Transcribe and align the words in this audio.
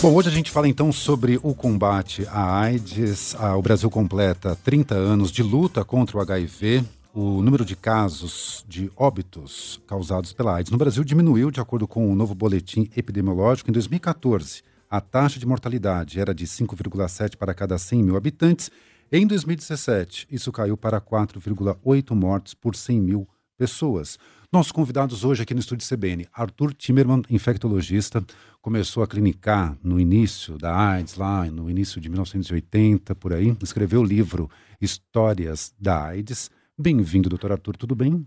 Bom, 0.00 0.14
hoje 0.14 0.28
a 0.28 0.32
gente 0.32 0.52
fala 0.52 0.68
então 0.68 0.92
sobre 0.92 1.40
o 1.42 1.52
combate 1.52 2.24
à 2.28 2.60
AIDS. 2.60 3.34
Ah, 3.36 3.56
o 3.56 3.62
Brasil 3.62 3.90
completa 3.90 4.56
30 4.62 4.94
anos 4.94 5.32
de 5.32 5.42
luta 5.42 5.84
contra 5.84 6.16
o 6.16 6.20
HIV. 6.20 6.84
O 7.12 7.42
número 7.42 7.64
de 7.64 7.74
casos 7.74 8.64
de 8.68 8.92
óbitos 8.96 9.82
causados 9.88 10.32
pela 10.32 10.54
AIDS 10.54 10.70
no 10.70 10.78
Brasil 10.78 11.02
diminuiu 11.02 11.50
de 11.50 11.60
acordo 11.60 11.88
com 11.88 12.08
o 12.08 12.14
novo 12.14 12.32
boletim 12.32 12.88
epidemiológico. 12.96 13.70
Em 13.70 13.72
2014, 13.72 14.62
a 14.88 15.00
taxa 15.00 15.40
de 15.40 15.46
mortalidade 15.46 16.20
era 16.20 16.32
de 16.32 16.46
5,7 16.46 17.36
para 17.36 17.52
cada 17.52 17.76
100 17.76 18.00
mil 18.04 18.16
habitantes. 18.16 18.70
Em 19.10 19.26
2017, 19.26 20.28
isso 20.30 20.52
caiu 20.52 20.76
para 20.76 21.00
4,8 21.00 22.14
mortes 22.14 22.54
por 22.54 22.76
100 22.76 23.00
mil 23.00 23.28
pessoas. 23.58 24.16
Nossos 24.50 24.72
convidados 24.72 25.24
hoje 25.24 25.42
aqui 25.42 25.52
no 25.52 25.60
Estúdio 25.60 25.86
CBN, 25.86 26.26
Arthur 26.32 26.72
Timmerman, 26.72 27.20
infectologista, 27.28 28.24
começou 28.62 29.02
a 29.02 29.06
clinicar 29.06 29.76
no 29.84 30.00
início 30.00 30.56
da 30.56 30.74
AIDS, 30.74 31.16
lá 31.16 31.44
no 31.50 31.68
início 31.68 32.00
de 32.00 32.08
1980, 32.08 33.14
por 33.14 33.34
aí, 33.34 33.54
escreveu 33.62 34.00
o 34.00 34.04
livro 34.04 34.50
Histórias 34.80 35.74
da 35.78 36.02
AIDS. 36.02 36.50
Bem-vindo, 36.78 37.28
doutor 37.28 37.52
Arthur, 37.52 37.76
tudo 37.76 37.94
bem? 37.94 38.26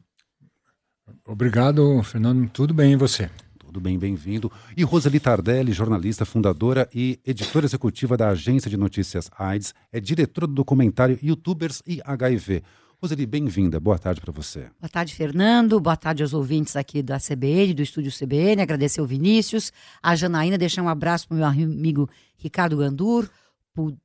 Obrigado, 1.26 2.04
Fernando, 2.04 2.48
tudo 2.52 2.72
bem 2.72 2.94
e 2.94 2.96
você? 2.96 3.28
Tudo 3.58 3.82
bem, 3.82 3.98
bem-vindo. 3.98 4.52
E 4.78 4.84
Roseli 4.84 5.20
Tardelli, 5.20 5.72
jornalista, 5.72 6.24
fundadora 6.24 6.88
e 6.94 7.20
editora 7.26 7.66
executiva 7.66 8.16
da 8.16 8.30
agência 8.30 8.70
de 8.70 8.78
notícias 8.78 9.28
AIDS, 9.40 9.74
é 9.92 10.00
diretora 10.00 10.46
do 10.46 10.54
documentário 10.54 11.18
Youtubers 11.20 11.82
e 11.88 12.00
HIV. 12.06 12.62
Roseli, 13.04 13.26
bem-vinda. 13.26 13.80
Boa 13.80 13.98
tarde 13.98 14.22
para 14.22 14.32
você. 14.32 14.70
Boa 14.80 14.88
tarde, 14.88 15.16
Fernando. 15.16 15.80
Boa 15.80 15.98
tarde 15.98 16.22
aos 16.22 16.36
ouvintes 16.36 16.76
aqui 16.76 17.02
da 17.02 17.18
CBN, 17.18 17.74
do 17.74 17.82
estúdio 17.82 18.12
CBN. 18.12 18.62
Agradecer 18.62 19.02
o 19.02 19.08
Vinícius, 19.08 19.74
a 20.04 20.16
Janaína, 20.16 20.56
deixar 20.56 20.84
um 20.84 20.88
abraço 20.88 21.28
para 21.28 21.34
o 21.34 21.38
meu 21.40 21.48
amigo 21.48 22.08
Ricardo 22.38 22.78
Gandur, 22.78 23.28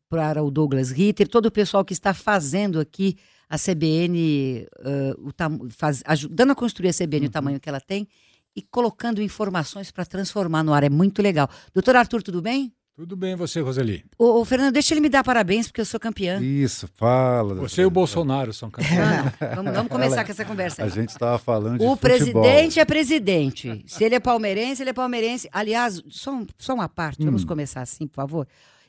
para 0.09 0.43
o 0.43 0.51
Douglas 0.51 0.91
Ritter, 0.91 1.29
todo 1.29 1.45
o 1.45 1.51
pessoal 1.51 1.85
que 1.85 1.93
está 1.93 2.15
fazendo 2.15 2.81
aqui 2.81 3.19
a 3.51 3.59
CBN, 3.59 4.67
uh, 4.79 5.29
o 5.29 5.71
faz, 5.71 6.03
ajudando 6.07 6.53
a 6.53 6.55
construir 6.55 6.89
a 6.89 6.95
CBN 6.95 7.27
uhum. 7.27 7.29
o 7.29 7.33
tamanho 7.33 7.61
que 7.61 7.69
ela 7.69 7.81
tem 7.81 8.09
e 8.57 8.63
colocando 8.63 9.21
informações 9.21 9.91
para 9.91 10.07
transformar 10.07 10.63
no 10.63 10.73
ar. 10.73 10.83
É 10.83 10.89
muito 10.89 11.21
legal. 11.21 11.51
Doutor 11.75 11.97
Arthur, 11.97 12.23
tudo 12.23 12.41
bem? 12.41 12.73
Tudo 12.97 13.15
bem, 13.15 13.37
você, 13.37 13.61
Roseli? 13.61 14.03
Ô, 14.19 14.41
ô, 14.41 14.45
Fernando, 14.47 14.73
deixa 14.73 14.95
ele 14.95 15.03
me 15.03 15.11
dar 15.11 15.23
parabéns, 15.23 15.67
porque 15.67 15.83
eu 15.83 15.85
sou 15.85 16.01
campeã. 16.01 16.41
Isso, 16.41 16.89
fala. 16.95 17.55
Você 17.57 17.83
e 17.83 17.85
o 17.85 17.91
Bolsonaro 17.91 18.55
são 18.55 18.71
campeões. 18.73 19.35
vamos, 19.55 19.73
vamos, 19.75 19.93
começar 19.93 20.15
Ela, 20.15 20.25
com 20.25 20.33
essa 20.33 20.45
conversa. 20.47 20.83
Aí. 20.83 20.89
A 20.89 20.91
gente 20.91 21.11
estava 21.11 21.37
falando 21.37 21.79
de 21.79 21.85
O 21.85 21.91
futebol. 21.91 21.97
presidente 21.99 22.81
é 22.81 22.85
presidente. 22.87 23.85
Se 23.87 24.03
ele 24.03 24.15
é 24.15 24.21
palmeirense, 24.21 24.83
ele 24.83 24.89
é 24.89 24.93
palmeirense. 24.95 25.47
Aliás, 25.53 26.03
só, 26.09 26.43
só 26.59 26.73
uma 26.73 26.89
parte, 26.89 27.21
hum. 27.21 27.27
vamos 27.27 27.45
começar 27.45 27.83
assim, 27.83 28.07
por 28.07 28.17
favor. 28.17 28.49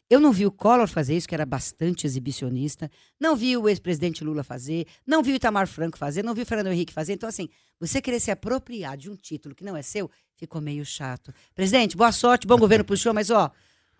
Eu 0.09 0.21
não 0.21 0.31
vi 0.31 0.45
o 0.45 0.51
Collor 0.51 0.87
fazer 0.87 1.17
isso, 1.17 1.27
que 1.27 1.35
era 1.35 1.45
bastante 1.45 2.07
exibicionista. 2.07 2.89
Não 3.19 3.35
vi 3.35 3.57
o 3.57 3.67
ex-presidente 3.67 4.23
Lula 4.23 4.41
fazer. 4.41 4.87
Não 5.05 5.21
vi 5.21 5.33
o 5.33 5.35
Itamar 5.35 5.67
Franco 5.67 5.97
fazer. 5.97 6.23
Não 6.23 6.33
vi 6.33 6.43
o 6.43 6.45
Fernando 6.45 6.71
Henrique 6.71 6.93
fazer. 6.93 7.11
Então, 7.11 7.27
assim, 7.27 7.49
você 7.77 8.01
querer 8.01 8.21
se 8.21 8.31
apropriar 8.31 8.95
de 8.95 9.09
um 9.09 9.17
título 9.17 9.53
que 9.53 9.65
não 9.65 9.75
é 9.75 9.81
seu, 9.81 10.09
ficou 10.37 10.61
meio 10.61 10.85
chato. 10.85 11.33
Presidente, 11.53 11.97
boa 11.97 12.13
sorte, 12.13 12.47
bom 12.47 12.57
governo 12.57 12.85
pro 12.85 12.95
senhor, 12.95 13.13
mas 13.13 13.29
ó, 13.29 13.51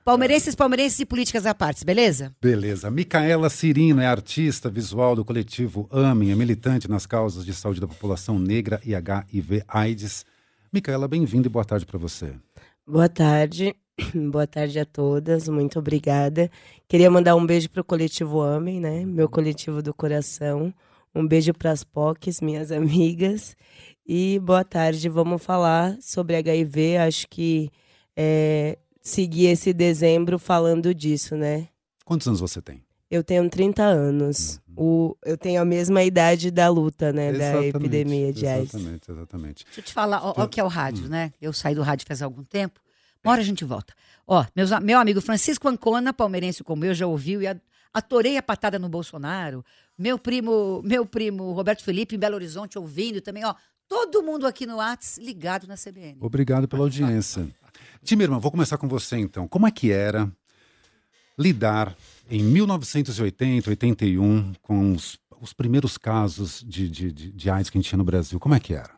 Palmeirenses, 0.08 0.56
palmeirenses 0.56 1.02
e 1.02 1.06
políticas 1.06 1.46
à 1.46 1.54
parte, 1.54 1.84
beleza? 1.84 2.34
Beleza. 2.42 2.90
Micaela 2.90 3.50
Cirino 3.50 4.00
é 4.00 4.06
artista 4.06 4.70
visual 4.70 5.18
do 5.18 5.26
coletivo 5.26 5.86
AMEN, 5.92 6.32
é 6.32 6.36
militante 6.36 6.90
nas 6.90 7.06
causas 7.06 7.46
de 7.46 7.54
saúde 7.54 7.82
da 7.82 7.90
população 7.90 8.40
negra 8.40 8.80
e 8.86 8.96
HIV/AIDS. 8.96 10.26
Micaela, 10.72 11.10
bem-vinda 11.10 11.48
e 11.48 11.50
boa 11.50 11.66
tarde 11.66 11.86
para 11.86 12.00
você. 12.00 12.32
Boa 12.88 13.10
tarde. 13.10 13.76
Boa 14.32 14.48
tarde 14.48 14.80
a 14.80 14.86
todas, 14.86 15.50
muito 15.50 15.78
obrigada. 15.78 16.50
Queria 16.88 17.12
mandar 17.12 17.36
um 17.36 17.46
beijo 17.46 17.70
para 17.70 17.82
o 17.82 17.84
coletivo 17.84 18.42
AMEN, 18.42 18.80
né? 18.80 19.04
Meu 19.04 19.28
coletivo 19.28 19.82
do 19.82 19.94
coração. 19.94 20.74
Um 21.14 21.28
beijo 21.28 21.54
para 21.54 21.72
as 21.72 21.84
POCs, 21.84 22.40
minhas 22.40 22.72
amigas. 22.72 23.58
E 24.08 24.40
boa 24.40 24.64
tarde, 24.64 25.10
vamos 25.10 25.44
falar 25.44 25.98
sobre 26.00 26.38
HIV. 26.38 26.96
Acho 26.96 27.28
que 27.28 27.70
é, 28.16 28.78
seguir 29.08 29.48
esse 29.48 29.74
dezembro 29.74 30.38
falando 30.38 30.94
disso, 30.94 31.36
né? 31.36 31.70
Quantos 32.04 32.28
anos 32.28 32.40
você 32.40 32.62
tem? 32.62 32.84
Eu 33.10 33.24
tenho 33.24 33.50
30 33.50 33.82
anos. 33.82 34.60
Uhum. 34.68 34.74
O, 34.76 35.18
eu 35.26 35.38
tenho 35.38 35.62
a 35.62 35.66
mesma 35.66 36.04
idade 36.04 36.52
da 36.52 36.68
luta, 36.70 37.14
né? 37.14 37.30
Exatamente, 37.30 37.72
da 37.72 37.78
epidemia 37.80 38.34
de 38.34 38.46
AIDS. 38.46 38.74
Exatamente, 38.74 39.12
exatamente. 39.12 39.66
Deixa 39.66 39.80
eu 39.80 39.84
te 39.84 39.94
falar, 39.94 40.22
ó, 40.22 40.44
o 40.44 40.48
que 40.48 40.60
é 40.60 40.64
o 40.64 40.68
rádio, 40.68 41.06
hum. 41.06 41.10
né? 41.10 41.32
Eu 41.42 41.54
saí 41.54 41.74
do 41.74 41.82
rádio 41.82 42.06
faz 42.06 42.22
algum 42.22 42.44
tempo. 42.44 42.80
Uma 43.24 43.32
hora 43.32 43.42
a 43.42 43.46
gente 43.46 43.64
volta. 43.64 43.94
Ó, 44.28 44.46
meus, 44.56 44.72
meu 44.82 45.00
amigo 45.00 45.22
Francisco 45.22 45.68
Ancona, 45.68 46.14
palmeirense 46.14 46.64
como 46.64 46.84
eu, 46.86 46.94
já 46.94 47.08
ouviu 47.08 47.42
e 47.42 47.48
atorei 47.94 48.38
a 48.38 48.44
patada 48.44 48.78
no 48.78 48.90
Bolsonaro. 48.90 49.64
Meu 49.98 50.20
primo, 50.20 50.82
meu 50.84 51.06
primo 51.06 51.54
Roberto 51.54 51.84
Felipe 51.84 52.16
em 52.16 52.20
Belo 52.20 52.36
Horizonte 52.36 52.78
ouvindo 52.78 53.22
também, 53.22 53.46
ó. 53.46 53.56
Todo 53.88 54.22
mundo 54.22 54.46
aqui 54.46 54.66
no 54.66 54.78
Whats 54.78 55.18
ligado 55.18 55.66
na 55.66 55.76
CBN. 55.76 56.18
Obrigado 56.20 56.68
pela 56.68 56.84
audiência. 56.84 57.48
Timirman, 58.04 58.40
vou 58.40 58.52
começar 58.52 58.78
com 58.78 58.88
você 58.88 59.18
então. 59.18 59.48
Como 59.48 59.68
é 59.68 59.72
que 59.72 59.92
era 59.92 60.32
lidar 61.38 61.96
em 62.30 62.44
1980, 62.44 63.70
81 63.70 64.54
com 64.62 64.94
os, 64.94 65.20
os 65.40 65.54
primeiros 65.54 65.98
casos 65.98 66.64
de, 66.66 66.90
de, 66.90 67.12
de, 67.12 67.32
de 67.32 67.50
AIDS 67.50 67.70
que 67.70 67.78
a 67.78 67.82
gente 67.82 67.90
tinha 67.90 67.98
no 67.98 68.04
Brasil? 68.04 68.40
Como 68.40 68.56
é 68.56 68.60
que 68.60 68.74
era? 68.74 68.96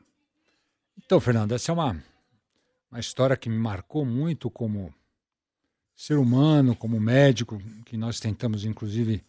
Então, 0.98 1.20
Fernando, 1.20 1.54
essa 1.54 1.72
é 1.72 1.74
uma, 1.74 2.02
uma 2.92 3.00
história 3.00 3.36
que 3.36 3.50
me 3.50 3.58
marcou 3.58 4.06
muito 4.06 4.50
como 4.50 4.94
ser 5.96 6.18
humano, 6.18 6.76
como 6.76 7.00
médico, 7.00 7.62
que 7.86 7.98
nós 7.98 8.20
tentamos, 8.20 8.64
inclusive, 8.64 9.24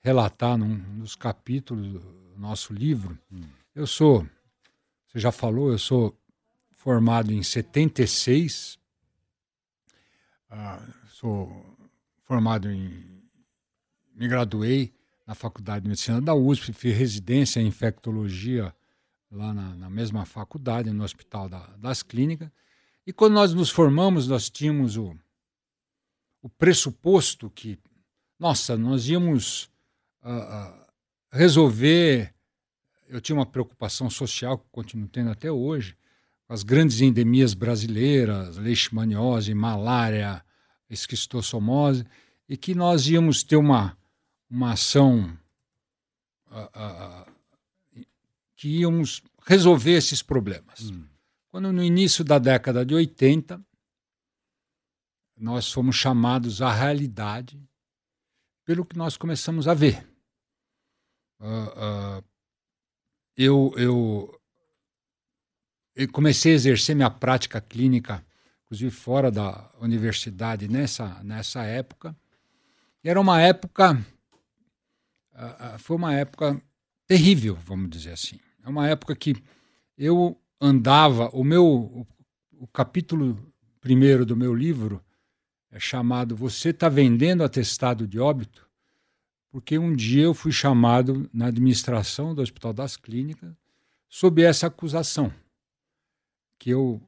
relatar 0.00 0.56
num 0.56 0.76
dos 0.98 1.14
capítulos 1.14 1.92
do 1.92 2.02
nosso 2.36 2.72
livro. 2.72 3.18
Hum. 3.30 3.42
Eu 3.74 3.86
sou, 3.86 4.26
você 5.06 5.20
já 5.20 5.30
falou, 5.30 5.70
eu 5.70 5.78
sou 5.78 6.16
formado 6.74 7.32
em 7.32 7.42
76 7.42 8.78
ah, 10.50 10.80
sou 11.08 11.76
formado 12.22 12.70
em. 12.70 13.16
Me 14.14 14.28
graduei 14.28 14.94
na 15.26 15.34
Faculdade 15.34 15.82
de 15.82 15.88
Medicina 15.88 16.20
da 16.20 16.34
USP, 16.34 16.72
fiz 16.72 16.96
residência 16.96 17.60
em 17.60 17.66
infectologia 17.66 18.74
lá 19.30 19.52
na, 19.52 19.74
na 19.74 19.90
mesma 19.90 20.24
faculdade, 20.24 20.90
no 20.90 21.04
Hospital 21.04 21.48
da, 21.48 21.66
das 21.76 22.02
Clínicas. 22.02 22.48
E 23.06 23.12
quando 23.12 23.34
nós 23.34 23.52
nos 23.52 23.70
formamos, 23.70 24.26
nós 24.26 24.48
tínhamos 24.48 24.96
o, 24.96 25.16
o 26.42 26.48
pressuposto 26.48 27.50
que, 27.50 27.78
nossa, 28.38 28.76
nós 28.76 29.08
íamos 29.08 29.70
uh, 30.22 30.30
uh, 30.30 30.86
resolver. 31.30 32.34
Eu 33.08 33.20
tinha 33.20 33.36
uma 33.36 33.46
preocupação 33.46 34.08
social, 34.08 34.58
que 34.58 34.66
continuo 34.72 35.08
tendo 35.08 35.30
até 35.30 35.50
hoje, 35.50 35.96
as 36.48 36.62
grandes 36.62 37.00
endemias 37.00 37.54
brasileiras, 37.54 38.56
leishmaniose, 38.56 39.52
malária, 39.54 40.44
esquistossomose, 40.88 42.04
e 42.48 42.56
que 42.56 42.74
nós 42.74 43.08
íamos 43.08 43.42
ter 43.42 43.56
uma, 43.56 43.98
uma 44.48 44.72
ação 44.72 45.36
uh, 46.50 47.26
uh, 47.98 48.06
que 48.54 48.68
íamos 48.68 49.22
resolver 49.44 49.92
esses 49.92 50.22
problemas. 50.22 50.90
Hum. 50.90 51.04
Quando 51.48 51.72
no 51.72 51.82
início 51.82 52.22
da 52.24 52.38
década 52.38 52.84
de 52.84 52.94
80, 52.94 53.60
nós 55.36 55.70
fomos 55.72 55.96
chamados 55.96 56.62
à 56.62 56.72
realidade 56.72 57.60
pelo 58.64 58.84
que 58.84 58.96
nós 58.96 59.16
começamos 59.16 59.66
a 59.66 59.74
ver. 59.74 60.06
Uh, 61.40 62.24
eu, 63.36 63.72
eu 63.76 64.40
eu 65.96 66.06
comecei 66.12 66.52
a 66.52 66.54
exercer 66.54 66.94
minha 66.94 67.08
prática 67.08 67.58
clínica, 67.58 68.22
inclusive 68.66 68.90
fora 68.90 69.30
da 69.30 69.66
universidade, 69.80 70.68
nessa, 70.68 71.22
nessa 71.24 71.64
época. 71.64 72.14
E 73.02 73.08
era 73.08 73.18
uma 73.18 73.40
época. 73.40 73.94
Uh, 75.32 75.78
foi 75.78 75.96
uma 75.96 76.12
época 76.12 76.60
terrível, 77.06 77.56
vamos 77.64 77.88
dizer 77.88 78.12
assim. 78.12 78.38
É 78.62 78.68
uma 78.68 78.86
época 78.86 79.16
que 79.16 79.42
eu 79.96 80.38
andava. 80.60 81.30
O 81.32 81.42
meu. 81.42 81.64
O, 81.64 82.06
o 82.58 82.66
capítulo 82.66 83.38
primeiro 83.80 84.26
do 84.26 84.36
meu 84.36 84.54
livro 84.54 85.02
é 85.70 85.80
chamado 85.80 86.36
Você 86.36 86.70
está 86.70 86.90
vendendo 86.90 87.42
atestado 87.42 88.06
de 88.06 88.18
óbito? 88.18 88.68
Porque 89.50 89.78
um 89.78 89.94
dia 89.94 90.24
eu 90.24 90.34
fui 90.34 90.52
chamado 90.52 91.28
na 91.32 91.46
administração 91.46 92.34
do 92.34 92.42
Hospital 92.42 92.74
das 92.74 92.96
Clínicas 92.96 93.54
sob 94.08 94.42
essa 94.42 94.66
acusação 94.66 95.32
que 96.58 96.70
eu 96.70 97.00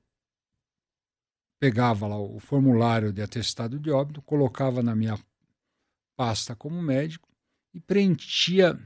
pegava 1.58 2.06
lá 2.06 2.16
o 2.16 2.38
formulário 2.38 3.12
de 3.12 3.20
atestado 3.20 3.78
de 3.78 3.90
óbito, 3.90 4.22
colocava 4.22 4.82
na 4.82 4.94
minha 4.94 5.18
pasta 6.16 6.54
como 6.54 6.80
médico 6.82 7.28
e 7.74 7.80
preenchia 7.80 8.78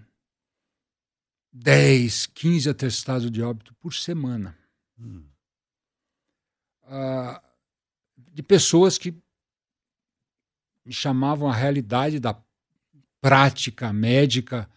10, 1.52 2.26
15 2.26 2.70
atestados 2.70 3.30
de 3.30 3.42
óbito 3.42 3.74
por 3.74 3.92
semana. 3.92 4.56
Hum. 4.98 5.24
Ah, 6.84 7.42
de 8.16 8.42
pessoas 8.42 8.96
que 8.96 9.12
me 10.84 10.92
chamavam 10.92 11.48
à 11.48 11.54
realidade 11.54 12.18
da 12.18 12.40
prática 13.20 13.92
médica, 13.92 14.68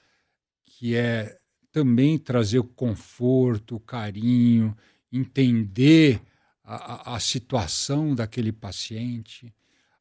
que 0.64 0.96
é 0.96 1.40
também 1.72 2.18
trazer 2.18 2.60
o 2.60 2.64
conforto, 2.64 3.76
o 3.76 3.80
carinho, 3.80 4.76
entender 5.17 6.21
a, 6.63 7.15
a 7.15 7.19
situação 7.19 8.15
daquele 8.15 8.51
paciente, 8.51 9.53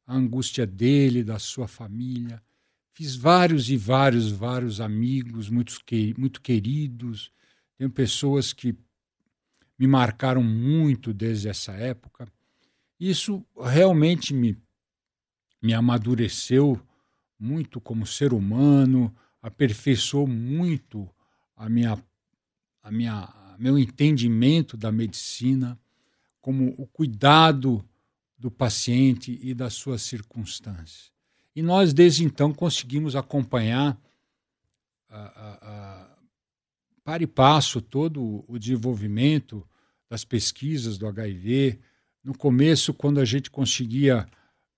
a 0.05 0.15
angústia 0.15 0.65
dele, 0.65 1.23
da 1.23 1.39
sua 1.39 1.67
família. 1.67 2.41
Fiz 2.93 3.15
vários 3.15 3.69
e 3.69 3.77
vários, 3.77 4.31
vários 4.31 4.79
amigos 4.79 5.49
muito, 5.49 5.75
muito 6.17 6.41
queridos. 6.41 7.31
Tenho 7.77 7.89
pessoas 7.89 8.53
que 8.53 8.75
me 9.77 9.87
marcaram 9.87 10.41
muito 10.41 11.13
desde 11.13 11.49
essa 11.49 11.73
época. 11.73 12.27
Isso 12.99 13.45
realmente 13.59 14.33
me, 14.33 14.57
me 15.61 15.73
amadureceu 15.73 16.81
muito 17.37 17.81
como 17.81 18.05
ser 18.05 18.33
humano, 18.33 19.13
aperfeiçoou 19.41 20.25
muito 20.25 21.09
a 21.55 21.69
minha, 21.69 22.01
a 22.81 22.91
minha, 22.91 23.44
meu 23.57 23.77
entendimento 23.77 24.75
da 24.77 24.91
medicina, 24.91 25.79
como 26.41 26.73
o 26.77 26.85
cuidado 26.85 27.83
do 28.37 28.51
paciente 28.51 29.39
e 29.41 29.53
das 29.53 29.73
suas 29.73 30.01
circunstâncias. 30.01 31.11
E 31.55 31.61
nós, 31.61 31.93
desde 31.93 32.23
então, 32.23 32.53
conseguimos 32.53 33.15
acompanhar 33.15 33.97
a, 35.09 35.19
a, 35.19 35.57
a, 35.61 36.17
para 37.03 37.23
e 37.23 37.27
passo 37.27 37.81
todo 37.81 38.43
o 38.47 38.59
desenvolvimento 38.59 39.65
das 40.09 40.25
pesquisas 40.25 40.97
do 40.97 41.07
HIV. 41.07 41.79
No 42.23 42.37
começo, 42.37 42.93
quando 42.93 43.19
a 43.19 43.25
gente 43.25 43.49
conseguia 43.49 44.27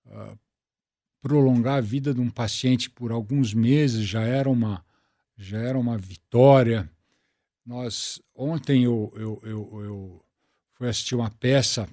uh, 0.06 0.38
prolongar 1.22 1.80
a 1.80 1.82
vida 1.82 2.14
de 2.14 2.22
um 2.22 2.30
paciente 2.30 2.90
por 2.90 3.12
alguns 3.12 3.54
meses, 3.54 4.06
já 4.06 4.22
era 4.22 4.50
uma, 4.50 4.86
já 5.38 5.60
era 5.60 5.78
uma 5.78 5.98
vitória. 5.98 6.90
Nós 7.68 8.22
ontem 8.34 8.86
eu, 8.86 9.12
eu, 9.14 9.42
eu, 9.44 9.84
eu 9.84 10.26
fui 10.72 10.88
assistir 10.88 11.16
uma 11.16 11.30
peça 11.30 11.86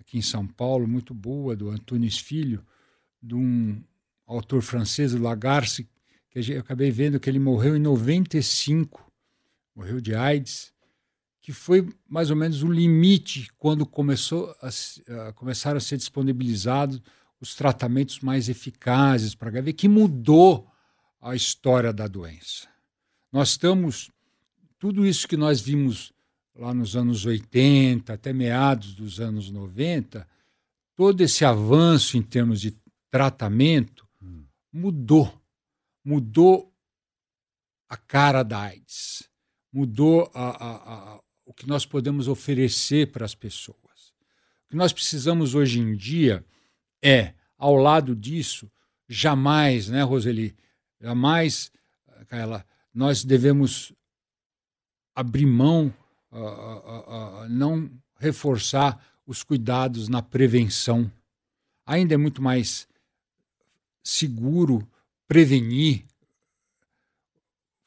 aqui 0.00 0.16
em 0.16 0.22
São 0.22 0.46
Paulo 0.46 0.88
muito 0.88 1.12
boa 1.12 1.54
do 1.54 1.68
Antunes 1.68 2.18
Filho, 2.18 2.64
de 3.22 3.34
um 3.34 3.84
autor 4.26 4.62
francês, 4.62 5.12
o 5.12 5.20
Lagarce, 5.20 5.86
que 6.30 6.38
eu 6.50 6.60
acabei 6.60 6.90
vendo 6.90 7.20
que 7.20 7.28
ele 7.28 7.38
morreu 7.38 7.76
em 7.76 7.80
95, 7.80 9.12
morreu 9.76 10.00
de 10.00 10.14
AIDS, 10.14 10.72
que 11.42 11.52
foi 11.52 11.86
mais 12.08 12.30
ou 12.30 12.36
menos 12.36 12.62
o 12.62 12.72
limite 12.72 13.50
quando 13.58 13.84
começou 13.84 14.56
a, 14.62 15.28
a 15.28 15.32
começaram 15.34 15.76
a 15.76 15.82
ser 15.82 15.98
disponibilizados 15.98 16.98
os 17.38 17.54
tratamentos 17.54 18.20
mais 18.20 18.48
eficazes 18.48 19.34
para 19.34 19.50
HIV, 19.50 19.74
que 19.74 19.88
mudou 19.88 20.66
a 21.20 21.36
história 21.36 21.92
da 21.92 22.06
doença. 22.06 22.68
Nós 23.30 23.50
estamos, 23.50 24.10
tudo 24.80 25.06
isso 25.06 25.28
que 25.28 25.36
nós 25.36 25.60
vimos 25.60 26.10
lá 26.56 26.72
nos 26.72 26.96
anos 26.96 27.26
80, 27.26 28.14
até 28.14 28.32
meados 28.32 28.94
dos 28.94 29.20
anos 29.20 29.50
90, 29.50 30.26
todo 30.96 31.20
esse 31.20 31.44
avanço 31.44 32.16
em 32.16 32.22
termos 32.22 32.62
de 32.62 32.74
tratamento 33.10 34.08
hum. 34.22 34.42
mudou. 34.72 35.38
Mudou 36.02 36.74
a 37.90 37.96
cara 37.96 38.42
da 38.42 38.58
AIDS, 38.58 39.28
mudou 39.70 40.30
a, 40.32 40.48
a, 40.48 40.94
a, 40.94 41.20
o 41.44 41.52
que 41.52 41.68
nós 41.68 41.84
podemos 41.84 42.26
oferecer 42.26 43.12
para 43.12 43.26
as 43.26 43.34
pessoas. 43.34 44.14
O 44.64 44.70
que 44.70 44.76
nós 44.76 44.94
precisamos 44.94 45.54
hoje 45.54 45.78
em 45.78 45.94
dia 45.94 46.42
é, 47.02 47.34
ao 47.58 47.76
lado 47.76 48.16
disso, 48.16 48.70
jamais, 49.06 49.90
né, 49.90 50.02
Roseli, 50.02 50.56
jamais, 50.98 51.70
Kaela, 52.28 52.64
nós 52.94 53.22
devemos 53.24 53.92
abrir 55.14 55.46
mão, 55.46 55.92
uh, 56.32 57.44
uh, 57.44 57.48
não 57.48 57.90
reforçar 58.18 59.02
os 59.26 59.42
cuidados 59.42 60.08
na 60.08 60.22
prevenção. 60.22 61.10
Ainda 61.86 62.14
é 62.14 62.16
muito 62.16 62.42
mais 62.42 62.86
seguro 64.02 64.86
prevenir, 65.26 66.04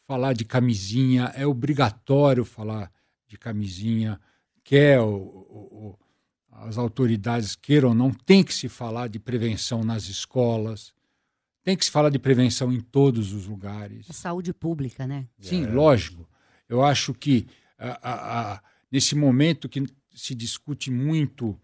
falar 0.05 0.33
de 0.33 0.45
camisinha, 0.45 1.31
é 1.35 1.45
obrigatório 1.45 2.45
falar 2.45 2.91
de 3.27 3.37
camisinha, 3.37 4.19
quer 4.63 4.99
o, 4.99 5.15
o, 5.15 5.99
as 6.51 6.77
autoridades 6.77 7.55
queiram 7.55 7.89
ou 7.89 7.95
não, 7.95 8.11
tem 8.11 8.43
que 8.43 8.53
se 8.53 8.69
falar 8.69 9.07
de 9.07 9.19
prevenção 9.19 9.83
nas 9.83 10.03
escolas, 10.03 10.93
tem 11.63 11.75
que 11.75 11.85
se 11.85 11.91
falar 11.91 12.09
de 12.09 12.19
prevenção 12.19 12.71
em 12.71 12.79
todos 12.79 13.33
os 13.33 13.47
lugares. 13.47 14.09
A 14.09 14.13
saúde 14.13 14.53
pública, 14.53 15.07
né? 15.07 15.27
Sim, 15.39 15.63
é. 15.63 15.67
lógico. 15.67 16.27
Eu 16.73 16.83
acho 16.83 17.13
que 17.13 17.45
a, 17.77 17.99
a, 18.01 18.53
a, 18.53 18.61
nesse 18.91 19.15
momento 19.15 19.69
que 19.69 19.83
se 20.13 20.33
discute 20.33 20.89
muito 20.89 21.59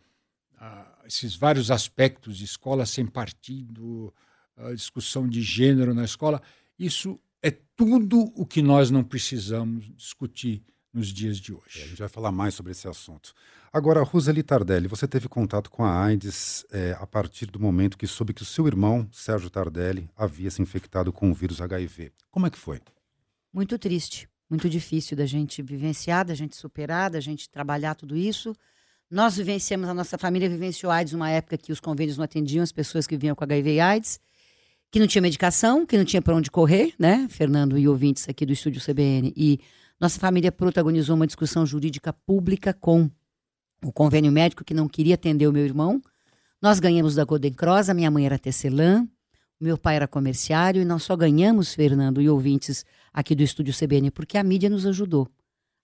esses 1.06 1.36
vários 1.36 1.72
aspectos 1.72 2.38
de 2.38 2.46
escola 2.46 2.86
sem 2.86 3.06
partido, 3.06 4.14
a 4.56 4.74
discussão 4.74 5.28
de 5.28 5.42
gênero 5.42 5.94
na 5.94 6.04
escola, 6.04 6.42
isso 6.78 7.20
é 7.42 7.50
tudo 7.76 8.32
o 8.36 8.46
que 8.46 8.62
nós 8.62 8.92
não 8.92 9.04
precisamos 9.04 9.90
discutir 9.96 10.64
nos 10.94 11.08
dias 11.08 11.38
de 11.38 11.54
hoje. 11.54 11.80
É, 11.80 11.84
a 11.84 11.88
gente 11.88 12.00
vai 12.00 12.10
falar 12.10 12.32
mais 12.32 12.54
sobre 12.54 12.72
esse 12.72 12.88
assunto. 12.88 13.34
Agora, 13.72 14.04
Roseli 14.04 14.44
Tardelli, 14.44 14.88
você 14.88 15.08
teve 15.08 15.28
contato 15.28 15.70
com 15.70 15.84
a 15.84 16.04
AIDS 16.04 16.66
é, 16.72 16.96
a 17.00 17.08
partir 17.08 17.48
do 17.48 17.60
momento 17.60 17.98
que 17.98 18.08
soube 18.08 18.34
que 18.34 18.42
o 18.42 18.46
seu 18.46 18.68
irmão, 18.68 19.08
Sérgio 19.12 19.50
Tardelli, 19.50 20.10
havia 20.16 20.50
se 20.52 20.62
infectado 20.62 21.14
com 21.14 21.30
o 21.32 21.34
vírus 21.34 21.62
HIV. 21.62 22.12
Como 22.30 22.48
é 22.48 22.50
que 22.50 22.58
foi? 22.58 22.82
Muito 23.54 23.78
triste, 23.80 24.28
muito 24.50 24.70
difícil 24.70 25.16
da 25.16 25.26
gente 25.26 25.62
vivenciar, 25.62 26.26
da 26.26 26.34
gente 26.34 26.56
superar, 26.56 27.10
da 27.10 27.20
gente 27.20 27.50
trabalhar 27.50 27.96
tudo 27.96 28.18
isso. 28.18 28.56
Nós 29.10 29.38
vivenciamos, 29.38 29.88
a 29.88 29.94
nossa 29.94 30.18
família 30.18 30.50
vivenciou 30.50 30.92
AIDS 30.92 31.14
numa 31.14 31.30
época 31.30 31.58
que 31.58 31.72
os 31.72 31.80
convênios 31.80 32.18
não 32.18 32.26
atendiam 32.26 32.64
as 32.64 32.72
pessoas 32.72 33.08
que 33.08 33.18
vinham 33.18 33.36
com 33.36 33.44
HIV 33.44 33.74
e 33.74 33.80
AIDS, 33.80 34.20
que 34.92 35.00
não 35.00 35.08
tinha 35.08 35.22
medicação, 35.22 35.86
que 35.86 35.98
não 35.98 36.06
tinha 36.06 36.22
para 36.22 36.36
onde 36.36 36.50
correr, 36.50 36.94
né? 36.98 37.28
Fernando 37.30 37.78
e 37.78 37.88
ouvintes 37.88 38.28
aqui 38.28 38.46
do 38.46 38.54
estúdio 38.54 38.82
CBN. 38.82 39.34
E 39.36 39.60
nossa 40.00 40.20
família 40.20 40.52
protagonizou 40.52 41.16
uma 41.16 41.28
discussão 41.28 41.66
jurídica 41.66 42.14
pública 42.14 42.74
com 42.74 43.10
o 43.84 43.92
convênio 43.92 44.32
médico 44.32 44.64
que 44.64 44.74
não 44.74 44.88
queria 44.88 45.16
atender 45.16 45.48
o 45.48 45.54
meu 45.54 45.66
irmão. 45.66 46.02
Nós 46.62 46.80
ganhamos 46.80 47.16
da 47.16 47.24
Golden 47.24 47.54
Cross, 47.54 47.90
a 47.90 47.94
minha 47.94 48.12
mãe 48.12 48.26
era 48.26 48.38
tecelã, 48.38 49.08
meu 49.60 49.78
pai 49.78 49.98
era 49.98 50.08
comerciário 50.08 50.82
e 50.82 50.86
nós 50.86 51.04
só 51.04 51.16
ganhamos, 51.16 51.74
Fernando 51.74 52.22
e 52.22 52.30
ouvintes 52.30 52.86
aqui 53.14 53.36
do 53.36 53.44
estúdio 53.44 53.74
CBN, 53.74 54.12
porque 54.12 54.38
a 54.38 54.44
mídia 54.44 54.70
nos 54.70 54.86
ajudou. 54.86 55.28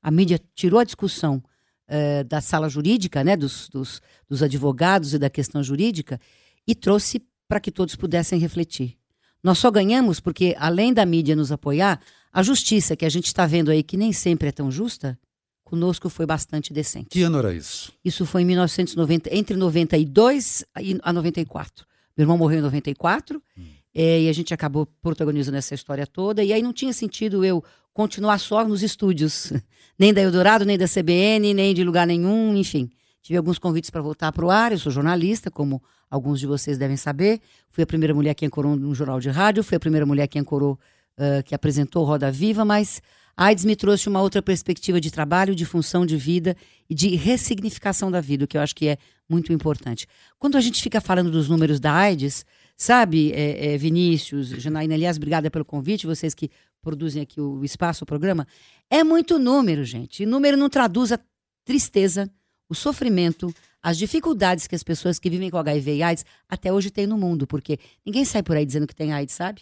A 0.01 0.09
mídia 0.09 0.39
tirou 0.53 0.79
a 0.79 0.83
discussão 0.83 1.43
uh, 1.89 2.23
da 2.23 2.39
sala 2.39 2.69
jurídica, 2.69 3.23
né, 3.23 3.35
dos, 3.35 3.67
dos, 3.69 4.01
dos 4.29 4.41
advogados 4.41 5.13
e 5.13 5.19
da 5.19 5.29
questão 5.29 5.61
jurídica, 5.61 6.19
e 6.65 6.73
trouxe 6.73 7.21
para 7.47 7.59
que 7.59 7.71
todos 7.71 7.95
pudessem 7.95 8.39
refletir. 8.39 8.97
Nós 9.43 9.59
só 9.59 9.69
ganhamos 9.69 10.19
porque, 10.19 10.55
além 10.57 10.93
da 10.93 11.05
mídia 11.05 11.35
nos 11.35 11.51
apoiar, 11.51 11.99
a 12.31 12.41
justiça, 12.41 12.95
que 12.95 13.05
a 13.05 13.09
gente 13.09 13.27
está 13.27 13.45
vendo 13.45 13.69
aí 13.71 13.83
que 13.83 13.97
nem 13.97 14.11
sempre 14.11 14.49
é 14.49 14.51
tão 14.51 14.71
justa, 14.71 15.19
conosco 15.63 16.09
foi 16.09 16.25
bastante 16.25 16.73
decente. 16.73 17.09
Que 17.09 17.21
ano 17.23 17.37
era 17.37 17.53
isso? 17.53 17.91
Isso 18.03 18.25
foi 18.25 18.41
em 18.41 18.45
1990, 18.45 19.35
entre 19.35 19.55
92 19.55 20.65
a 21.03 21.13
94. 21.13 21.85
Meu 22.17 22.23
irmão 22.23 22.37
morreu 22.37 22.59
em 22.59 22.61
94 22.61 23.41
hum. 23.57 23.63
é, 23.93 24.21
e 24.21 24.29
a 24.29 24.33
gente 24.33 24.53
acabou 24.53 24.85
protagonizando 25.01 25.57
essa 25.57 25.73
história 25.73 26.07
toda. 26.07 26.43
E 26.43 26.53
aí 26.53 26.61
não 26.61 26.73
tinha 26.73 26.93
sentido 26.93 27.43
eu 27.43 27.63
continuar 27.93 28.37
só 28.39 28.65
nos 28.65 28.83
estúdios, 28.83 29.51
nem 29.97 30.13
da 30.13 30.21
Eldorado, 30.21 30.65
nem 30.65 30.77
da 30.77 30.87
CBN, 30.87 31.53
nem 31.53 31.73
de 31.73 31.83
lugar 31.83 32.05
nenhum, 32.05 32.55
enfim. 32.55 32.89
Tive 33.21 33.37
alguns 33.37 33.57
convites 33.57 33.89
para 33.89 34.01
voltar 34.01 34.31
para 34.31 34.45
o 34.45 34.51
ar. 34.51 34.71
Eu 34.71 34.77
sou 34.77 34.91
jornalista, 34.91 35.49
como 35.49 35.81
alguns 36.09 36.39
de 36.39 36.45
vocês 36.45 36.77
devem 36.77 36.97
saber. 36.97 37.41
Fui 37.71 37.83
a 37.83 37.87
primeira 37.87 38.13
mulher 38.13 38.35
que 38.35 38.45
ancorou 38.45 38.73
um 38.73 38.93
jornal 38.93 39.19
de 39.19 39.29
rádio, 39.29 39.63
fui 39.63 39.77
a 39.77 39.79
primeira 39.79 40.05
mulher 40.05 40.27
que 40.27 40.37
ancorou, 40.37 40.79
uh, 41.17 41.43
que 41.43 41.55
apresentou 41.55 42.03
Roda 42.03 42.31
Viva, 42.31 42.63
mas 42.63 43.01
AIDS 43.37 43.65
me 43.65 43.75
trouxe 43.75 44.07
uma 44.07 44.21
outra 44.21 44.41
perspectiva 44.41 44.99
de 45.01 45.11
trabalho, 45.11 45.55
de 45.55 45.65
função 45.65 46.05
de 46.05 46.15
vida 46.15 46.55
e 46.89 46.95
de 46.95 47.15
ressignificação 47.15 48.09
da 48.09 48.21
vida, 48.21 48.45
o 48.45 48.47
que 48.47 48.57
eu 48.57 48.61
acho 48.61 48.75
que 48.75 48.87
é 48.87 48.97
muito 49.29 49.51
importante. 49.51 50.07
Quando 50.39 50.57
a 50.57 50.61
gente 50.61 50.81
fica 50.81 51.01
falando 51.01 51.29
dos 51.29 51.49
números 51.49 51.79
da 51.79 51.91
AIDS, 51.93 52.45
sabe, 52.77 53.31
é, 53.33 53.73
é, 53.73 53.77
Vinícius, 53.77 54.49
Janaína, 54.49 54.93
aliás, 54.93 55.17
obrigada 55.17 55.51
pelo 55.51 55.65
convite, 55.65 56.05
vocês 56.05 56.33
que 56.33 56.49
produzem 56.81 57.21
aqui 57.21 57.41
o 57.41 57.63
espaço, 57.63 58.03
o 58.03 58.07
programa, 58.07 58.47
é 58.89 59.03
muito 59.03 59.39
número, 59.39 59.83
gente. 59.83 60.23
E 60.23 60.25
número 60.25 60.55
não 60.55 60.69
traduz 60.69 61.11
a 61.11 61.19
tristeza, 61.65 62.29
o 62.69 62.75
sofrimento, 62.75 63.53
as 63.81 63.97
dificuldades 63.97 64.67
que 64.67 64.75
as 64.75 64.83
pessoas 64.83 65.19
que 65.19 65.29
vivem 65.29 65.49
com 65.49 65.57
HIV 65.57 65.95
e 65.95 66.03
AIDS 66.03 66.25
até 66.47 66.71
hoje 66.71 66.89
têm 66.89 67.07
no 67.07 67.17
mundo, 67.17 67.45
porque 67.45 67.79
ninguém 68.05 68.23
sai 68.23 68.43
por 68.43 68.55
aí 68.55 68.65
dizendo 68.65 68.87
que 68.87 68.95
tem 68.95 69.13
AIDS, 69.13 69.35
sabe? 69.35 69.61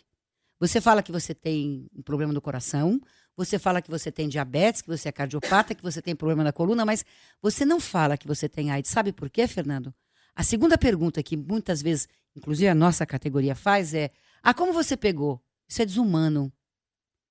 Você 0.60 0.80
fala 0.80 1.04
que 1.04 1.12
você 1.12 1.34
tem 1.34 1.88
um 1.94 2.02
problema 2.02 2.32
no 2.32 2.40
coração, 2.40 3.02
você 3.36 3.58
fala 3.58 3.82
que 3.82 3.90
você 3.90 4.12
tem 4.12 4.28
diabetes, 4.30 4.82
que 4.82 4.88
você 4.88 5.10
é 5.10 5.12
cardiopata, 5.12 5.74
que 5.74 5.82
você 5.84 6.02
tem 6.02 6.16
problema 6.16 6.44
na 6.44 6.52
coluna, 6.52 6.86
mas 6.86 7.04
você 7.42 7.66
não 7.66 7.80
fala 7.80 8.18
que 8.18 8.28
você 8.28 8.48
tem 8.48 8.72
AIDS. 8.72 8.92
Sabe 8.92 9.12
por 9.12 9.30
quê, 9.30 9.48
Fernando? 9.48 9.94
A 10.36 10.44
segunda 10.44 10.78
pergunta 10.78 11.22
que 11.22 11.38
muitas 11.38 11.82
vezes 11.82 12.08
inclusive 12.36 12.68
a 12.68 12.76
nossa 12.76 13.06
categoria 13.06 13.56
faz, 13.56 13.94
é: 13.94 14.12
ah, 14.42 14.54
como 14.54 14.74
você 14.74 14.98
pegou? 14.98 15.42
Isso 15.68 15.82
é 15.82 15.86
desumano. 15.86 16.52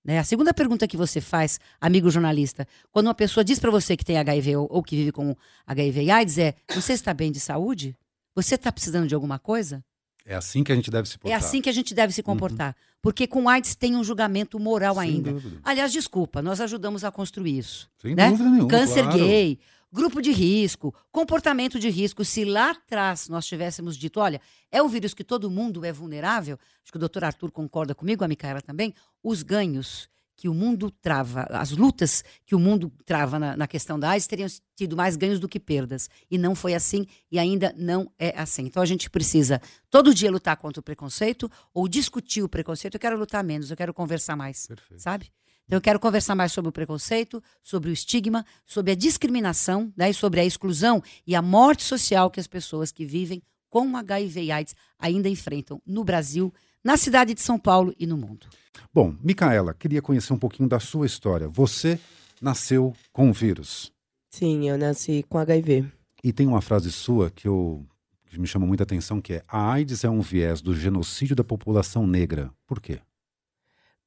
Né? 0.05 0.19
A 0.19 0.25
segunda 0.25 0.53
pergunta 0.53 0.89
que 0.89 0.97
você 0.97 1.21
faz, 1.21 1.61
amigo 1.81 2.11
jornalista, 2.11 2.67
quando 2.91 3.07
uma 3.07 3.15
pessoa 3.15 3.45
diz 3.45 3.59
para 3.59 3.71
você 3.71 3.97
que 3.97 4.05
tem 4.05 4.19
HIV 4.19 4.57
ou, 4.57 4.69
ou, 4.71 4.83
que 4.83 4.97
vive 4.97 5.13
com 5.13 5.37
HIV 5.67 6.03
e 6.05 6.11
AIDS, 6.11 6.39
é: 6.39 6.55
você 6.75 6.93
está 6.93 7.13
bem 7.13 7.31
de 7.31 7.41
saúde? 7.41 7.97
Você 8.35 8.55
está 8.55 8.73
precisando 8.73 9.07
de 9.07 9.15
alguma 9.15 9.39
coisa? 9.39 9.85
É 10.25 10.35
assim 10.35 10.63
que 10.63 10.73
a 10.73 10.75
gente 10.75 10.91
deve 10.91 11.09
se 11.09 11.19
comportar. 11.19 11.33
É 11.33 11.45
assim 11.45 11.61
que 11.61 11.69
a 11.69 11.73
gente 11.73 11.95
deve 11.95 12.13
se 12.13 12.23
comportar. 12.23 12.69
Uhum. 12.69 12.93
Porque 13.03 13.27
com 13.27 13.49
AIDS 13.49 13.75
tem 13.75 13.97
um 13.97 14.05
julgamento 14.05 14.59
moral 14.61 14.95
Sem 14.95 15.03
ainda. 15.03 15.33
Dúvida. 15.33 15.61
Aliás, 15.65 15.93
desculpa, 15.93 16.41
nós 16.41 16.61
ajudamos 16.61 17.05
a 17.05 17.11
construir 17.11 17.59
isso. 17.59 17.91
Sem 18.01 18.15
né? 18.15 18.31
dúvida 18.31 18.49
nenhuma. 18.49 18.69
Câncer 18.69 19.03
claro. 19.03 19.19
gay, 19.19 19.59
grupo 19.93 20.23
de 20.23 20.31
risco, 20.31 20.95
comportamento 21.11 21.79
de 21.79 21.91
risco. 21.91 22.25
Se 22.25 22.45
lá 22.45 22.71
atrás 22.71 23.29
nós 23.29 23.45
tivéssemos 23.47 23.97
dito, 23.97 24.21
olha, 24.21 24.41
é 24.71 24.83
um 24.83 24.89
vírus 24.89 25.13
que 25.15 25.25
todo 25.25 25.51
mundo 25.51 25.85
é 25.85 25.93
vulnerável, 25.93 26.59
acho 26.83 26.93
que 26.93 26.97
o 26.97 27.01
doutor 27.01 27.25
Arthur 27.25 27.51
concorda 27.51 27.95
comigo, 27.95 28.25
a 28.25 28.29
Micaela 28.29 28.63
também, 28.63 28.95
os 29.23 29.43
ganhos 29.43 30.09
que 30.37 30.49
o 30.49 30.55
mundo 30.55 30.91
trava, 30.91 31.47
as 31.51 31.71
lutas 31.71 32.25
que 32.45 32.55
o 32.55 32.59
mundo 32.59 32.93
trava 33.05 33.39
na, 33.39 33.57
na, 33.57 33.67
questão 33.67 33.99
da 33.99 34.11
AIDS 34.11 34.27
teriam 34.27 34.49
tido 34.75 34.97
mais 34.97 35.17
ganhos 35.17 35.39
do 35.39 35.49
que 35.49 35.61
perdas. 35.61 36.09
E 36.31 36.37
não 36.37 36.55
foi 36.55 36.75
assim 36.75 37.07
e 37.31 37.39
ainda 37.39 37.75
não 37.77 38.11
é 38.19 38.35
assim. 38.37 38.63
Então 38.63 38.83
a 38.83 38.87
gente 38.87 39.09
precisa 39.09 39.61
todo 39.91 40.15
dia 40.15 40.31
lutar 40.31 40.57
contra 40.57 40.81
o 40.81 40.83
preconceito 40.83 41.51
ou 41.73 41.87
discutir 41.87 42.43
o 42.43 42.49
preconceito. 42.49 42.95
Eu 42.95 43.01
quero 43.01 43.19
lutar 43.19 43.45
menos, 43.45 43.71
eu 43.71 43.77
quero 43.77 43.95
conversar 43.95 44.37
mais, 44.37 44.67
Perfeito. 44.67 45.01
sabe? 45.01 45.31
Então 45.67 45.77
eu 45.77 45.83
quero 45.83 46.01
conversar 46.01 46.35
mais 46.35 46.53
sobre 46.53 46.69
o 46.69 46.73
preconceito, 46.73 47.43
sobre 47.63 47.91
o 47.91 47.93
estigma, 47.93 48.45
sobre 48.67 48.93
a 48.93 48.95
discriminação, 48.95 49.93
né, 49.97 50.11
e 50.11 50.15
sobre 50.15 50.41
a 50.41 50.45
exclusão 50.45 51.03
e 51.27 51.35
a 51.35 51.43
morte 51.43 51.83
social 51.83 52.31
que 52.31 52.41
as 52.41 52.47
pessoas 52.47 52.91
que 52.91 53.05
vivem 53.05 53.43
com 53.71 53.97
HIV 53.97 54.43
e 54.43 54.53
AIDS 54.53 54.75
ainda 54.99 55.31
enfrentam 55.31 55.81
no 55.87 56.05
Brasil, 56.05 56.53
na 56.85 56.97
cidade 56.97 57.35
de 57.35 57.41
São 57.41 57.59
Paulo 57.59 57.95
e 57.99 58.07
no 58.07 58.17
mundo. 58.17 58.47
Bom, 58.93 59.15
Micaela, 59.23 59.75
queria 59.75 60.03
conhecer 60.03 60.33
um 60.33 60.39
pouquinho 60.39 60.69
da 60.69 60.81
sua 60.81 61.07
história. 61.07 61.49
Você 61.49 61.99
nasceu 62.41 62.93
com 63.13 63.31
o 63.31 63.33
vírus. 63.33 63.93
Sim, 64.31 64.69
eu 64.69 64.77
nasci 64.77 65.25
com 65.29 65.39
HIV. 65.39 65.87
E 66.25 66.33
tem 66.33 66.47
uma 66.47 66.61
frase 66.61 66.91
sua 66.91 67.31
que, 67.31 67.47
eu, 67.47 67.85
que 68.27 68.41
me 68.41 68.47
chama 68.47 68.67
muita 68.67 68.83
atenção, 68.83 69.21
que 69.21 69.35
é 69.35 69.45
a 69.49 69.73
AIDS 69.73 70.05
é 70.05 70.11
um 70.11 70.21
viés 70.21 70.61
do 70.61 70.75
genocídio 70.75 71.37
da 71.37 71.45
população 71.45 72.07
negra. 72.07 72.51
Por 72.67 72.81
quê? 72.81 73.01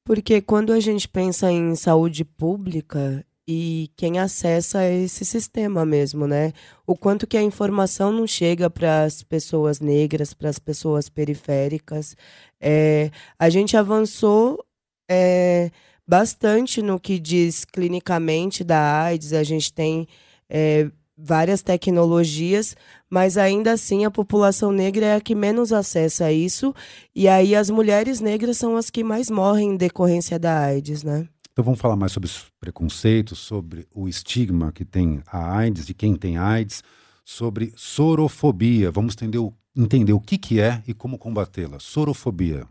Porque 0.04 0.40
quando 0.40 0.72
a 0.72 0.80
gente 0.80 1.08
pensa 1.08 1.50
em 1.50 1.74
saúde 1.74 2.24
pública, 2.24 3.24
e 3.48 3.90
quem 3.96 4.18
acessa 4.18 4.84
esse 4.84 5.24
sistema 5.24 5.86
mesmo, 5.86 6.26
né? 6.26 6.52
O 6.86 6.96
quanto 6.96 7.26
que 7.26 7.36
a 7.36 7.42
informação 7.42 8.10
não 8.12 8.26
chega 8.26 8.68
para 8.68 9.04
as 9.04 9.22
pessoas 9.22 9.78
negras, 9.80 10.34
para 10.34 10.48
as 10.48 10.58
pessoas 10.58 11.08
periféricas. 11.08 12.16
É, 12.60 13.10
a 13.38 13.48
gente 13.48 13.76
avançou 13.76 14.64
é, 15.08 15.70
bastante 16.06 16.82
no 16.82 16.98
que 16.98 17.18
diz 17.18 17.64
clinicamente 17.64 18.64
da 18.64 19.04
AIDS, 19.04 19.32
a 19.32 19.44
gente 19.44 19.72
tem 19.72 20.08
é, 20.50 20.90
várias 21.16 21.62
tecnologias, 21.62 22.76
mas 23.08 23.38
ainda 23.38 23.72
assim 23.72 24.04
a 24.04 24.10
população 24.10 24.72
negra 24.72 25.06
é 25.06 25.14
a 25.16 25.20
que 25.20 25.34
menos 25.34 25.72
acessa 25.72 26.30
isso, 26.32 26.74
e 27.14 27.26
aí 27.28 27.54
as 27.54 27.70
mulheres 27.70 28.20
negras 28.20 28.58
são 28.58 28.76
as 28.76 28.90
que 28.90 29.02
mais 29.02 29.30
morrem 29.30 29.70
em 29.70 29.76
decorrência 29.76 30.38
da 30.38 30.58
AIDS, 30.58 31.02
né? 31.02 31.28
Então 31.56 31.64
vamos 31.64 31.80
falar 31.80 31.96
mais 31.96 32.12
sobre 32.12 32.26
os 32.26 32.52
preconceitos, 32.60 33.38
sobre 33.38 33.88
o 33.94 34.06
estigma 34.06 34.70
que 34.70 34.84
tem 34.84 35.22
a 35.26 35.56
AIDS, 35.56 35.86
de 35.86 35.94
quem 35.94 36.14
tem 36.14 36.36
AIDS, 36.36 36.84
sobre 37.24 37.72
sorofobia. 37.74 38.90
Vamos 38.90 39.14
entender 39.14 39.38
o, 39.38 39.54
entender 39.74 40.12
o 40.12 40.20
que, 40.20 40.36
que 40.36 40.60
é 40.60 40.82
e 40.86 40.92
como 40.92 41.16
combatê-la. 41.16 41.78
Sorofobia. 41.80 42.66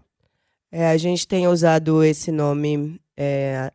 É, 0.72 0.88
a 0.88 0.98
gente 0.98 1.28
tem 1.28 1.48
usado 1.48 2.04
esse 2.04 2.32
nome 2.32 3.02
é, 3.18 3.72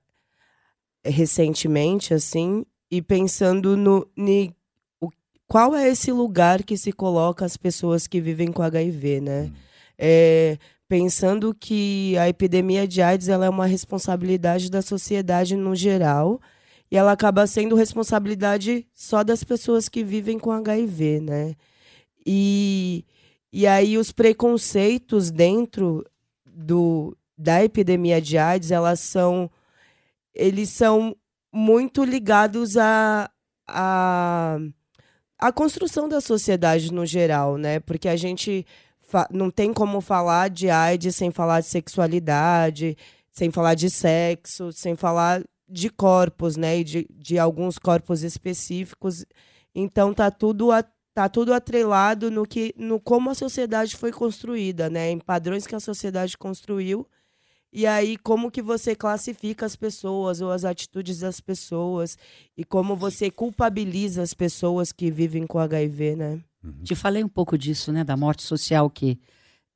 recentemente, 1.04 2.14
assim, 2.14 2.64
e 2.88 3.02
pensando 3.02 3.76
no, 3.76 4.08
ni, 4.16 4.54
o, 5.00 5.10
qual 5.48 5.74
é 5.74 5.88
esse 5.88 6.12
lugar 6.12 6.62
que 6.62 6.76
se 6.76 6.92
coloca 6.92 7.44
as 7.44 7.56
pessoas 7.56 8.06
que 8.06 8.20
vivem 8.20 8.52
com 8.52 8.62
HIV, 8.62 9.20
né? 9.22 9.42
Hum. 9.42 9.52
É, 9.98 10.56
pensando 10.90 11.54
que 11.54 12.18
a 12.18 12.28
epidemia 12.28 12.84
de 12.84 13.00
AIDS 13.00 13.28
ela 13.28 13.46
é 13.46 13.48
uma 13.48 13.64
responsabilidade 13.64 14.68
da 14.68 14.82
sociedade 14.82 15.54
no 15.54 15.76
geral 15.76 16.40
e 16.90 16.96
ela 16.96 17.12
acaba 17.12 17.46
sendo 17.46 17.76
responsabilidade 17.76 18.84
só 18.92 19.22
das 19.22 19.44
pessoas 19.44 19.88
que 19.88 20.02
vivem 20.02 20.36
com 20.36 20.50
HIV, 20.50 21.20
né? 21.20 21.54
E, 22.26 23.04
e 23.52 23.68
aí 23.68 23.96
os 23.96 24.10
preconceitos 24.10 25.30
dentro 25.30 26.04
do, 26.44 27.16
da 27.38 27.62
epidemia 27.62 28.20
de 28.20 28.36
AIDS, 28.36 28.72
elas 28.72 28.98
são 28.98 29.48
eles 30.34 30.70
são 30.70 31.16
muito 31.52 32.02
ligados 32.02 32.76
a, 32.76 33.30
a 33.68 34.58
a 35.38 35.52
construção 35.52 36.08
da 36.08 36.20
sociedade 36.20 36.92
no 36.92 37.06
geral, 37.06 37.56
né? 37.56 37.78
Porque 37.78 38.08
a 38.08 38.16
gente 38.16 38.66
não 39.30 39.50
tem 39.50 39.72
como 39.72 40.00
falar 40.00 40.48
de 40.50 40.70
AIDS 40.70 41.16
sem 41.16 41.30
falar 41.30 41.60
de 41.60 41.66
sexualidade, 41.66 42.96
sem 43.32 43.50
falar 43.50 43.74
de 43.74 43.88
sexo, 43.90 44.72
sem 44.72 44.96
falar 44.96 45.42
de 45.68 45.88
corpos, 45.88 46.56
né? 46.56 46.78
E 46.78 46.84
de, 46.84 47.06
de 47.10 47.38
alguns 47.38 47.78
corpos 47.78 48.22
específicos. 48.22 49.24
Então 49.74 50.12
tá 50.12 50.30
tudo 50.30 50.72
a, 50.72 50.82
tá 51.14 51.28
tudo 51.28 51.54
atrelado 51.54 52.30
no 52.30 52.46
que 52.46 52.74
no 52.76 53.00
como 53.00 53.30
a 53.30 53.34
sociedade 53.34 53.96
foi 53.96 54.12
construída, 54.12 54.90
né? 54.90 55.10
Em 55.10 55.18
padrões 55.18 55.66
que 55.66 55.74
a 55.74 55.80
sociedade 55.80 56.36
construiu. 56.36 57.06
E 57.72 57.86
aí 57.86 58.16
como 58.16 58.50
que 58.50 58.60
você 58.60 58.96
classifica 58.96 59.64
as 59.64 59.76
pessoas 59.76 60.40
ou 60.40 60.50
as 60.50 60.64
atitudes 60.64 61.20
das 61.20 61.40
pessoas 61.40 62.18
e 62.56 62.64
como 62.64 62.96
você 62.96 63.30
culpabiliza 63.30 64.22
as 64.22 64.34
pessoas 64.34 64.90
que 64.90 65.10
vivem 65.10 65.46
com 65.46 65.58
HIV, 65.58 66.16
né? 66.16 66.40
Uhum. 66.62 66.82
Te 66.82 66.94
falei 66.94 67.24
um 67.24 67.28
pouco 67.28 67.56
disso, 67.56 67.92
né? 67.92 68.04
Da 68.04 68.16
morte 68.16 68.42
social 68.42 68.90
que 68.90 69.18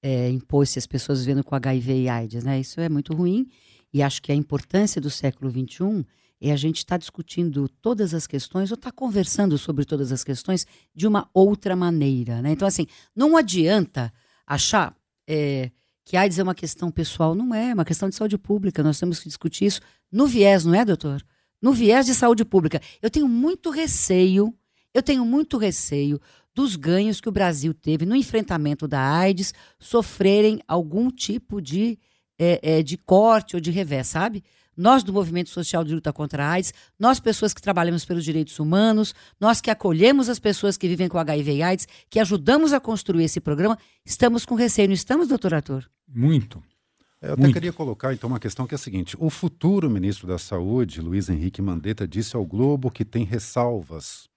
é, 0.03 0.29
impôs-se 0.31 0.79
as 0.79 0.87
pessoas 0.87 1.25
vivendo 1.25 1.43
com 1.43 1.55
HIV 1.55 2.03
e 2.03 2.09
AIDS, 2.09 2.45
né? 2.45 2.61
Isso 2.61 2.81
é 2.81 2.89
muito 2.89 3.15
ruim. 3.15 3.49
E 3.93 4.03
acho 4.03 4.21
que 4.21 4.31
a 4.31 4.35
importância 4.35 5.01
do 5.01 5.09
século 5.09 5.51
XXI 5.51 6.05
é 6.41 6.53
a 6.53 6.57
gente 6.57 6.79
estar 6.79 6.95
tá 6.95 6.99
discutindo 6.99 7.69
todas 7.81 8.13
as 8.13 8.27
questões 8.27 8.71
ou 8.71 8.75
estar 8.75 8.91
tá 8.91 8.97
conversando 8.97 9.57
sobre 9.57 9.85
todas 9.85 10.13
as 10.13 10.23
questões 10.23 10.67
de 10.95 11.07
uma 11.07 11.29
outra 11.33 11.75
maneira, 11.75 12.43
né? 12.43 12.51
Então, 12.53 12.69
assim, 12.69 12.87
não 13.17 13.37
adianta 13.37 14.13
achar 14.47 14.95
é, 15.27 15.71
que 16.05 16.17
AIDS 16.17 16.39
é 16.39 16.43
uma 16.43 16.55
questão 16.55 16.91
pessoal. 16.91 17.35
Não 17.35 17.55
é, 17.55 17.71
é 17.71 17.75
uma 17.75 17.85
questão 17.85 18.09
de 18.09 18.15
saúde 18.15 18.37
pública. 18.37 18.83
Nós 18.83 18.99
temos 18.99 19.19
que 19.21 19.29
discutir 19.29 19.67
isso 19.67 19.81
no 20.13 20.27
viés, 20.27 20.65
não 20.65 20.75
é, 20.75 20.85
doutor? 20.85 21.25
No 21.63 21.73
viés 21.73 22.05
de 22.05 22.15
saúde 22.15 22.45
pública. 22.45 22.81
Eu 23.01 23.09
tenho 23.09 23.27
muito 23.27 23.71
receio, 23.71 24.55
eu 24.93 25.03
tenho 25.03 25.25
muito 25.25 25.57
receio 25.57 26.21
dos 26.55 26.77
ganhos 26.77 27.21
que 27.21 27.29
o 27.29 27.33
Brasil 27.33 27.75
teve 27.75 28.07
no 28.07 28.15
enfrentamento 28.15 28.87
da 28.87 29.01
AIDS 29.01 29.53
sofrerem 29.79 30.61
algum 30.69 31.11
tipo 31.11 31.61
de, 31.61 31.99
é, 32.39 32.79
é, 32.79 32.83
de 32.83 32.97
corte 32.97 33.57
ou 33.57 33.61
de 33.61 33.71
revés, 33.71 34.07
sabe? 34.07 34.45
Nós 34.77 35.03
do 35.03 35.13
Movimento 35.13 35.51
Social 35.51 35.85
de 35.85 35.95
Luta 35.95 36.13
contra 36.13 36.45
a 36.45 36.51
AIDS, 36.51 36.75
nós 36.99 37.21
pessoas 37.21 37.55
que 37.55 37.63
trabalhamos 37.63 38.05
pelos 38.05 38.25
direitos 38.25 38.59
humanos, 38.59 39.15
nós 39.41 39.61
que 39.61 39.71
acolhemos 39.71 40.29
as 40.29 40.39
pessoas 40.39 40.77
que 40.77 40.89
vivem 40.89 41.09
com 41.09 41.19
HIV 41.19 41.57
e 41.57 41.63
AIDS, 41.63 41.89
que 42.11 42.19
ajudamos 42.19 42.73
a 42.73 42.81
construir 42.81 43.25
esse 43.25 43.41
programa, 43.41 43.79
estamos 44.05 44.45
com 44.45 44.55
receio, 44.55 44.89
não 44.89 44.95
estamos, 44.95 45.29
doutor 45.29 45.55
Arthur? 45.55 45.89
Muito. 46.09 46.63
Eu 47.25 47.33
até 47.33 47.41
Muito. 47.41 47.55
queria 47.55 47.73
colocar 47.73 48.13
então 48.13 48.29
uma 48.29 48.39
questão 48.39 48.67
que 48.67 48.75
é 48.75 48.77
a 48.77 48.79
seguinte: 48.79 49.17
o 49.19 49.31
futuro 49.31 49.89
ministro 49.89 50.27
da 50.27 50.37
Saúde, 50.37 51.01
Luiz 51.01 51.31
Henrique 51.31 51.63
Mandetta, 51.63 52.07
disse 52.07 52.37
ao 52.37 52.45
Globo 52.45 52.91
que 52.91 53.03
tem 53.03 53.25
ressalvas 53.25 54.29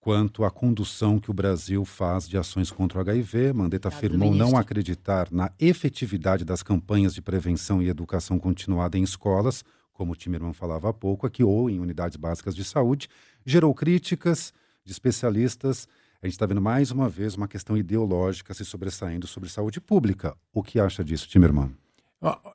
quanto 0.00 0.44
à 0.44 0.50
condução 0.50 1.18
que 1.18 1.30
o 1.30 1.34
Brasil 1.34 1.84
faz 1.84 2.28
de 2.28 2.38
ações 2.38 2.70
contra 2.70 2.98
o 2.98 3.00
HIV. 3.00 3.52
Mandetta 3.52 3.88
afirmou 3.88 4.32
não 4.32 4.56
acreditar 4.56 5.28
na 5.30 5.50
efetividade 5.58 6.44
das 6.44 6.62
campanhas 6.62 7.14
de 7.14 7.22
prevenção 7.22 7.82
e 7.82 7.88
educação 7.88 8.38
continuada 8.38 8.96
em 8.96 9.02
escolas, 9.02 9.64
como 9.92 10.12
o 10.12 10.16
Timerman 10.16 10.52
falava 10.52 10.88
há 10.88 10.92
pouco 10.92 11.26
aqui, 11.26 11.42
ou 11.42 11.68
em 11.68 11.80
unidades 11.80 12.16
básicas 12.16 12.54
de 12.54 12.64
saúde. 12.64 13.08
Gerou 13.44 13.74
críticas 13.74 14.52
de 14.84 14.92
especialistas. 14.92 15.88
A 16.22 16.26
gente 16.26 16.34
está 16.34 16.46
vendo 16.46 16.62
mais 16.62 16.90
uma 16.90 17.08
vez 17.08 17.34
uma 17.34 17.48
questão 17.48 17.76
ideológica 17.76 18.54
se 18.54 18.64
sobressaindo 18.64 19.26
sobre 19.26 19.48
saúde 19.48 19.80
pública. 19.80 20.36
O 20.52 20.62
que 20.62 20.78
acha 20.78 21.02
disso, 21.04 21.28
Timerman? 21.28 21.76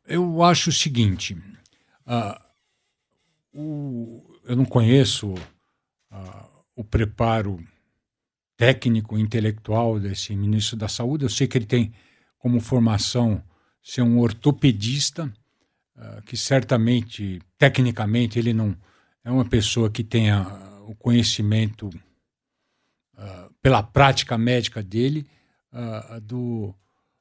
Eu 0.08 0.42
acho 0.44 0.70
o 0.70 0.74
seguinte: 0.74 1.38
uh, 2.08 2.40
o, 3.54 4.40
eu 4.46 4.56
não 4.56 4.66
conheço. 4.66 5.34
Uh, 6.12 6.53
o 6.76 6.84
preparo 6.84 7.64
técnico, 8.58 9.18
intelectual 9.18 10.00
desse 10.00 10.36
ministro 10.36 10.78
da 10.78 10.88
Saúde. 10.88 11.26
Eu 11.26 11.30
sei 11.30 11.48
que 11.48 11.58
ele 11.58 11.66
tem 11.66 11.94
como 12.38 12.60
formação 12.60 13.44
ser 13.82 14.02
um 14.02 14.20
ortopedista, 14.20 15.32
uh, 15.96 16.22
que 16.24 16.38
certamente, 16.38 17.42
tecnicamente, 17.58 18.40
ele 18.40 18.54
não 18.54 18.76
é 19.24 19.32
uma 19.32 19.46
pessoa 19.46 19.90
que 19.90 20.04
tenha 20.04 20.44
o 20.88 20.96
conhecimento 20.96 21.88
uh, 21.88 23.54
pela 23.62 23.82
prática 23.82 24.38
médica 24.38 24.84
dele 24.84 25.26
uh, 25.72 26.22
do, 26.22 26.74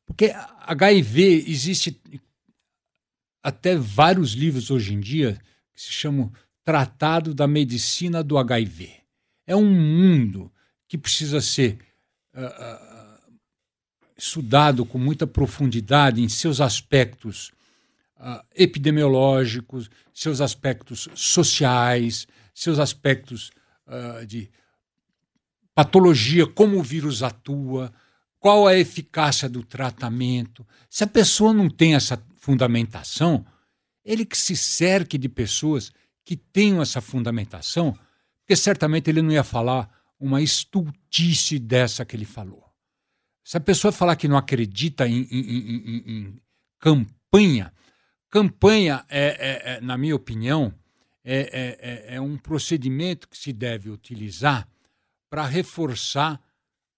Porque 0.06 0.32
HIV 0.60 1.44
existe 1.48 2.00
até 3.42 3.76
vários 3.76 4.32
livros 4.32 4.70
hoje 4.70 4.94
em 4.94 5.00
dia 5.00 5.38
que 5.72 5.80
se 5.80 5.90
chamam 5.90 6.32
Tratado 6.64 7.34
da 7.34 7.48
Medicina 7.48 8.22
do 8.22 8.38
HIV. 8.38 9.01
É 9.46 9.56
um 9.56 9.68
mundo 9.68 10.52
que 10.88 10.96
precisa 10.96 11.40
ser 11.40 11.78
uh, 12.34 13.32
estudado 14.16 14.84
com 14.84 14.98
muita 14.98 15.26
profundidade 15.26 16.22
em 16.22 16.28
seus 16.28 16.60
aspectos 16.60 17.50
uh, 18.18 18.44
epidemiológicos, 18.54 19.90
seus 20.12 20.40
aspectos 20.40 21.08
sociais, 21.14 22.26
seus 22.54 22.78
aspectos 22.78 23.50
uh, 23.86 24.24
de 24.26 24.50
patologia, 25.74 26.46
como 26.46 26.78
o 26.78 26.82
vírus 26.82 27.22
atua, 27.22 27.92
qual 28.38 28.66
a 28.66 28.76
eficácia 28.76 29.48
do 29.48 29.62
tratamento. 29.62 30.66
Se 30.90 31.04
a 31.04 31.06
pessoa 31.06 31.52
não 31.52 31.68
tem 31.68 31.94
essa 31.94 32.22
fundamentação, 32.36 33.46
ele 34.04 34.24
que 34.24 34.36
se 34.36 34.56
cerque 34.56 35.16
de 35.16 35.28
pessoas 35.28 35.92
que 36.24 36.36
tenham 36.36 36.82
essa 36.82 37.00
fundamentação, 37.00 37.96
porque 38.42 38.56
certamente 38.56 39.08
ele 39.08 39.22
não 39.22 39.32
ia 39.32 39.44
falar 39.44 39.88
uma 40.18 40.40
estultice 40.40 41.58
dessa 41.58 42.04
que 42.04 42.14
ele 42.14 42.24
falou. 42.24 42.64
Se 43.44 43.56
a 43.56 43.60
pessoa 43.60 43.90
falar 43.90 44.16
que 44.16 44.28
não 44.28 44.36
acredita 44.36 45.08
em, 45.08 45.22
em, 45.22 45.40
em, 45.40 46.04
em 46.06 46.42
campanha, 46.78 47.72
campanha, 48.28 49.04
é, 49.08 49.24
é, 49.24 49.74
é, 49.74 49.80
na 49.80 49.96
minha 49.96 50.14
opinião, 50.14 50.72
é, 51.24 51.40
é, 51.40 52.12
é, 52.12 52.16
é 52.16 52.20
um 52.20 52.36
procedimento 52.36 53.28
que 53.28 53.36
se 53.36 53.52
deve 53.52 53.90
utilizar 53.90 54.68
para 55.28 55.46
reforçar 55.46 56.40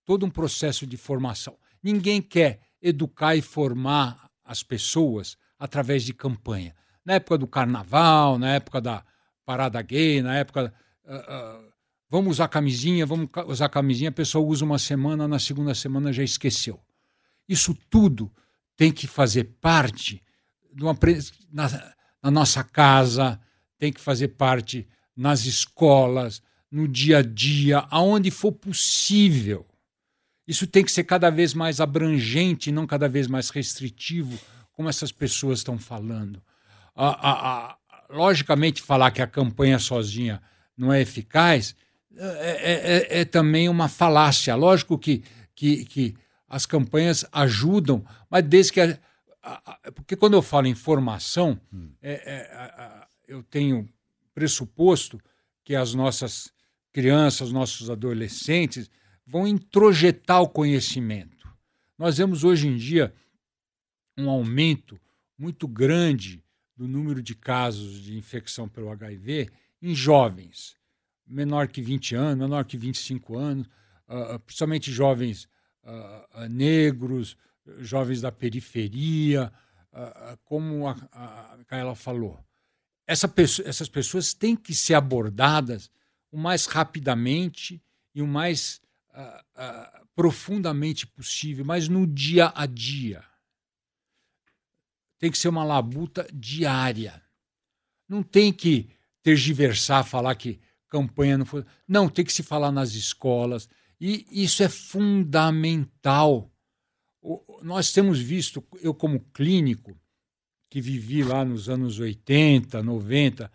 todo 0.05 0.27
um 0.27 0.31
processo 0.31 0.87
de 0.87 0.97
formação. 0.97 1.57
Ninguém 1.83 2.21
quer 2.21 2.61
educar 2.81 3.37
e 3.37 3.43
formar 3.43 4.31
as 4.45 4.63
pessoas 4.63 5.37
através 5.59 6.03
de 6.03 6.13
campanha. 6.13 6.75
Na 7.05 7.15
época 7.15 7.39
do 7.39 7.47
carnaval, 7.47 8.39
na 8.39 8.55
época 8.55 8.81
da 8.81 9.05
parada 9.45 9.81
gay, 9.83 10.23
na 10.23 10.37
época. 10.37 10.73
Uh, 11.05 11.73
vamos 12.09 12.33
usar 12.33 12.49
camisinha, 12.49 13.05
vamos 13.05 13.29
usar 13.47 13.69
camisinha, 13.69 14.09
a 14.09 14.13
pessoa 14.13 14.47
usa 14.47 14.65
uma 14.65 14.79
semana, 14.79 15.29
na 15.29 15.39
segunda 15.39 15.75
semana 15.75 16.13
já 16.13 16.23
esqueceu. 16.23 16.81
Isso 17.49 17.75
tudo 17.91 18.33
tem 18.77 18.91
que 18.91 19.07
fazer 19.07 19.45
parte 19.61 20.23
uma, 20.83 20.97
na, 21.53 21.95
na 22.23 22.31
nossa 22.31 22.65
casa, 22.65 23.41
tem 23.79 23.93
que 23.93 24.01
fazer 24.01 24.29
parte 24.29 24.89
nas 25.17 25.45
escolas, 25.45 26.43
no 26.71 26.89
dia 26.89 27.19
a 27.19 27.23
dia, 27.23 27.87
aonde 27.91 28.31
for 28.31 28.53
possível. 28.53 29.67
Isso 30.47 30.67
tem 30.67 30.85
que 30.85 30.91
ser 30.91 31.05
cada 31.05 31.31
vez 31.31 31.55
mais 31.55 31.81
abrangente, 31.81 32.73
não 32.73 32.87
cada 32.87 33.09
vez 33.09 33.27
mais 33.27 33.51
restritivo, 33.51 34.39
como 34.73 34.89
essas 34.89 35.13
pessoas 35.13 35.61
estão 35.61 35.79
falando. 35.79 36.43
Logicamente, 38.11 38.83
falar 38.83 39.11
que 39.11 39.23
a 39.23 39.27
campanha 39.27 39.79
sozinha 39.79 40.43
não 40.77 40.93
é 40.93 41.01
eficaz 41.01 41.75
é, 42.17 42.27
é, 42.27 43.19
é, 43.19 43.21
é 43.21 43.25
também 43.25 43.69
uma 43.69 43.89
falácia. 43.89 44.55
Lógico 44.55 44.99
que, 44.99 45.23
que, 45.55 45.85
que, 45.85 46.15
as 46.49 46.67
campanhas 46.67 47.25
ajudam, 47.33 48.05
mas 48.31 48.45
desde 48.45 48.73
que. 48.73 48.81
porque 49.95 50.15
quando 50.15 50.35
eu 50.35 50.43
falo 50.43 50.69
em 50.69 50.75
formação, 50.75 51.61
hum. 51.73 51.91
É, 52.01 52.13
é, 52.13 53.07
eu 53.27 53.43
tenho 53.43 53.89
pressuposto 54.33 55.21
que 55.65 55.75
as 55.75 55.95
nossas 55.95 56.53
crianças, 56.93 57.51
nossos 57.51 57.91
adolescentes, 57.91 58.89
vão 59.27 59.49
introjetar 59.49 60.43
o 60.43 60.49
conhecimento. 60.49 61.49
Nós 61.99 62.19
vemos 62.19 62.45
hoje 62.45 62.69
em 62.69 62.77
dia 62.77 63.13
um 64.17 64.31
aumento 64.31 65.01
muito 65.37 65.67
grande 65.67 66.45
do 66.77 66.87
número 66.87 67.21
de 67.21 67.35
casos 67.35 68.01
de 68.01 68.17
infecção 68.17 68.69
pelo 68.69 68.91
HIV 68.91 69.51
em 69.85 69.95
jovens, 69.95 70.77
menor 71.27 71.69
que 71.69 71.83
20 71.83 72.15
anos, 72.15 72.39
menor 72.39 72.65
que 72.65 72.79
25 72.79 73.37
anos, 73.37 73.67
uh, 74.09 74.39
principalmente 74.41 74.91
jovens 74.91 75.47
uh, 75.83 76.49
negros, 76.49 77.37
jovens 77.81 78.23
da 78.23 78.33
periferia, 78.33 79.53
uh, 79.93 80.39
como 80.45 80.89
a, 80.89 80.97
a 81.13 81.57
Micaela 81.59 81.95
falou. 81.95 82.43
Essa 83.07 83.29
pessoa, 83.29 83.69
essas 83.69 83.87
pessoas 83.87 84.33
têm 84.33 84.57
que 84.57 84.75
ser 84.75 84.95
abordadas 84.95 85.91
o 86.33 86.39
mais 86.39 86.65
rapidamente 86.65 87.83
e 88.15 88.23
o 88.23 88.27
mais 88.27 88.83
profundamente 90.17 91.07
possível, 91.07 91.65
mas 91.65 91.87
no 91.87 92.05
dia 92.05 92.53
a 92.53 92.67
dia 92.67 93.23
tem 95.21 95.31
que 95.31 95.39
ser 95.39 95.49
uma 95.49 95.63
labuta 95.63 96.27
diária. 96.33 97.23
Não 98.09 98.25
tem 98.25 98.53
que 98.53 98.91
tergiversar, 99.25 100.05
falar 100.05 100.35
que 100.37 100.61
campanha 100.89 101.39
não 101.39 101.47
foi. 101.47 101.65
Não, 101.89 102.09
tem 102.09 102.25
que 102.25 102.33
se 102.33 102.43
falar 102.43 102.71
nas 102.71 102.93
escolas. 102.93 103.69
E 104.01 104.27
isso 104.31 104.63
é 104.63 104.69
fundamental. 104.69 106.53
Nós 107.63 107.91
temos 107.91 108.21
visto, 108.21 108.63
eu 108.81 108.95
como 108.95 109.19
clínico, 109.33 109.99
que 110.69 110.81
vivi 110.81 111.25
lá 111.25 111.45
nos 111.45 111.69
anos 111.69 111.99
80, 111.99 112.83
90, 112.83 113.51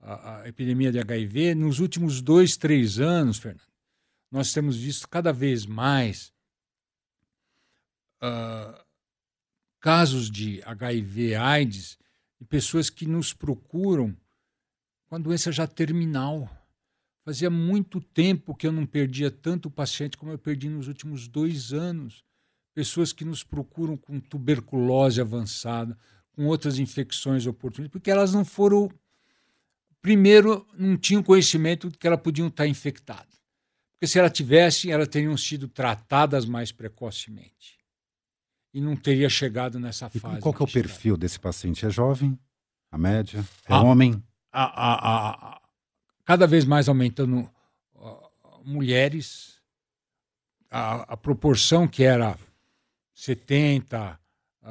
a, 0.00 0.42
a 0.42 0.48
epidemia 0.48 0.92
de 0.92 1.00
HIV, 1.00 1.54
nos 1.54 1.80
últimos 1.80 2.22
dois, 2.22 2.56
três 2.56 3.00
anos, 3.00 3.38
Fernando, 3.38 3.62
nós 4.30 4.52
temos 4.52 4.76
visto 4.76 5.08
cada 5.08 5.32
vez 5.32 5.66
mais 5.66 6.32
uh, 8.22 8.78
casos 9.80 10.30
de 10.30 10.62
HIV, 10.62 11.34
AIDS, 11.34 11.98
de 12.38 12.44
pessoas 12.44 12.88
que 12.88 13.06
nos 13.06 13.32
procuram 13.32 14.16
com 15.08 15.16
a 15.16 15.18
doença 15.18 15.50
já 15.50 15.66
terminal. 15.66 16.48
Fazia 17.24 17.50
muito 17.50 18.00
tempo 18.00 18.54
que 18.54 18.66
eu 18.66 18.72
não 18.72 18.86
perdia 18.86 19.30
tanto 19.30 19.70
paciente 19.70 20.16
como 20.16 20.32
eu 20.32 20.38
perdi 20.38 20.68
nos 20.68 20.88
últimos 20.88 21.26
dois 21.28 21.72
anos. 21.72 22.24
Pessoas 22.74 23.12
que 23.12 23.24
nos 23.24 23.42
procuram 23.42 23.96
com 23.96 24.20
tuberculose 24.20 25.20
avançada, 25.20 25.98
com 26.32 26.46
outras 26.46 26.78
infecções 26.78 27.46
oportunas, 27.46 27.90
porque 27.90 28.10
elas 28.10 28.32
não 28.32 28.44
foram. 28.44 28.88
Primeiro, 30.00 30.66
não 30.78 30.96
tinham 30.96 31.22
conhecimento 31.22 31.90
de 31.90 31.98
que 31.98 32.06
elas 32.06 32.20
podiam 32.20 32.48
estar 32.48 32.66
infectadas. 32.66 33.38
Porque 33.94 34.06
se 34.06 34.18
ela 34.18 34.30
tivesse, 34.30 34.90
elas 34.90 35.08
teriam 35.08 35.36
sido 35.36 35.66
tratadas 35.66 36.46
mais 36.46 36.70
precocemente 36.70 37.78
e 38.72 38.80
não 38.80 38.94
teria 38.94 39.28
chegado 39.28 39.80
nessa 39.80 40.10
e 40.14 40.20
fase. 40.20 40.40
Qual 40.40 40.54
é 40.54 40.62
o 40.62 40.66
perfil 40.68 41.16
desse 41.16 41.38
paciente? 41.38 41.84
É 41.84 41.90
jovem? 41.90 42.38
A 42.92 42.96
média? 42.96 43.44
É 43.68 43.74
a, 43.74 43.82
homem? 43.82 44.22
A, 44.52 44.64
a, 44.64 45.30
a, 45.30 45.60
cada 46.24 46.46
vez 46.46 46.64
mais 46.64 46.88
aumentando 46.88 47.50
mulheres. 48.64 49.58
A, 50.70 51.16
proporção 51.16 51.88
que 51.88 52.04
era 52.04 52.38
70, 53.14 54.20
uh, 54.62 54.68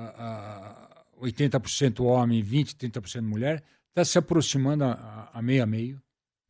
uh, 1.20 1.26
80% 1.26 2.06
homem, 2.06 2.44
20, 2.44 2.76
30% 2.76 3.22
mulher, 3.22 3.64
está 3.90 4.06
se 4.06 4.16
aproximando 4.18 4.84
a, 4.84 5.32
a 5.34 5.42
meio 5.42 5.64
a 5.64 5.66
meio. 5.66 6.02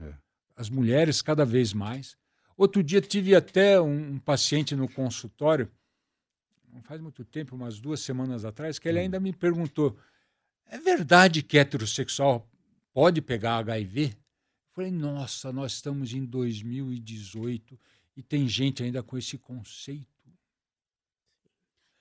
É. 0.02 0.14
As 0.56 0.70
mulheres 0.70 1.22
cada 1.22 1.46
vez 1.46 1.74
mais. 1.74 2.18
Outro 2.58 2.84
dia 2.84 3.00
tive 3.00 3.36
até 3.36 3.80
um, 3.80 4.16
um 4.16 4.20
paciente 4.20 4.76
no 4.76 4.90
consultório 4.90 5.72
não 6.78 6.84
faz 6.84 7.02
muito 7.02 7.26
tempo, 7.26 7.56
umas 7.56 7.80
duas 7.80 8.02
semanas 8.02 8.46
atrás, 8.46 8.78
que 8.78 8.88
ele 8.88 9.00
hum. 9.00 9.04
ainda 9.04 9.20
me 9.20 9.34
perguntou: 9.34 9.98
é 10.68 10.78
verdade 10.78 11.42
que 11.42 11.58
heterossexual 11.58 12.48
pode 12.98 13.22
pegar 13.22 13.58
HIV? 13.58 14.06
Eu 14.06 14.16
falei: 14.74 14.90
nossa, 14.90 15.54
nós 15.54 15.74
estamos 15.74 16.14
em 16.14 16.26
2018 16.26 17.80
e 18.16 18.24
tem 18.24 18.48
gente 18.48 18.82
ainda 18.82 19.04
com 19.04 19.16
esse 19.16 19.38
conceito. 19.38 20.08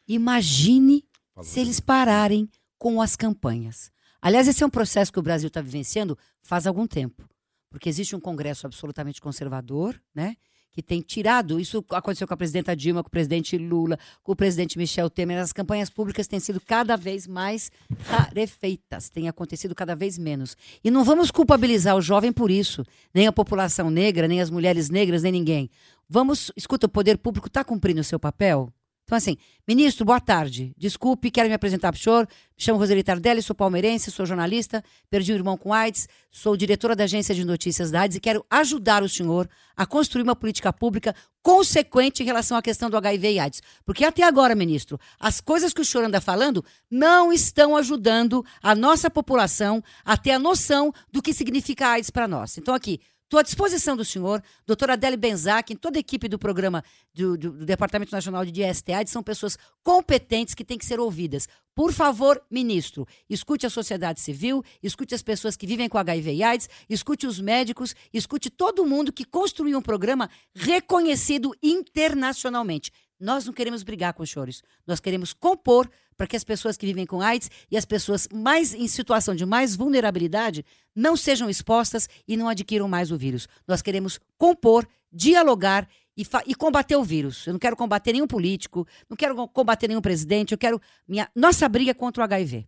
Imagine 0.08 1.04
se 1.42 1.60
eles 1.60 1.80
pararem 1.80 2.48
com 2.78 3.02
as 3.02 3.14
campanhas. 3.14 3.92
Aliás, 4.22 4.48
esse 4.48 4.62
é 4.62 4.66
um 4.66 4.70
processo 4.70 5.12
que 5.12 5.18
o 5.18 5.22
Brasil 5.22 5.48
está 5.48 5.60
vivenciando 5.60 6.16
faz 6.40 6.66
algum 6.66 6.86
tempo, 6.86 7.28
porque 7.68 7.90
existe 7.90 8.16
um 8.16 8.20
Congresso 8.20 8.66
absolutamente 8.66 9.20
conservador, 9.20 10.00
né? 10.14 10.34
Que 10.76 10.82
tem 10.82 11.00
tirado. 11.00 11.58
Isso 11.58 11.82
aconteceu 11.88 12.28
com 12.28 12.34
a 12.34 12.36
presidenta 12.36 12.76
Dilma, 12.76 13.02
com 13.02 13.08
o 13.08 13.10
presidente 13.10 13.56
Lula, 13.56 13.98
com 14.22 14.32
o 14.32 14.36
presidente 14.36 14.76
Michel 14.76 15.08
Temer. 15.08 15.38
As 15.38 15.50
campanhas 15.50 15.88
públicas 15.88 16.26
têm 16.26 16.38
sido 16.38 16.60
cada 16.60 16.98
vez 16.98 17.26
mais 17.26 17.72
rarefeitas, 18.04 19.08
têm 19.08 19.26
acontecido 19.26 19.74
cada 19.74 19.96
vez 19.96 20.18
menos. 20.18 20.54
E 20.84 20.90
não 20.90 21.02
vamos 21.02 21.30
culpabilizar 21.30 21.96
o 21.96 22.02
jovem 22.02 22.30
por 22.30 22.50
isso, 22.50 22.84
nem 23.14 23.26
a 23.26 23.32
população 23.32 23.88
negra, 23.88 24.28
nem 24.28 24.42
as 24.42 24.50
mulheres 24.50 24.90
negras, 24.90 25.22
nem 25.22 25.32
ninguém. 25.32 25.70
Vamos, 26.06 26.52
escuta, 26.54 26.84
o 26.84 26.90
poder 26.90 27.16
público 27.16 27.48
está 27.48 27.64
cumprindo 27.64 28.02
o 28.02 28.04
seu 28.04 28.20
papel? 28.20 28.70
Então, 29.06 29.16
assim, 29.16 29.36
ministro, 29.68 30.04
boa 30.04 30.18
tarde. 30.18 30.74
Desculpe, 30.76 31.30
quero 31.30 31.48
me 31.48 31.54
apresentar 31.54 31.92
para 31.92 31.98
o 31.98 32.02
senhor. 32.02 32.26
Me 32.26 32.64
chamo 32.64 32.76
Roseli 32.76 33.04
Tardelli, 33.04 33.40
sou 33.40 33.54
palmeirense, 33.54 34.10
sou 34.10 34.26
jornalista, 34.26 34.82
perdi 35.08 35.32
o 35.32 35.36
irmão 35.36 35.56
com 35.56 35.72
AIDS, 35.72 36.08
sou 36.28 36.56
diretora 36.56 36.96
da 36.96 37.04
agência 37.04 37.32
de 37.32 37.44
notícias 37.44 37.92
da 37.92 38.00
AIDS 38.00 38.16
e 38.16 38.20
quero 38.20 38.44
ajudar 38.50 39.04
o 39.04 39.08
senhor 39.08 39.48
a 39.76 39.86
construir 39.86 40.22
uma 40.22 40.34
política 40.34 40.72
pública 40.72 41.14
consequente 41.40 42.24
em 42.24 42.26
relação 42.26 42.56
à 42.58 42.62
questão 42.62 42.90
do 42.90 42.96
HIV 42.96 43.34
e 43.34 43.38
AIDS. 43.38 43.62
Porque 43.84 44.04
até 44.04 44.24
agora, 44.24 44.56
ministro, 44.56 44.98
as 45.20 45.40
coisas 45.40 45.72
que 45.72 45.80
o 45.80 45.84
senhor 45.84 46.02
anda 46.02 46.20
falando 46.20 46.64
não 46.90 47.32
estão 47.32 47.76
ajudando 47.76 48.44
a 48.60 48.74
nossa 48.74 49.08
população 49.08 49.84
a 50.04 50.16
ter 50.16 50.32
a 50.32 50.38
noção 50.40 50.92
do 51.12 51.22
que 51.22 51.32
significa 51.32 51.90
AIDS 51.90 52.10
para 52.10 52.26
nós. 52.26 52.58
Então, 52.58 52.74
aqui, 52.74 53.00
Estou 53.26 53.40
à 53.40 53.42
disposição 53.42 53.96
do 53.96 54.04
senhor, 54.04 54.40
doutora 54.64 54.92
Adele 54.92 55.16
Benzac, 55.16 55.74
toda 55.74 55.98
a 55.98 56.00
equipe 56.00 56.28
do 56.28 56.38
programa 56.38 56.84
do, 57.12 57.36
do, 57.36 57.50
do 57.50 57.66
Departamento 57.66 58.12
Nacional 58.12 58.44
de 58.44 58.52
DSTA, 58.52 59.04
são 59.08 59.20
pessoas 59.20 59.58
competentes 59.82 60.54
que 60.54 60.64
têm 60.64 60.78
que 60.78 60.86
ser 60.86 61.00
ouvidas. 61.00 61.48
Por 61.74 61.92
favor, 61.92 62.40
ministro, 62.48 63.04
escute 63.28 63.66
a 63.66 63.70
sociedade 63.70 64.20
civil, 64.20 64.62
escute 64.80 65.12
as 65.12 65.22
pessoas 65.22 65.56
que 65.56 65.66
vivem 65.66 65.88
com 65.88 65.98
HIV 65.98 66.34
e 66.34 66.42
AIDS, 66.44 66.70
escute 66.88 67.26
os 67.26 67.40
médicos, 67.40 67.96
escute 68.14 68.48
todo 68.48 68.86
mundo 68.86 69.12
que 69.12 69.24
construiu 69.24 69.76
um 69.76 69.82
programa 69.82 70.30
reconhecido 70.54 71.52
internacionalmente. 71.60 72.92
Nós 73.18 73.44
não 73.44 73.52
queremos 73.52 73.82
brigar 73.82 74.12
com 74.12 74.22
os 74.22 74.28
choros, 74.28 74.62
nós 74.86 75.00
queremos 75.00 75.32
compor 75.32 75.90
para 76.16 76.26
que 76.26 76.36
as 76.36 76.44
pessoas 76.44 76.76
que 76.76 76.86
vivem 76.86 77.06
com 77.06 77.20
AIDS 77.20 77.50
e 77.70 77.76
as 77.76 77.84
pessoas 77.84 78.28
mais 78.32 78.74
em 78.74 78.88
situação 78.88 79.34
de 79.34 79.44
mais 79.44 79.76
vulnerabilidade 79.76 80.64
não 80.94 81.16
sejam 81.16 81.48
expostas 81.50 82.08
e 82.26 82.36
não 82.36 82.48
adquiram 82.48 82.88
mais 82.88 83.10
o 83.10 83.18
vírus. 83.18 83.46
Nós 83.66 83.82
queremos 83.82 84.18
compor, 84.38 84.86
dialogar 85.12 85.88
e, 86.16 86.26
e, 86.46 86.54
combater 86.54 86.96
o 86.96 87.04
vírus. 87.04 87.46
Eu 87.46 87.52
não 87.52 87.60
quero 87.60 87.76
combater 87.76 88.12
nenhum 88.12 88.26
político, 88.26 88.86
não 89.08 89.16
quero 89.16 89.48
combater 89.48 89.88
nenhum 89.88 90.00
presidente, 90.00 90.52
eu 90.52 90.58
quero 90.58 90.80
minha 91.06 91.28
nossa 91.34 91.68
briga 91.68 91.94
contra 91.94 92.22
o 92.22 92.24
HIV. 92.24 92.66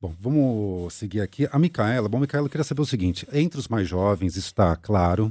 Bom, 0.00 0.14
vamos 0.18 0.94
seguir 0.94 1.20
aqui. 1.20 1.48
A 1.52 1.58
Micaela, 1.58 2.08
bom, 2.08 2.18
Micaela, 2.18 2.46
eu 2.46 2.50
queria 2.50 2.64
saber 2.64 2.82
o 2.82 2.86
seguinte: 2.86 3.26
entre 3.32 3.58
os 3.58 3.68
mais 3.68 3.88
jovens, 3.88 4.36
está 4.36 4.74
claro, 4.76 5.30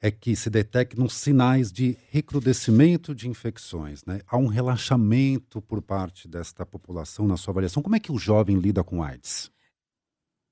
é 0.00 0.10
que 0.10 0.36
se 0.36 0.50
detectam 0.50 1.08
sinais 1.08 1.72
de 1.72 1.96
recrudescimento 2.10 3.14
de 3.14 3.28
infecções. 3.28 4.04
Né? 4.04 4.20
Há 4.26 4.36
um 4.36 4.46
relaxamento 4.46 5.60
por 5.62 5.80
parte 5.80 6.28
desta 6.28 6.66
população 6.66 7.26
na 7.26 7.36
sua 7.36 7.52
avaliação. 7.52 7.82
Como 7.82 7.96
é 7.96 8.00
que 8.00 8.12
o 8.12 8.18
jovem 8.18 8.58
lida 8.58 8.84
com 8.84 9.02
AIDS? 9.02 9.50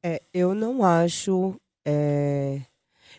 É, 0.04 0.20
eu 0.32 0.54
não 0.54 0.84
acho. 0.84 1.54
É... 1.86 2.62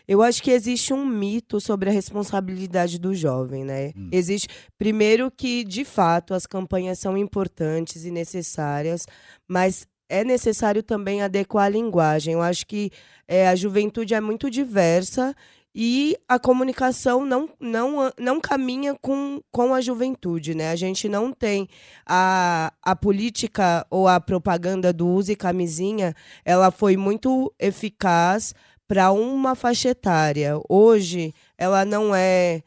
Eu 0.06 0.22
acho 0.22 0.42
que 0.42 0.50
existe 0.50 0.92
um 0.92 1.04
mito 1.04 1.60
sobre 1.60 1.88
a 1.88 1.92
responsabilidade 1.92 2.98
do 2.98 3.14
jovem, 3.14 3.64
né? 3.64 3.92
Hum. 3.96 4.08
Existe, 4.12 4.48
primeiro 4.78 5.30
que 5.30 5.64
de 5.64 5.84
fato 5.84 6.34
as 6.34 6.46
campanhas 6.46 6.98
são 6.98 7.16
importantes 7.16 8.04
e 8.04 8.10
necessárias, 8.10 9.06
mas 9.48 9.86
é 10.08 10.22
necessário 10.22 10.82
também 10.82 11.22
adequar 11.22 11.66
a 11.66 11.68
linguagem. 11.68 12.34
Eu 12.34 12.42
acho 12.42 12.66
que 12.66 12.90
é, 13.26 13.48
a 13.48 13.56
juventude 13.56 14.14
é 14.14 14.20
muito 14.20 14.50
diversa 14.50 15.34
e 15.78 16.16
a 16.26 16.38
comunicação 16.38 17.26
não, 17.26 17.50
não, 17.60 18.10
não 18.18 18.40
caminha 18.40 18.94
com, 18.94 19.42
com 19.52 19.74
a 19.74 19.80
juventude, 19.82 20.54
né? 20.54 20.70
A 20.70 20.76
gente 20.76 21.06
não 21.06 21.30
tem 21.30 21.68
a, 22.06 22.72
a 22.82 22.96
política 22.96 23.86
ou 23.90 24.08
a 24.08 24.18
propaganda 24.18 24.90
do 24.90 25.06
use 25.06 25.36
camisinha, 25.36 26.14
ela 26.46 26.70
foi 26.70 26.96
muito 26.96 27.52
eficaz 27.58 28.54
para 28.88 29.12
uma 29.12 29.54
faixa 29.54 29.90
etária. 29.90 30.58
Hoje, 30.66 31.34
ela 31.58 31.84
não 31.84 32.14
é 32.14 32.62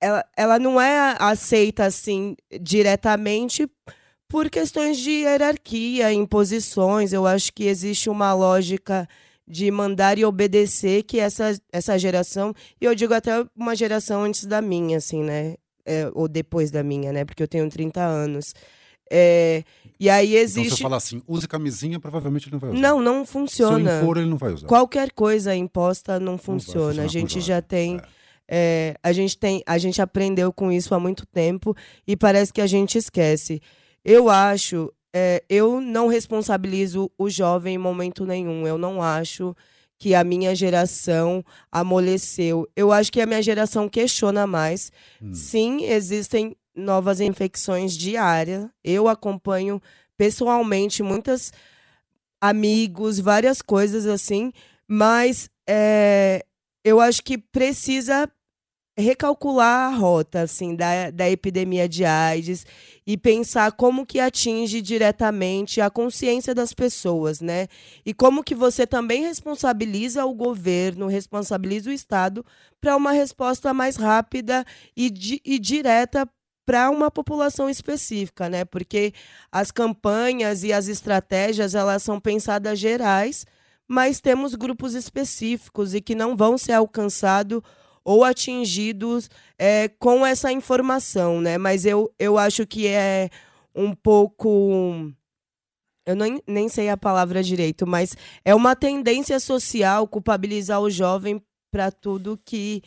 ela, 0.00 0.24
ela 0.36 0.58
não 0.58 0.80
é 0.80 1.14
aceita 1.20 1.84
assim 1.84 2.34
diretamente 2.60 3.70
por 4.28 4.50
questões 4.50 4.98
de 4.98 5.10
hierarquia, 5.10 6.12
imposições. 6.12 7.12
Eu 7.12 7.24
acho 7.24 7.52
que 7.52 7.66
existe 7.66 8.10
uma 8.10 8.34
lógica 8.34 9.08
de 9.46 9.70
mandar 9.70 10.18
e 10.18 10.24
obedecer 10.24 11.02
que 11.04 11.20
essa, 11.20 11.56
essa 11.72 11.98
geração, 11.98 12.52
e 12.80 12.84
eu 12.84 12.94
digo 12.94 13.14
até 13.14 13.44
uma 13.54 13.76
geração 13.76 14.24
antes 14.24 14.44
da 14.44 14.60
minha, 14.60 14.98
assim, 14.98 15.22
né? 15.22 15.54
É, 15.84 16.10
ou 16.14 16.26
depois 16.26 16.70
da 16.70 16.82
minha, 16.82 17.12
né? 17.12 17.24
Porque 17.24 17.42
eu 17.42 17.48
tenho 17.48 17.68
30 17.68 18.00
anos. 18.00 18.54
É, 19.08 19.62
e 20.00 20.10
aí 20.10 20.34
existe. 20.34 20.66
Então, 20.66 20.76
se 20.76 20.82
eu 20.82 20.86
falar 20.86 20.96
assim, 20.96 21.22
use 21.28 21.46
camisinha, 21.46 22.00
provavelmente 22.00 22.48
ele 22.48 22.54
não 22.54 22.58
vai 22.58 22.70
usar. 22.70 22.80
Não, 22.80 23.00
não 23.00 23.24
funciona. 23.24 23.98
Se 23.98 24.02
impor, 24.02 24.16
ele 24.16 24.28
não 24.28 24.36
vai 24.36 24.52
usar. 24.52 24.66
Qualquer 24.66 25.12
coisa 25.12 25.54
imposta 25.54 26.18
não 26.18 26.36
funciona. 26.36 26.94
Não 26.94 27.04
a 27.04 27.06
gente 27.06 27.40
já 27.40 27.62
tem. 27.62 27.98
É. 27.98 28.16
É, 28.48 28.96
a 29.02 29.12
gente 29.12 29.36
tem, 29.36 29.62
a 29.66 29.76
gente 29.76 30.00
aprendeu 30.00 30.52
com 30.52 30.70
isso 30.70 30.94
há 30.94 31.00
muito 31.00 31.26
tempo 31.26 31.74
e 32.06 32.16
parece 32.16 32.52
que 32.52 32.60
a 32.60 32.66
gente 32.66 32.96
esquece. 32.96 33.60
Eu 34.04 34.28
acho 34.30 34.92
é, 35.18 35.42
eu 35.48 35.80
não 35.80 36.08
responsabilizo 36.08 37.10
o 37.16 37.30
jovem 37.30 37.76
em 37.76 37.78
momento 37.78 38.26
nenhum. 38.26 38.66
Eu 38.66 38.76
não 38.76 39.00
acho 39.00 39.56
que 39.98 40.14
a 40.14 40.22
minha 40.22 40.54
geração 40.54 41.42
amoleceu. 41.72 42.68
Eu 42.76 42.92
acho 42.92 43.10
que 43.10 43.22
a 43.22 43.26
minha 43.26 43.40
geração 43.40 43.88
questiona 43.88 44.46
mais. 44.46 44.92
Hum. 45.22 45.32
Sim, 45.32 45.84
existem 45.84 46.54
novas 46.74 47.18
infecções 47.18 47.96
diárias. 47.96 48.68
Eu 48.84 49.08
acompanho 49.08 49.80
pessoalmente 50.18 51.02
muitas 51.02 51.50
amigos, 52.38 53.18
várias 53.18 53.62
coisas 53.62 54.04
assim, 54.04 54.52
mas 54.86 55.48
é, 55.66 56.44
eu 56.84 57.00
acho 57.00 57.22
que 57.22 57.38
precisa 57.38 58.30
recalcular 58.96 59.92
a 59.92 59.94
rota 59.94 60.40
assim 60.40 60.74
da, 60.74 61.10
da 61.10 61.28
epidemia 61.28 61.86
de 61.88 62.04
AIDS 62.04 62.64
e 63.06 63.16
pensar 63.16 63.72
como 63.72 64.06
que 64.06 64.18
atinge 64.18 64.80
diretamente 64.80 65.80
a 65.80 65.90
consciência 65.90 66.54
das 66.54 66.72
pessoas, 66.72 67.40
né? 67.40 67.68
E 68.06 68.14
como 68.14 68.42
que 68.42 68.54
você 68.54 68.86
também 68.86 69.22
responsabiliza 69.22 70.24
o 70.24 70.34
governo, 70.34 71.06
responsabiliza 71.06 71.90
o 71.90 71.92
Estado 71.92 72.44
para 72.80 72.96
uma 72.96 73.12
resposta 73.12 73.74
mais 73.74 73.96
rápida 73.96 74.64
e, 74.96 75.10
di 75.10 75.42
e 75.44 75.58
direta 75.58 76.26
para 76.64 76.90
uma 76.90 77.10
população 77.10 77.68
específica, 77.68 78.48
né? 78.48 78.64
Porque 78.64 79.12
as 79.52 79.70
campanhas 79.70 80.64
e 80.64 80.72
as 80.72 80.88
estratégias 80.88 81.74
elas 81.74 82.02
são 82.02 82.18
pensadas 82.18 82.78
gerais, 82.78 83.44
mas 83.86 84.20
temos 84.20 84.54
grupos 84.54 84.94
específicos 84.94 85.94
e 85.94 86.00
que 86.00 86.14
não 86.14 86.34
vão 86.34 86.56
ser 86.56 86.72
alcançados 86.72 87.62
ou 88.06 88.22
atingidos 88.22 89.28
é, 89.58 89.88
com 89.98 90.24
essa 90.24 90.52
informação, 90.52 91.40
né? 91.40 91.58
Mas 91.58 91.84
eu, 91.84 92.08
eu 92.20 92.38
acho 92.38 92.64
que 92.64 92.86
é 92.86 93.28
um 93.74 93.92
pouco. 93.92 95.12
Eu 96.06 96.14
nem, 96.14 96.40
nem 96.46 96.68
sei 96.68 96.88
a 96.88 96.96
palavra 96.96 97.42
direito, 97.42 97.84
mas 97.84 98.14
é 98.44 98.54
uma 98.54 98.76
tendência 98.76 99.40
social 99.40 100.06
culpabilizar 100.06 100.80
o 100.80 100.88
jovem 100.88 101.42
para 101.68 101.90
tudo 101.90 102.40
que 102.44 102.80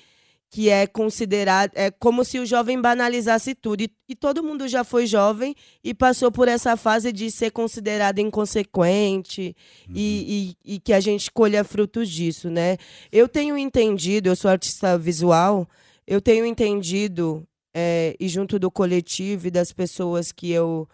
que 0.50 0.70
é 0.70 0.88
considerado. 0.88 1.72
É 1.76 1.92
como 1.92 2.26
se 2.26 2.40
o 2.40 2.46
jovem 2.46 2.82
banalizasse 2.82 3.54
tudo. 3.54 3.82
E, 3.82 3.92
e, 4.08 4.16
todo 4.16 4.44
mundo 4.44 4.68
já 4.68 4.84
foi 4.84 5.06
jovem 5.06 5.56
e 5.84 5.94
passou 5.94 6.32
por 6.32 6.48
essa 6.48 6.76
fase 6.76 7.12
de 7.12 7.30
ser 7.30 7.52
considerado 7.52 8.20
inconsequente 8.20 9.56
uhum. 9.88 9.94
e, 9.96 10.56
e, 10.66 10.76
e, 10.76 10.80
que 10.80 10.94
a 10.94 11.00
gente 11.00 11.32
colha 11.32 11.64
frutos 11.64 12.10
disso, 12.10 12.50
né? 12.50 12.78
Eu 13.12 13.28
tenho 13.28 13.58
entendido, 13.58 14.30
eu 14.30 14.36
sou 14.36 14.50
artista 14.50 14.98
visual, 14.98 15.70
eu 16.08 16.20
tenho 16.20 16.46
entendido, 16.46 17.48
é, 17.74 18.16
e 18.20 18.28
junto 18.28 18.58
do 18.58 18.72
coletivo 18.72 19.48
e 19.48 19.52
das 19.52 19.72
pessoas 19.72 20.32
que 20.32 20.52
eu 20.52 20.88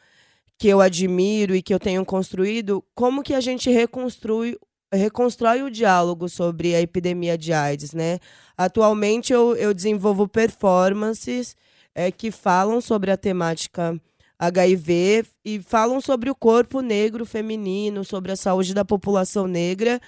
que 0.58 0.70
eu 0.70 0.80
admiro 0.80 1.54
e 1.54 1.62
que 1.62 1.74
eu 1.74 1.80
tenho 1.80 2.06
construído, 2.06 2.82
como 2.96 3.22
que 3.22 3.34
a 3.34 3.42
gente 3.42 3.70
reconstrui 3.70 4.58
reconstrói 4.94 5.64
o 5.64 5.72
diálogo 5.72 6.30
sobre 6.30 6.76
a 6.76 6.82
epidemia 6.82 7.38
de 7.38 7.54
AIDS, 7.54 7.94
né? 7.94 8.20
Atualmente 8.58 9.34
eu, 9.34 9.56
eu 9.56 9.74
desenvolvo 9.74 10.28
performances 10.28 11.56
é, 11.94 12.12
que 12.12 12.32
falam 12.32 12.82
sobre 12.82 13.12
a 13.12 13.18
temática 13.18 14.00
HIV 14.38 15.26
e 15.44 15.62
falam 15.62 16.02
sobre 16.02 16.30
o 16.30 16.36
corpo 16.36 16.82
negro 16.82 17.26
feminino, 17.26 18.04
sobre 18.04 18.32
a 18.32 18.36
saúde 18.36 18.74
da 18.74 18.84
população 18.84 19.48
negra. 19.48 20.00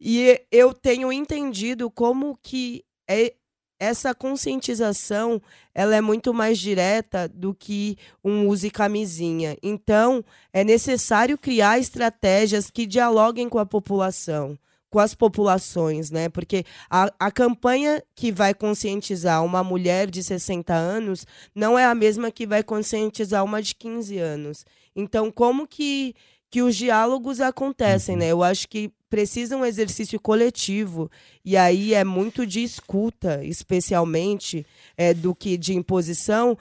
E 0.00 0.40
eu 0.50 0.72
tenho 0.72 1.12
entendido 1.12 1.90
como 1.90 2.38
que 2.42 2.84
é, 3.08 3.34
essa 3.78 4.14
conscientização 4.14 5.40
ela 5.74 5.94
é 5.94 6.00
muito 6.00 6.32
mais 6.32 6.58
direta 6.58 7.28
do 7.28 7.54
que 7.54 7.96
um 8.24 8.46
use 8.46 8.70
camisinha. 8.70 9.56
Então, 9.62 10.24
é 10.52 10.62
necessário 10.62 11.36
criar 11.36 11.78
estratégias 11.78 12.70
que 12.70 12.86
dialoguem 12.86 13.48
com 13.48 13.58
a 13.58 13.66
população, 13.66 14.58
com 14.88 14.98
as 15.00 15.14
populações, 15.14 16.10
né? 16.10 16.28
Porque 16.28 16.64
a, 16.88 17.12
a 17.18 17.30
campanha 17.30 18.02
que 18.14 18.30
vai 18.30 18.54
conscientizar 18.54 19.44
uma 19.44 19.64
mulher 19.64 20.08
de 20.08 20.22
60 20.22 20.72
anos 20.72 21.26
não 21.54 21.78
é 21.78 21.84
a 21.84 21.94
mesma 21.94 22.30
que 22.30 22.46
vai 22.46 22.62
conscientizar 22.62 23.44
uma 23.44 23.60
de 23.60 23.74
15 23.74 24.18
anos. 24.18 24.64
Então, 24.94 25.30
como 25.30 25.66
que 25.66 26.14
que 26.54 26.62
os 26.62 26.76
diálogos 26.76 27.40
acontecem, 27.40 28.14
uhum. 28.14 28.20
né? 28.20 28.28
Eu 28.28 28.42
acho 28.44 28.68
que 28.68 28.92
precisa 29.10 29.56
um 29.56 29.64
exercício 29.64 30.20
coletivo 30.20 31.10
e 31.44 31.56
aí 31.56 31.94
é 31.94 32.04
muito 32.04 32.46
de 32.46 32.62
escuta, 32.62 33.44
especialmente 33.44 34.64
é, 34.96 35.12
do 35.12 35.34
que 35.34 35.58
de 35.58 35.74
imposição, 35.74 36.56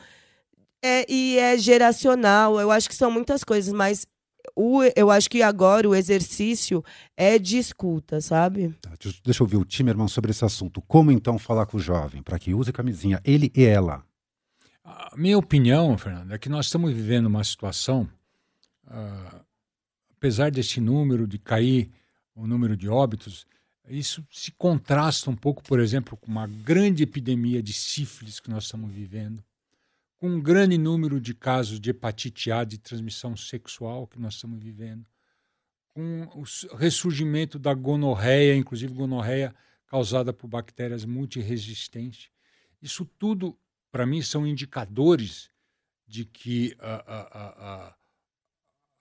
É, 0.86 1.06
e 1.10 1.38
é 1.38 1.58
geracional, 1.58 2.60
eu 2.60 2.70
acho 2.70 2.90
que 2.90 2.96
são 2.96 3.10
muitas 3.10 3.42
coisas, 3.44 3.72
mas 3.72 4.06
o, 4.54 4.82
eu 4.98 5.10
acho 5.10 5.30
que 5.30 5.42
agora 5.42 5.88
o 5.88 5.96
exercício 5.96 6.84
é 7.16 7.40
de 7.40 7.58
escuta, 7.58 8.20
sabe? 8.20 8.76
Tá, 8.82 8.92
deixa 9.24 9.42
eu 9.42 9.46
ouvir 9.46 9.58
o 9.58 9.64
Timerman 9.64 10.10
sobre 10.10 10.32
esse 10.32 10.44
assunto. 10.44 10.82
Como 10.82 11.10
então 11.10 11.40
falar 11.40 11.68
com 11.68 11.78
o 11.78 11.80
jovem 11.80 12.22
para 12.22 12.38
que 12.38 12.54
use 12.54 12.74
camisinha, 12.74 13.22
ele 13.24 13.50
e 13.56 13.64
ela? 13.64 14.04
A 14.84 15.14
minha 15.16 15.38
opinião, 15.38 15.98
Fernando, 15.98 16.34
é 16.34 16.38
que 16.38 16.50
nós 16.50 16.66
estamos 16.66 16.92
vivendo 16.92 17.28
uma 17.28 17.44
situação, 17.44 18.10
uh, 18.88 19.43
apesar 20.24 20.50
desse 20.50 20.80
número 20.80 21.28
de 21.28 21.38
cair 21.38 21.92
o 22.34 22.48
número 22.48 22.78
de 22.78 22.88
óbitos, 22.88 23.46
isso 23.90 24.26
se 24.32 24.54
contrasta 24.54 25.30
um 25.30 25.36
pouco, 25.36 25.62
por 25.62 25.82
exemplo, 25.82 26.16
com 26.16 26.32
uma 26.32 26.48
grande 26.48 27.04
epidemia 27.04 27.62
de 27.62 27.74
sífilis 27.74 28.40
que 28.40 28.50
nós 28.50 28.64
estamos 28.64 28.90
vivendo, 28.90 29.44
com 30.18 30.30
um 30.30 30.42
grande 30.42 30.78
número 30.78 31.20
de 31.20 31.34
casos 31.34 31.78
de 31.78 31.90
hepatite 31.90 32.54
A 32.54 32.64
de 32.64 32.78
transmissão 32.78 33.36
sexual 33.36 34.08
que 34.08 34.18
nós 34.18 34.36
estamos 34.36 34.64
vivendo, 34.64 35.06
com 35.94 36.24
o 36.36 36.76
ressurgimento 36.78 37.60
da 37.60 37.74
gonorreia, 37.74 38.56
inclusive 38.56 38.94
gonorreia 38.94 39.54
causada 39.88 40.32
por 40.32 40.48
bactérias 40.48 41.04
multiresistentes. 41.04 42.30
Isso 42.82 43.04
tudo, 43.20 43.60
para 43.92 44.06
mim, 44.06 44.22
são 44.22 44.48
indicadores 44.48 45.50
de 46.08 46.24
que 46.24 46.78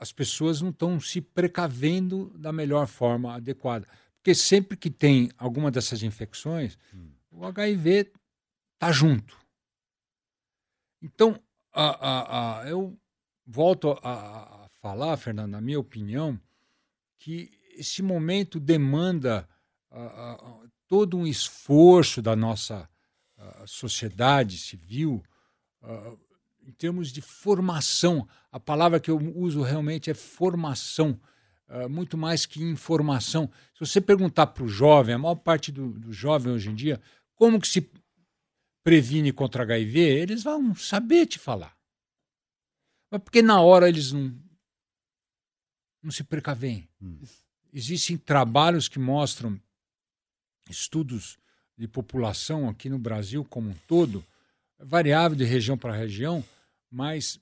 as 0.02 0.10
pessoas 0.10 0.60
não 0.60 0.70
estão 0.70 1.00
se 1.00 1.20
precavendo 1.20 2.36
da 2.36 2.52
melhor 2.52 2.88
forma 2.88 3.36
adequada. 3.36 3.86
Porque 4.16 4.34
sempre 4.34 4.76
que 4.76 4.90
tem 4.90 5.30
alguma 5.38 5.70
dessas 5.70 6.02
infecções, 6.02 6.76
hum. 6.92 7.12
o 7.30 7.44
HIV 7.44 8.10
está 8.74 8.90
junto. 8.90 9.38
Então, 11.00 11.40
a, 11.72 11.84
a, 11.84 12.62
a, 12.62 12.68
eu 12.68 12.98
volto 13.46 13.96
a, 14.02 14.68
falar, 14.80 15.16
Fernando, 15.16 15.52
na 15.52 15.60
minha 15.60 15.78
opinião, 15.78 16.36
que 17.16 17.48
esse 17.76 18.02
momento 18.02 18.58
demanda 18.58 19.48
todo 20.88 21.16
um 21.16 21.28
esforço 21.28 22.20
da 22.20 22.34
nossa 22.34 22.90
sociedade 23.66 24.58
civil 24.58 25.22
em 26.66 26.72
termos 26.72 27.12
de 27.12 27.20
formação. 27.20 28.28
A 28.50 28.60
palavra 28.60 29.00
que 29.00 29.10
eu 29.10 29.18
uso 29.34 29.62
realmente 29.62 30.10
é 30.10 30.14
formação, 30.14 31.18
muito 31.88 32.18
mais 32.18 32.44
que 32.44 32.62
informação. 32.62 33.50
Se 33.74 33.80
você 33.80 34.00
perguntar 34.00 34.48
para 34.48 34.64
o 34.64 34.68
jovem, 34.68 35.14
a 35.14 35.18
maior 35.18 35.36
parte 35.36 35.72
do, 35.72 35.88
do 35.88 36.12
jovem 36.12 36.52
hoje 36.52 36.70
em 36.70 36.74
dia, 36.74 37.00
como 37.34 37.60
que 37.60 37.66
se 37.66 37.90
previne 38.82 39.32
contra 39.32 39.62
HIV, 39.62 40.00
eles 40.00 40.42
vão 40.42 40.74
saber 40.74 41.26
te 41.26 41.38
falar. 41.38 41.76
Mas 43.10 43.22
porque 43.22 43.42
na 43.42 43.60
hora 43.60 43.88
eles 43.88 44.12
não, 44.12 44.34
não 46.02 46.10
se 46.10 46.24
precavem. 46.24 46.88
Hum. 47.00 47.18
Existem 47.72 48.16
trabalhos 48.16 48.88
que 48.88 48.98
mostram 48.98 49.60
estudos 50.68 51.38
de 51.76 51.88
população 51.88 52.68
aqui 52.68 52.88
no 52.88 52.98
Brasil 52.98 53.44
como 53.44 53.70
um 53.70 53.74
todo, 53.86 54.24
variável 54.82 55.36
de 55.36 55.44
região 55.44 55.76
para 55.76 55.96
região, 55.96 56.44
mas 56.90 57.40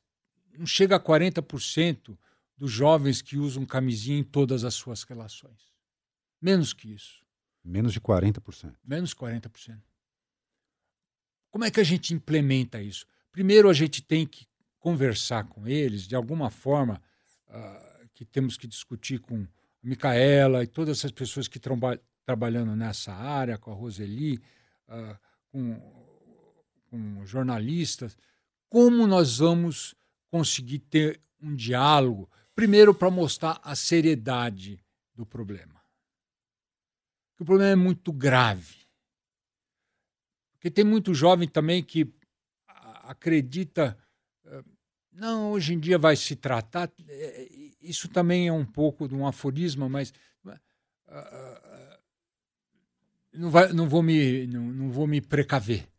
não 0.59 0.67
chega 0.67 0.97
a 0.97 1.01
40% 1.01 2.17
dos 2.57 2.71
jovens 2.71 3.23
que 3.23 3.39
usam 3.39 3.65
camisinha 3.65 4.19
em 4.19 4.25
todas 4.25 4.65
as 4.65 4.75
suas 4.75 5.03
relações. 5.03 5.73
Menos 6.41 6.73
que 6.73 6.93
isso. 6.93 7.25
Menos 7.65 7.93
de 7.93 8.01
40%. 8.01 8.75
Menos 8.85 9.15
40%. 9.15 9.81
Como 11.51 11.65
é 11.65 11.71
que 11.71 11.81
a 11.81 11.85
gente 11.85 12.15
implementa 12.15 12.81
isso? 12.81 13.07
Primeiro, 13.33 13.69
a 13.69 13.73
gente 13.73 14.03
tem 14.03 14.27
que 14.27 14.47
conversar 14.79 15.45
com 15.45 15.67
eles, 15.67 16.07
de 16.07 16.15
alguma 16.15 16.49
forma, 16.49 17.01
uh, 17.49 18.09
que 18.15 18.25
temos 18.25 18.57
que 18.57 18.67
discutir 18.67 19.21
com 19.21 19.43
a 19.43 19.47
Micaela 19.83 20.63
e 20.63 20.67
todas 20.67 20.99
essas 20.99 21.13
pessoas 21.13 21.49
que 21.49 21.59
estão 21.59 21.79
trabalhando 22.25 22.75
nessa 22.77 23.13
área, 23.13 23.59
com 23.59 23.73
a 23.73 23.75
Roseli, 23.75 24.37
uh, 24.89 25.19
com, 25.49 26.00
com 26.91 27.25
jornalistas, 27.25 28.19
como 28.69 29.07
nós 29.07 29.39
vamos 29.39 29.95
conseguir 30.29 30.81
ter 30.81 31.21
um 31.41 31.55
diálogo, 31.55 32.29
primeiro 32.55 32.93
para 32.93 33.11
mostrar 33.11 33.61
a 33.63 33.75
seriedade 33.75 34.79
do 35.15 35.25
problema. 35.25 35.81
o 37.39 37.45
problema 37.45 37.73
é 37.73 37.77
muito 37.77 38.13
grave. 38.13 38.81
Porque 40.53 40.71
tem 40.71 40.85
muito 40.85 41.15
jovem 41.15 41.49
também 41.49 41.83
que 41.83 42.13
acredita, 43.05 43.97
eh, 44.45 44.63
não, 45.11 45.53
hoje 45.53 45.73
em 45.73 45.81
dia 45.81 45.99
vai 45.99 46.17
se 46.17 46.37
tratar. 46.37 46.93
Eh, 47.09 47.49
isso 47.81 48.09
também 48.09 48.49
é 48.49 48.53
um 48.53 48.65
pouco 48.65 49.09
de 49.09 49.15
um 49.15 49.27
aforismo, 49.27 49.89
mas 49.89 50.13
uh, 50.45 51.99
não, 53.33 53.51
vai, 53.51 53.73
não, 53.73 53.89
vou 53.89 54.03
me, 54.03 54.47
não, 54.47 54.63
não 54.63 54.91
vou 54.91 55.07
me 55.07 55.21
precaver. 55.21 55.90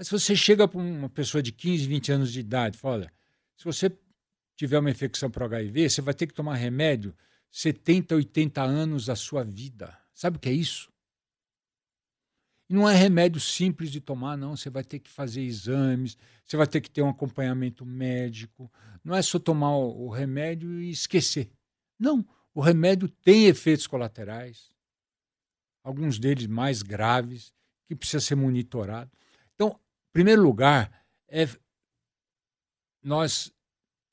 Mas 0.00 0.06
se 0.06 0.12
você 0.12 0.34
chega 0.34 0.66
para 0.66 0.80
uma 0.80 1.10
pessoa 1.10 1.42
de 1.42 1.52
15, 1.52 1.86
20 1.86 2.12
anos 2.12 2.32
de 2.32 2.40
idade 2.40 2.74
e 2.74 2.80
fala: 2.80 2.94
olha, 2.94 3.12
se 3.54 3.66
você 3.66 3.92
tiver 4.56 4.78
uma 4.78 4.90
infecção 4.90 5.30
por 5.30 5.42
HIV, 5.42 5.90
você 5.90 6.00
vai 6.00 6.14
ter 6.14 6.26
que 6.26 6.32
tomar 6.32 6.54
remédio 6.54 7.14
70, 7.50 8.14
80 8.14 8.62
anos 8.62 9.04
da 9.04 9.14
sua 9.14 9.44
vida. 9.44 9.94
Sabe 10.14 10.38
o 10.38 10.40
que 10.40 10.48
é 10.48 10.52
isso? 10.52 10.90
E 12.66 12.72
não 12.72 12.88
é 12.88 12.96
remédio 12.96 13.38
simples 13.42 13.90
de 13.90 14.00
tomar, 14.00 14.38
não. 14.38 14.56
Você 14.56 14.70
vai 14.70 14.82
ter 14.82 15.00
que 15.00 15.10
fazer 15.10 15.42
exames, 15.42 16.16
você 16.46 16.56
vai 16.56 16.66
ter 16.66 16.80
que 16.80 16.90
ter 16.90 17.02
um 17.02 17.10
acompanhamento 17.10 17.84
médico. 17.84 18.72
Não 19.04 19.14
é 19.14 19.20
só 19.20 19.38
tomar 19.38 19.76
o 19.76 20.08
remédio 20.08 20.80
e 20.80 20.88
esquecer. 20.88 21.52
Não, 21.98 22.26
o 22.54 22.62
remédio 22.62 23.06
tem 23.06 23.48
efeitos 23.48 23.86
colaterais, 23.86 24.72
alguns 25.84 26.18
deles 26.18 26.46
mais 26.46 26.80
graves, 26.80 27.52
que 27.86 27.94
precisa 27.94 28.20
ser 28.20 28.34
monitorado. 28.34 29.19
Primeiro 30.12 30.42
lugar, 30.42 31.04
é 31.28 31.46
nós 33.02 33.52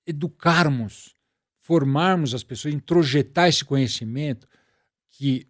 educarmos, 0.06 1.16
formarmos 1.60 2.34
as 2.34 2.44
pessoas, 2.44 2.74
introjetar 2.74 3.48
esse 3.48 3.66
conhecimento 3.66 4.48
que 5.10 5.50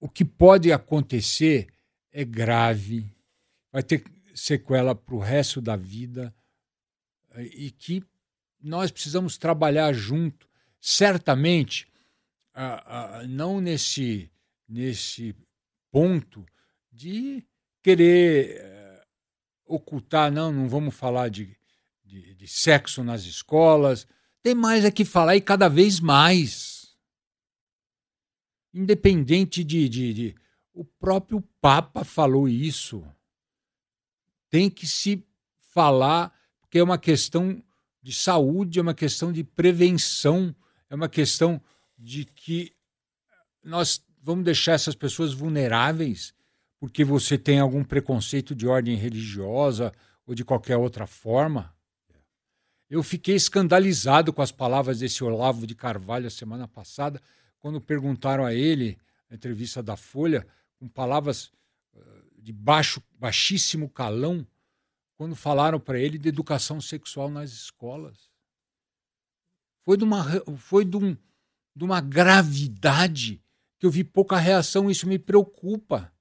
o 0.00 0.08
que 0.08 0.24
pode 0.24 0.72
acontecer 0.72 1.72
é 2.10 2.24
grave, 2.24 3.14
vai 3.70 3.82
ter 3.82 4.02
sequela 4.34 4.94
para 4.94 5.14
o 5.14 5.20
resto 5.20 5.60
da 5.60 5.76
vida 5.76 6.34
e 7.36 7.70
que 7.70 8.04
nós 8.60 8.90
precisamos 8.90 9.38
trabalhar 9.38 9.92
junto, 9.92 10.48
certamente, 10.80 11.86
não 13.28 13.60
nesse, 13.60 14.30
nesse 14.68 15.36
ponto 15.90 16.44
de 16.92 17.42
querer 17.82 18.58
eh, 18.60 19.04
ocultar, 19.64 20.30
não, 20.30 20.52
não 20.52 20.68
vamos 20.68 20.94
falar 20.94 21.30
de, 21.30 21.56
de, 22.04 22.34
de 22.34 22.46
sexo 22.46 23.02
nas 23.02 23.22
escolas, 23.22 24.06
tem 24.42 24.54
mais 24.54 24.84
é 24.84 24.90
que 24.90 25.04
falar 25.04 25.36
e 25.36 25.40
cada 25.40 25.68
vez 25.68 26.00
mais. 26.00 26.94
Independente 28.74 29.64
de, 29.64 29.88
de, 29.88 30.12
de, 30.12 30.34
O 30.72 30.84
próprio 30.84 31.40
Papa 31.60 32.04
falou 32.04 32.48
isso. 32.48 33.04
Tem 34.50 34.68
que 34.68 34.86
se 34.86 35.24
falar, 35.70 36.32
porque 36.60 36.78
é 36.78 36.82
uma 36.82 36.98
questão 36.98 37.62
de 38.02 38.12
saúde, 38.12 38.78
é 38.78 38.82
uma 38.82 38.94
questão 38.94 39.32
de 39.32 39.44
prevenção, 39.44 40.54
é 40.90 40.94
uma 40.94 41.08
questão 41.08 41.62
de 41.96 42.24
que 42.24 42.74
nós 43.62 44.04
vamos 44.20 44.44
deixar 44.44 44.72
essas 44.72 44.94
pessoas 44.94 45.32
vulneráveis 45.32 46.34
porque 46.82 47.04
você 47.04 47.38
tem 47.38 47.60
algum 47.60 47.84
preconceito 47.84 48.56
de 48.56 48.66
ordem 48.66 48.96
religiosa 48.96 49.92
ou 50.26 50.34
de 50.34 50.44
qualquer 50.44 50.76
outra 50.76 51.06
forma. 51.06 51.72
Eu 52.90 53.04
fiquei 53.04 53.36
escandalizado 53.36 54.32
com 54.32 54.42
as 54.42 54.50
palavras 54.50 54.98
desse 54.98 55.22
Olavo 55.22 55.64
de 55.64 55.76
Carvalho 55.76 56.26
a 56.26 56.30
semana 56.30 56.66
passada, 56.66 57.22
quando 57.60 57.80
perguntaram 57.80 58.44
a 58.44 58.52
ele, 58.52 58.98
na 59.30 59.36
entrevista 59.36 59.80
da 59.80 59.96
Folha, 59.96 60.44
com 60.74 60.88
palavras 60.88 61.52
eh, 61.94 62.00
de 62.36 62.52
baixo, 62.52 63.00
baixíssimo 63.12 63.88
calão, 63.88 64.44
quando 65.14 65.36
falaram 65.36 65.78
para 65.78 66.00
ele 66.00 66.18
de 66.18 66.28
educação 66.28 66.80
sexual 66.80 67.30
nas 67.30 67.52
escolas. 67.52 68.28
Foi 69.84 69.96
de 69.96 70.02
uma, 70.02 70.24
foi 70.58 70.84
de, 70.84 70.96
um, 70.96 71.16
de 71.76 71.84
uma 71.84 72.00
gravidade 72.00 73.40
que 73.78 73.86
eu 73.86 73.90
vi 73.92 74.02
pouca 74.02 74.36
reação, 74.36 74.90
isso 74.90 75.06
me 75.06 75.16
preocupa. 75.16 76.12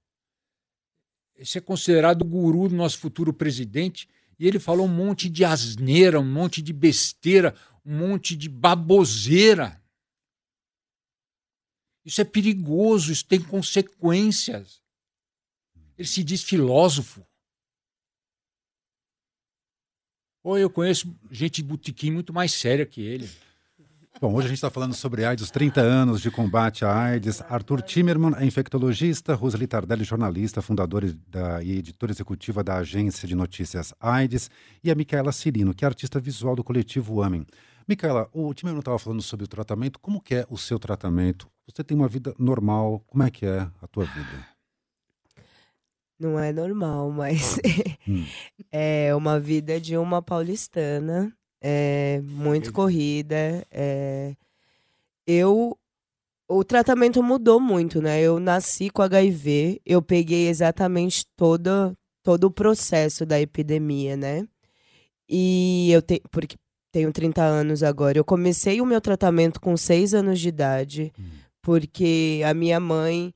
Esse 1.41 1.57
é 1.57 1.61
considerado 1.61 2.21
o 2.21 2.25
guru 2.25 2.69
do 2.69 2.75
nosso 2.75 2.99
futuro 2.99 3.33
presidente, 3.33 4.07
e 4.37 4.45
ele 4.45 4.59
falou 4.59 4.85
um 4.85 4.95
monte 4.95 5.27
de 5.27 5.43
asneira, 5.43 6.19
um 6.19 6.31
monte 6.31 6.61
de 6.61 6.71
besteira, 6.71 7.55
um 7.83 7.97
monte 7.97 8.35
de 8.35 8.47
baboseira. 8.47 9.83
Isso 12.05 12.21
é 12.21 12.23
perigoso, 12.23 13.11
isso 13.11 13.25
tem 13.25 13.41
consequências. 13.41 14.83
Ele 15.97 16.07
se 16.07 16.23
diz 16.23 16.43
filósofo. 16.43 17.25
Ou 20.43 20.59
eu 20.59 20.69
conheço 20.69 21.11
gente 21.31 21.55
de 21.55 21.63
botequim 21.63 22.11
muito 22.11 22.31
mais 22.31 22.53
séria 22.53 22.85
que 22.85 23.01
ele. 23.01 23.27
Bom, 24.19 24.33
hoje 24.35 24.45
a 24.45 24.49
gente 24.49 24.57
está 24.57 24.69
falando 24.69 24.93
sobre 24.93 25.25
AIDS, 25.25 25.45
os 25.45 25.51
30 25.51 25.81
anos 25.81 26.21
de 26.21 26.29
combate 26.29 26.85
à 26.85 26.95
AIDS. 26.95 27.41
Arthur 27.49 27.81
Timmerman 27.81 28.33
é 28.37 28.45
infectologista, 28.45 29.33
Roseli 29.33 29.65
Tardelli, 29.65 30.03
jornalista, 30.03 30.61
fundadora 30.61 31.11
da, 31.27 31.63
e 31.63 31.77
editora 31.77 32.11
executiva 32.11 32.63
da 32.63 32.77
agência 32.77 33.27
de 33.27 33.33
notícias 33.33 33.93
AIDS, 33.99 34.51
e 34.83 34.91
a 34.91 34.95
Micaela 34.95 35.31
Cirino, 35.31 35.73
que 35.73 35.85
é 35.85 35.87
artista 35.87 36.19
visual 36.19 36.55
do 36.55 36.63
coletivo 36.63 37.23
Amém. 37.23 37.45
Micaela, 37.87 38.29
o 38.31 38.53
Timmerman 38.53 38.79
estava 38.79 38.99
falando 38.99 39.21
sobre 39.21 39.45
o 39.45 39.47
tratamento. 39.47 39.99
Como 39.99 40.21
é 40.29 40.45
o 40.49 40.57
seu 40.57 40.77
tratamento? 40.77 41.49
Você 41.67 41.83
tem 41.83 41.97
uma 41.97 42.07
vida 42.07 42.35
normal, 42.37 43.03
como 43.07 43.23
é 43.23 43.31
que 43.31 43.45
é 43.45 43.67
a 43.81 43.87
tua 43.87 44.05
vida? 44.05 44.45
Não 46.19 46.39
é 46.39 46.53
normal, 46.53 47.09
mas 47.09 47.57
hum. 48.07 48.23
é 48.71 49.15
uma 49.15 49.39
vida 49.39 49.81
de 49.81 49.97
uma 49.97 50.21
paulistana 50.21 51.35
é 51.61 52.21
muito 52.23 52.73
corrida. 52.73 53.65
É... 53.71 54.35
Eu. 55.25 55.77
O 56.47 56.65
tratamento 56.65 57.23
mudou 57.23 57.61
muito, 57.61 58.01
né? 58.01 58.19
Eu 58.21 58.37
nasci 58.39 58.89
com 58.89 59.01
HIV, 59.01 59.79
eu 59.85 60.01
peguei 60.01 60.49
exatamente 60.49 61.25
todo, 61.37 61.95
todo 62.21 62.43
o 62.45 62.51
processo 62.51 63.25
da 63.25 63.39
epidemia, 63.39 64.17
né? 64.17 64.45
E 65.29 65.89
eu 65.91 66.01
tenho. 66.01 66.21
Porque 66.29 66.57
tenho 66.91 67.11
30 67.13 67.41
anos 67.41 67.83
agora. 67.83 68.17
Eu 68.17 68.25
comecei 68.25 68.81
o 68.81 68.85
meu 68.85 68.99
tratamento 68.99 69.61
com 69.61 69.77
6 69.77 70.13
anos 70.13 70.39
de 70.39 70.49
idade, 70.49 71.13
hum. 71.17 71.23
porque 71.61 72.41
a 72.45 72.53
minha 72.53 72.79
mãe 72.79 73.33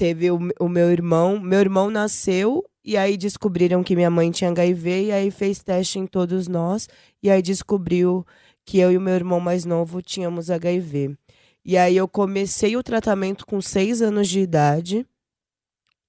teve 0.00 0.30
o, 0.30 0.38
o 0.58 0.66
meu 0.66 0.90
irmão. 0.90 1.38
Meu 1.38 1.60
irmão 1.60 1.90
nasceu 1.90 2.64
e 2.82 2.96
aí 2.96 3.18
descobriram 3.18 3.84
que 3.84 3.94
minha 3.94 4.10
mãe 4.10 4.30
tinha 4.30 4.48
HIV 4.48 5.04
e 5.04 5.12
aí 5.12 5.30
fez 5.30 5.62
teste 5.62 5.98
em 5.98 6.06
todos 6.06 6.48
nós 6.48 6.88
e 7.22 7.28
aí 7.30 7.42
descobriu 7.42 8.26
que 8.64 8.78
eu 8.78 8.90
e 8.90 8.96
o 8.96 9.00
meu 9.00 9.12
irmão 9.14 9.38
mais 9.40 9.66
novo 9.66 10.00
tínhamos 10.00 10.50
HIV. 10.50 11.14
E 11.62 11.76
aí 11.76 11.98
eu 11.98 12.08
comecei 12.08 12.78
o 12.78 12.82
tratamento 12.82 13.44
com 13.44 13.60
seis 13.60 14.00
anos 14.00 14.26
de 14.26 14.40
idade 14.40 15.06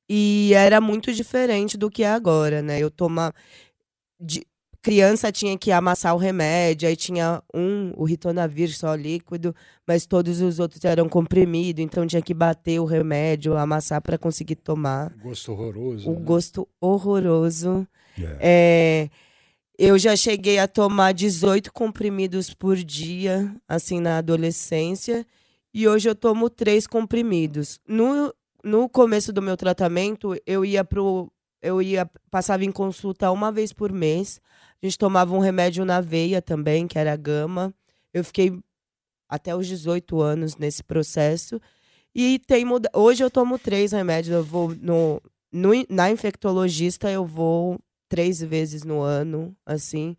e 0.08 0.54
era 0.56 0.80
muito 0.80 1.12
diferente 1.12 1.78
do 1.78 1.92
que 1.92 2.04
é 2.04 2.12
agora, 2.12 2.62
né? 2.62 2.80
Eu 2.80 2.90
tomava 2.90 3.36
criança 4.82 5.32
tinha 5.32 5.58
que 5.58 5.72
amassar 5.72 6.16
o 6.16 6.18
remédio, 6.18 6.88
aí 6.88 6.96
tinha 6.96 7.42
um, 7.54 7.94
o 7.96 8.04
ritonavir 8.04 8.76
só 8.76 8.96
líquido, 8.96 9.56
mas 9.88 10.06
todos 10.06 10.42
os 10.42 10.60
outros 10.60 10.84
eram 10.84 11.08
comprimido, 11.08 11.82
então 11.82 12.08
tinha 12.08 12.22
que 12.22 12.34
bater 12.34 12.80
o 12.80 12.86
remédio, 12.86 13.56
amassar 13.56 14.02
para 14.02 14.18
conseguir 14.18 14.56
tomar. 14.56 15.14
Gosto 15.22 15.52
horroroso. 15.52 16.10
O 16.10 16.14
né? 16.14 16.22
gosto 16.22 16.68
horroroso. 16.80 17.88
Yeah. 18.18 18.40
É, 18.42 19.10
eu 19.78 19.98
já 19.98 20.16
cheguei 20.16 20.58
a 20.58 20.68
tomar 20.68 21.14
18 21.14 21.72
comprimidos 21.72 22.54
por 22.54 22.76
dia, 22.76 23.56
assim, 23.68 24.00
na 24.00 24.18
adolescência, 24.18 25.26
e 25.74 25.88
hoje 25.88 26.10
eu 26.10 26.16
tomo 26.16 26.50
três 26.50 26.88
comprimidos. 26.88 27.80
No, 27.88 28.34
no 28.64 28.90
começo 28.90 29.32
do 29.32 29.42
meu 29.42 29.56
tratamento, 29.56 30.36
eu 30.46 30.66
ia 30.66 30.84
pro 30.84 31.32
eu 31.62 31.80
ia 31.82 32.10
passava 32.32 32.66
em 32.66 32.72
consulta 32.72 33.30
uma 33.30 33.52
vez 33.52 33.72
por 33.72 33.92
mês. 33.92 34.42
A 34.82 34.86
gente 34.86 34.98
tomava 34.98 35.36
um 35.36 35.40
remédio 35.40 35.86
na 35.86 36.02
veia 36.02 36.42
também, 36.42 36.88
que 36.88 36.98
era 36.98 37.16
gama. 37.16 37.74
Eu 38.14 38.24
fiquei 38.24 38.60
até 39.30 39.56
os 39.56 39.68
18 39.68 40.20
anos 40.20 40.58
nesse 40.58 40.84
processo. 40.84 41.62
E 42.14 42.40
tem 42.40 42.66
muda... 42.66 42.90
hoje 42.94 43.24
eu 43.24 43.30
tomo 43.30 43.60
três 43.60 43.92
remédios. 43.92 44.36
Eu 44.36 44.44
vou 44.44 44.76
no, 44.76 45.22
no, 45.52 45.72
na 45.90 46.10
infectologista, 46.10 47.10
eu 47.10 47.26
vou 47.26 47.80
três 48.10 48.42
vezes 48.42 48.84
no 48.84 49.02
ano, 49.02 49.56
assim. 49.66 50.18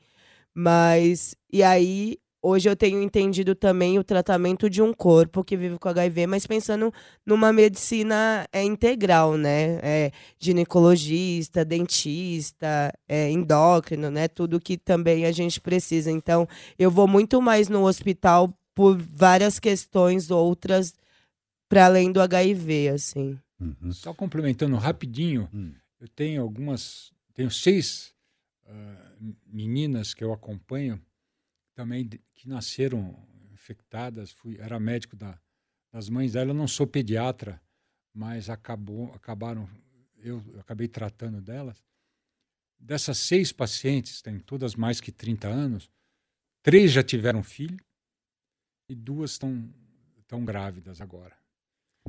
Mas. 0.55 1.35
E 1.53 1.63
aí 1.63 2.19
hoje 2.43 2.69
eu 2.69 2.75
tenho 2.75 3.01
entendido 3.01 3.55
também 3.55 3.99
o 3.99 4.05
tratamento 4.05 4.69
de 4.69 4.83
um 4.83 4.93
corpo 4.93 5.45
que 5.45 5.57
vive 5.57 5.79
com 5.79 5.89
HIV, 5.89 6.27
mas 6.27 6.47
pensando 6.47 6.93
numa 7.25 7.53
medicina 7.53 8.47
é, 8.53 8.63
integral, 8.65 9.37
né? 9.37 9.79
É, 9.83 10.13
ginecologista, 10.39 11.65
dentista, 11.65 12.93
é, 13.09 13.31
endócrino, 13.31 14.11
né? 14.11 14.27
Tudo 14.27 14.61
que 14.61 14.77
também 14.77 15.25
a 15.25 15.33
gente 15.33 15.61
precisa. 15.61 16.11
Então, 16.11 16.49
eu 16.79 16.91
vou 16.91 17.07
muito 17.07 17.41
mais 17.41 17.69
no 17.69 17.87
hospital 17.87 18.53
por 18.75 18.99
várias 18.99 19.61
questões 19.61 20.31
outras 20.31 20.95
para 21.69 21.87
além 21.87 22.11
do 22.11 22.21
HIV, 22.21 22.89
assim. 22.89 23.39
Uhum. 23.61 23.93
Só 23.93 24.13
complementando 24.13 24.77
rapidinho, 24.77 25.49
uhum. 25.53 25.73
eu 26.01 26.09
tenho 26.09 26.43
algumas, 26.43 27.13
tenho 27.33 27.51
seis 27.51 28.13
uh, 28.67 29.35
meninas 29.47 30.13
que 30.13 30.25
eu 30.25 30.33
acompanho 30.33 31.01
também 31.83 32.09
que 32.37 32.49
nasceram 32.49 33.19
infectadas, 33.53 34.31
fui, 34.31 34.57
era 34.59 34.79
médico 34.79 35.17
da, 35.17 35.37
das 35.91 36.09
mães 36.09 36.33
dela, 36.33 36.51
eu 36.51 36.55
não 36.55 36.69
sou 36.69 36.87
pediatra, 36.87 37.61
mas 38.15 38.49
acabou, 38.49 39.13
acabaram, 39.13 39.69
eu, 40.17 40.41
eu 40.55 40.61
acabei 40.61 40.87
tratando 40.87 41.41
delas. 41.41 41.83
Dessas 42.79 43.19
seis 43.19 43.51
pacientes, 43.51 44.23
tem 44.23 44.39
todas 44.39 44.77
mais 44.77 45.01
que 45.01 45.11
30 45.11 45.49
anos, 45.49 45.91
três 46.63 46.93
já 46.93 47.03
tiveram 47.03 47.43
filho 47.43 47.79
e 48.89 48.95
duas 48.95 49.33
estão 49.33 49.69
tão 50.29 50.45
grávidas 50.45 51.01
agora. 51.01 51.37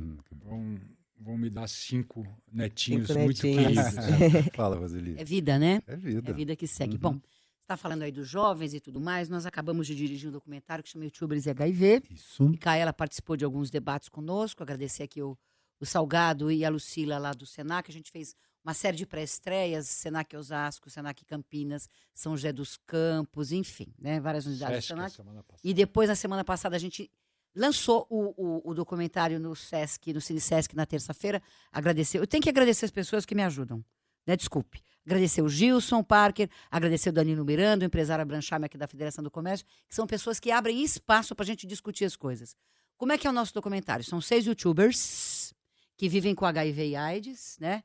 Hum, 0.00 0.18
vão, 0.30 0.80
vão 1.18 1.36
me 1.36 1.50
dar 1.50 1.68
cinco 1.68 2.24
netinhos 2.50 3.08
cinco 3.08 3.18
muito 3.18 3.44
netinhos. 3.44 3.88
queridos. 3.88 4.54
Fala, 4.54 4.76
Roseli. 4.76 5.16
É 5.18 5.24
vida, 5.24 5.58
né? 5.58 5.82
É 5.84 5.96
vida. 5.96 6.30
É 6.30 6.32
vida 6.32 6.54
que 6.54 6.66
segue. 6.68 6.94
Uhum. 6.94 7.00
Bom, 7.00 7.20
está 7.64 7.76
falando 7.76 8.02
aí 8.02 8.12
dos 8.12 8.28
jovens 8.28 8.74
e 8.74 8.80
tudo 8.80 9.00
mais. 9.00 9.28
Nós 9.28 9.46
acabamos 9.46 9.86
de 9.86 9.94
dirigir 9.94 10.28
um 10.28 10.32
documentário 10.32 10.84
que 10.84 10.90
chama 10.90 11.04
Youtubers 11.04 11.46
e 11.46 11.50
HIV. 11.50 12.02
Isso. 12.10 12.50
E 12.52 12.56
Caela 12.56 12.92
participou 12.92 13.36
de 13.36 13.44
alguns 13.44 13.70
debates 13.70 14.08
conosco. 14.08 14.62
Agradecer 14.62 15.02
aqui 15.02 15.22
o, 15.22 15.36
o 15.80 15.86
Salgado 15.86 16.50
e 16.50 16.64
a 16.64 16.68
Lucila 16.68 17.18
lá 17.18 17.32
do 17.32 17.46
Senac. 17.46 17.90
A 17.90 17.94
gente 17.94 18.10
fez 18.10 18.36
uma 18.62 18.72
série 18.72 18.96
de 18.96 19.04
pré-estreias, 19.04 19.88
Senac 19.88 20.34
Osasco, 20.36 20.88
Senac 20.88 21.24
Campinas, 21.24 21.88
São 22.14 22.36
José 22.36 22.52
dos 22.52 22.78
Campos, 22.86 23.52
enfim, 23.52 23.92
né? 23.98 24.20
Várias 24.20 24.46
unidades 24.46 24.86
Sesc, 24.86 24.94
do 24.94 25.16
Senac. 25.16 25.44
E 25.62 25.74
depois, 25.74 26.08
na 26.08 26.14
semana 26.14 26.44
passada, 26.44 26.74
a 26.76 26.78
gente 26.78 27.10
lançou 27.54 28.06
o, 28.10 28.34
o, 28.36 28.70
o 28.70 28.74
documentário 28.74 29.38
no 29.38 29.54
Sesc, 29.54 30.12
no 30.12 30.20
Cine 30.20 30.40
Sesc, 30.40 30.74
na 30.74 30.86
terça-feira. 30.86 31.42
Agradecer. 31.70 32.18
Eu 32.18 32.26
tenho 32.26 32.42
que 32.42 32.48
agradecer 32.48 32.84
as 32.86 32.90
pessoas 32.90 33.26
que 33.26 33.34
me 33.34 33.42
ajudam. 33.42 33.84
Né? 34.26 34.36
Desculpe. 34.36 34.82
Agradecer 35.06 35.42
o 35.42 35.48
Gilson 35.48 36.02
Parker, 36.02 36.48
agradecer 36.70 37.10
o 37.10 37.12
Danilo 37.12 37.44
Miranda, 37.44 37.84
o 37.84 37.86
empresário 37.86 38.22
Abranchame 38.22 38.64
aqui 38.64 38.78
da 38.78 38.88
Federação 38.88 39.22
do 39.22 39.30
Comércio, 39.30 39.66
que 39.88 39.94
são 39.94 40.06
pessoas 40.06 40.40
que 40.40 40.50
abrem 40.50 40.82
espaço 40.82 41.34
para 41.34 41.44
a 41.44 41.46
gente 41.46 41.66
discutir 41.66 42.04
as 42.04 42.16
coisas. 42.16 42.56
Como 42.96 43.12
é 43.12 43.18
que 43.18 43.26
é 43.26 43.30
o 43.30 43.32
nosso 43.32 43.52
documentário? 43.52 44.04
São 44.04 44.20
seis 44.20 44.46
youtubers 44.46 45.52
que 45.96 46.08
vivem 46.08 46.34
com 46.34 46.46
HIV 46.46 46.88
e 46.88 46.96
AIDS, 46.96 47.56
né? 47.60 47.82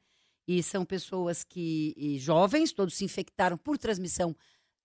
E 0.47 0.63
são 0.63 0.85
pessoas 0.85 1.43
que, 1.43 2.17
jovens, 2.19 2.71
todos 2.71 2.95
se 2.95 3.05
infectaram 3.05 3.57
por 3.57 3.77
transmissão 3.77 4.35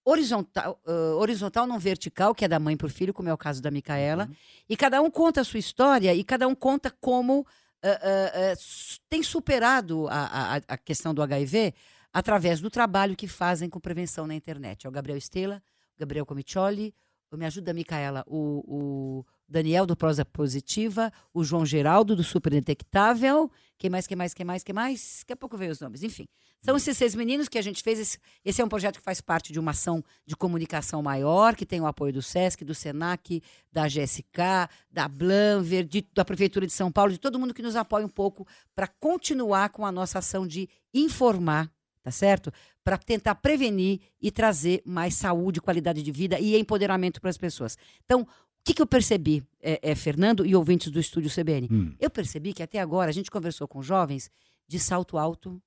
horizontal, 0.05 0.79
uh, 0.87 1.17
horizontal, 1.17 1.67
não 1.67 1.79
vertical, 1.79 2.35
que 2.35 2.45
é 2.45 2.49
da 2.49 2.59
mãe 2.59 2.77
para 2.77 2.87
o 2.87 2.91
filho, 2.91 3.15
como 3.15 3.29
é 3.29 3.33
o 3.33 3.39
caso 3.39 3.63
da 3.63 3.71
Micaela. 3.71 4.27
Uhum. 4.27 4.37
E 4.69 4.77
cada 4.77 5.01
um 5.01 5.11
conta 5.11 5.41
a 5.41 5.45
sua 5.45 5.59
história 5.59 6.15
e 6.15 6.23
cada 6.23 6.47
um 6.47 6.55
conta 6.55 6.91
como 7.01 7.41
uh, 7.41 7.45
uh, 7.45 8.99
tem 9.09 9.23
superado 9.23 10.07
a, 10.09 10.57
a, 10.57 10.61
a, 10.69 10.77
questão 10.77 11.15
do 11.15 11.23
HIV 11.23 11.75
através 12.15 12.61
do 12.61 12.71
trabalho 12.71 13.17
que 13.17 13.27
fazem 13.27 13.69
com 13.69 13.81
prevenção 13.81 14.25
na 14.25 14.35
internet. 14.35 14.87
É 14.87 14.89
o 14.89 14.93
Gabriel 14.93 15.19
Estela, 15.19 15.61
o 15.97 16.01
Gabriel 16.01 16.25
Comicioli, 16.25 16.95
me 17.37 17.47
ajuda, 17.47 17.73
Micaela, 17.73 18.25
o, 18.27 18.63
o 18.67 19.27
Daniel 19.49 19.87
do 19.87 19.97
Prosa 19.97 20.25
Positiva, 20.25 21.13
o 21.33 21.43
João 21.43 21.67
Geraldo 21.67 22.15
do 22.15 22.23
Super 22.23 22.51
Detectável, 22.51 23.51
quem 23.77 23.91
mais, 23.91 24.07
quem 24.07 24.17
mais, 24.17 24.33
quem 24.33 24.47
mais, 24.47 24.63
quem 24.63 24.75
mais? 24.75 25.19
Daqui 25.21 25.33
a 25.33 25.37
pouco 25.37 25.57
veio 25.57 25.73
os 25.73 25.81
nomes, 25.81 26.03
enfim. 26.03 26.27
São 26.63 26.77
esses 26.77 26.97
seis 26.97 27.15
meninos 27.15 27.49
que 27.49 27.59
a 27.59 27.63
gente 27.63 27.83
fez. 27.83 27.99
Esse, 27.99 28.19
esse, 28.45 28.63
é 28.63 28.65
um 28.65 28.69
projeto 28.69 28.99
que 28.99 29.05
faz 29.05 29.21
parte 29.21 29.53
de 29.53 29.61
uma 29.61 29.73
ação 29.73 30.03
de 30.25 30.35
comunicação 30.35 31.03
maior, 31.03 31.55
que 31.55 31.67
tem 31.67 31.81
o 31.81 31.87
apoio 31.87 32.13
do 32.13 32.23
SESC, 32.23 32.65
do 32.65 32.75
SENAC, 32.75 33.43
da 33.71 33.87
GSK, 33.87 34.71
da 34.91 35.07
Blanver, 35.09 35.85
de, 35.85 36.07
da 36.15 36.25
Prefeitura 36.25 36.67
de 36.67 36.73
São 36.73 36.91
Paulo, 36.91 37.13
de 37.13 37.19
todo 37.19 37.39
mundo 37.39 37.53
que 37.53 37.63
nos 37.63 37.77
apoia 37.77 38.07
um 38.07 38.09
pouco 38.09 38.47
para 38.75 38.87
continuar 38.87 39.71
com 39.71 39.85
a 39.85 39.93
nossa 39.93 40.21
ação 40.21 40.47
de 40.47 40.69
informar 40.95 41.71
tá 42.05 42.11
certo? 42.11 42.53
Para 42.85 42.99
tentar 42.99 43.35
prevenir 43.37 43.99
e 44.21 44.31
trazer 44.31 44.83
mais 44.85 45.15
saúde, 45.15 45.61
qualidade 45.61 46.03
de 46.03 46.13
vida 46.13 46.39
e 46.39 46.57
empoderamento 46.57 47.19
para 47.19 47.31
as 47.31 47.39
pessoas. 47.39 47.79
Então, 48.05 48.21
o 48.21 48.27
que, 48.63 48.75
que 48.75 48.83
eu 48.83 48.87
percebi, 48.87 49.43
é, 49.61 49.81
é, 49.83 49.95
Fernando 49.95 50.45
e 50.45 50.55
ouvintes 50.55 50.93
do 50.93 51.01
estúdio 51.01 51.31
CBN? 51.31 51.69
Hum. 51.73 51.95
Eu 51.99 52.11
percebi 52.11 52.53
que 52.53 52.63
até 52.63 52.79
agora 52.79 53.09
a 53.09 53.13
gente 53.13 53.31
conversou 53.31 53.67
com 53.67 53.83
jovens 53.83 54.31
de 54.69 54.79
salto 54.79 55.17
alto, 55.17 55.61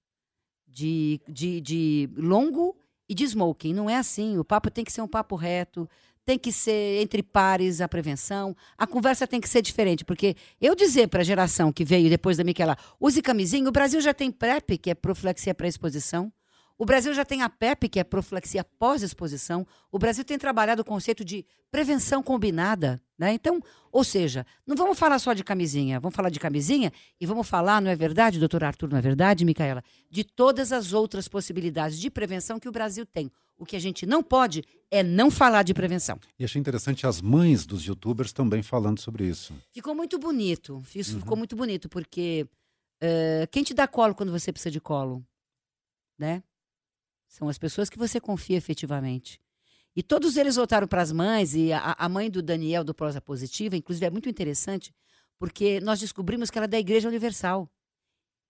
de, 0.67 1.19
de, 1.27 1.59
de 1.59 2.09
longo 2.15 2.77
e 3.09 3.15
de 3.15 3.23
smoking. 3.23 3.73
Não 3.73 3.89
é 3.89 3.95
assim. 3.95 4.37
O 4.37 4.45
papo 4.45 4.69
tem 4.69 4.85
que 4.85 4.91
ser 4.91 5.01
um 5.01 5.07
papo 5.07 5.35
reto, 5.35 5.89
tem 6.27 6.37
que 6.37 6.51
ser 6.51 7.01
entre 7.01 7.23
pares 7.23 7.79
a 7.79 7.87
prevenção. 7.87 8.53
A 8.77 8.85
conversa 8.85 9.25
tem 9.25 9.39
que 9.39 9.47
ser 9.47 9.61
diferente, 9.61 10.03
porque 10.03 10.35
eu 10.59 10.75
dizer 10.75 11.07
para 11.07 11.21
a 11.21 11.23
geração 11.23 11.71
que 11.71 11.85
veio 11.85 12.09
depois 12.09 12.35
da 12.35 12.43
Miquela, 12.43 12.77
use 12.99 13.21
camisinha, 13.21 13.69
o 13.69 13.71
Brasil 13.71 14.01
já 14.01 14.13
tem 14.13 14.29
PrEP, 14.29 14.77
que 14.77 14.89
é 14.89 14.93
profilaxia 14.93 15.55
pré-exposição. 15.55 16.29
O 16.77 16.85
Brasil 16.85 17.13
já 17.13 17.25
tem 17.25 17.41
a 17.41 17.49
PEP, 17.49 17.89
que 17.89 17.99
é 17.99 18.03
profilaxia 18.03 18.63
pós-exposição. 18.63 19.65
O 19.91 19.97
Brasil 19.97 20.23
tem 20.23 20.37
trabalhado 20.37 20.83
o 20.83 20.85
conceito 20.85 21.25
de 21.25 21.43
prevenção 21.71 22.21
combinada. 22.21 23.01
Né? 23.17 23.33
Então, 23.33 23.59
ou 23.91 24.03
seja, 24.03 24.45
não 24.63 24.75
vamos 24.75 24.99
falar 24.99 25.17
só 25.17 25.33
de 25.33 25.43
camisinha, 25.43 25.99
vamos 25.99 26.15
falar 26.15 26.29
de 26.29 26.39
camisinha 26.39 26.93
e 27.19 27.25
vamos 27.25 27.49
falar, 27.49 27.81
não 27.81 27.89
é 27.89 27.95
verdade, 27.95 28.37
doutor 28.37 28.63
Arthur, 28.63 28.91
não 28.91 28.97
é 28.99 29.01
verdade, 29.01 29.43
Micaela, 29.43 29.83
de 30.11 30.23
todas 30.23 30.71
as 30.71 30.93
outras 30.93 31.27
possibilidades 31.27 31.99
de 31.99 32.11
prevenção 32.11 32.59
que 32.59 32.69
o 32.69 32.71
Brasil 32.71 33.07
tem. 33.07 33.31
O 33.57 33.65
que 33.65 33.75
a 33.75 33.79
gente 33.79 34.05
não 34.05 34.21
pode 34.21 34.63
é 34.91 35.01
não 35.03 35.31
falar 35.31 35.63
de 35.63 35.73
prevenção. 35.73 36.19
E 36.37 36.45
achei 36.45 36.59
interessante 36.59 37.07
as 37.07 37.21
mães 37.21 37.65
dos 37.65 37.83
youtubers 37.83 38.31
também 38.31 38.61
falando 38.61 38.99
sobre 38.99 39.25
isso. 39.25 39.53
Ficou 39.71 39.95
muito 39.95 40.19
bonito. 40.19 40.81
Isso 40.95 41.15
uhum. 41.15 41.19
ficou 41.21 41.37
muito 41.37 41.55
bonito, 41.55 41.89
porque 41.89 42.47
uh, 43.01 43.47
quem 43.51 43.63
te 43.63 43.73
dá 43.73 43.87
colo 43.87 44.13
quando 44.13 44.31
você 44.31 44.51
precisa 44.51 44.71
de 44.71 44.79
colo? 44.79 45.25
Né? 46.17 46.43
São 47.27 47.49
as 47.49 47.57
pessoas 47.57 47.89
que 47.89 47.97
você 47.97 48.19
confia 48.19 48.57
efetivamente. 48.57 49.41
E 49.95 50.03
todos 50.03 50.37
eles 50.37 50.55
voltaram 50.55 50.87
para 50.87 51.01
as 51.01 51.11
mães, 51.11 51.55
e 51.55 51.73
a, 51.73 51.95
a, 51.97 52.07
mãe 52.07 52.29
do 52.29 52.41
Daniel, 52.41 52.83
do 52.83 52.93
Prosa 52.93 53.19
Positiva, 53.19 53.75
inclusive 53.75 54.05
é 54.05 54.11
muito 54.11 54.29
interessante, 54.29 54.93
porque 55.39 55.79
nós 55.79 55.99
descobrimos 55.99 56.51
que 56.51 56.57
ela 56.59 56.65
é 56.65 56.67
da 56.67 56.77
Igreja 56.77 57.07
Universal. 57.07 57.67